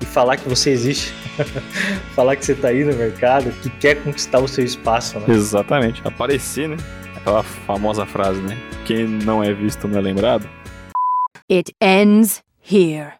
e 0.00 0.06
falar 0.06 0.36
que 0.36 0.48
você 0.48 0.70
existe, 0.70 1.12
falar 2.14 2.36
que 2.36 2.44
você 2.44 2.52
está 2.52 2.68
aí 2.68 2.84
no 2.84 2.94
mercado, 2.94 3.50
que 3.62 3.70
quer 3.70 4.02
conquistar 4.02 4.38
o 4.40 4.48
seu 4.48 4.64
espaço, 4.64 5.18
né? 5.20 5.26
Exatamente, 5.34 6.00
aparecer, 6.04 6.68
né? 6.68 6.76
Aquela 7.16 7.42
famosa 7.42 8.06
frase, 8.06 8.40
né? 8.40 8.56
Quem 8.86 9.06
não 9.06 9.44
é 9.44 9.52
visto 9.52 9.86
não 9.86 9.98
é 9.98 10.02
lembrado. 10.02 10.48
It 11.50 11.74
ends 11.80 12.42
here. 12.62 13.19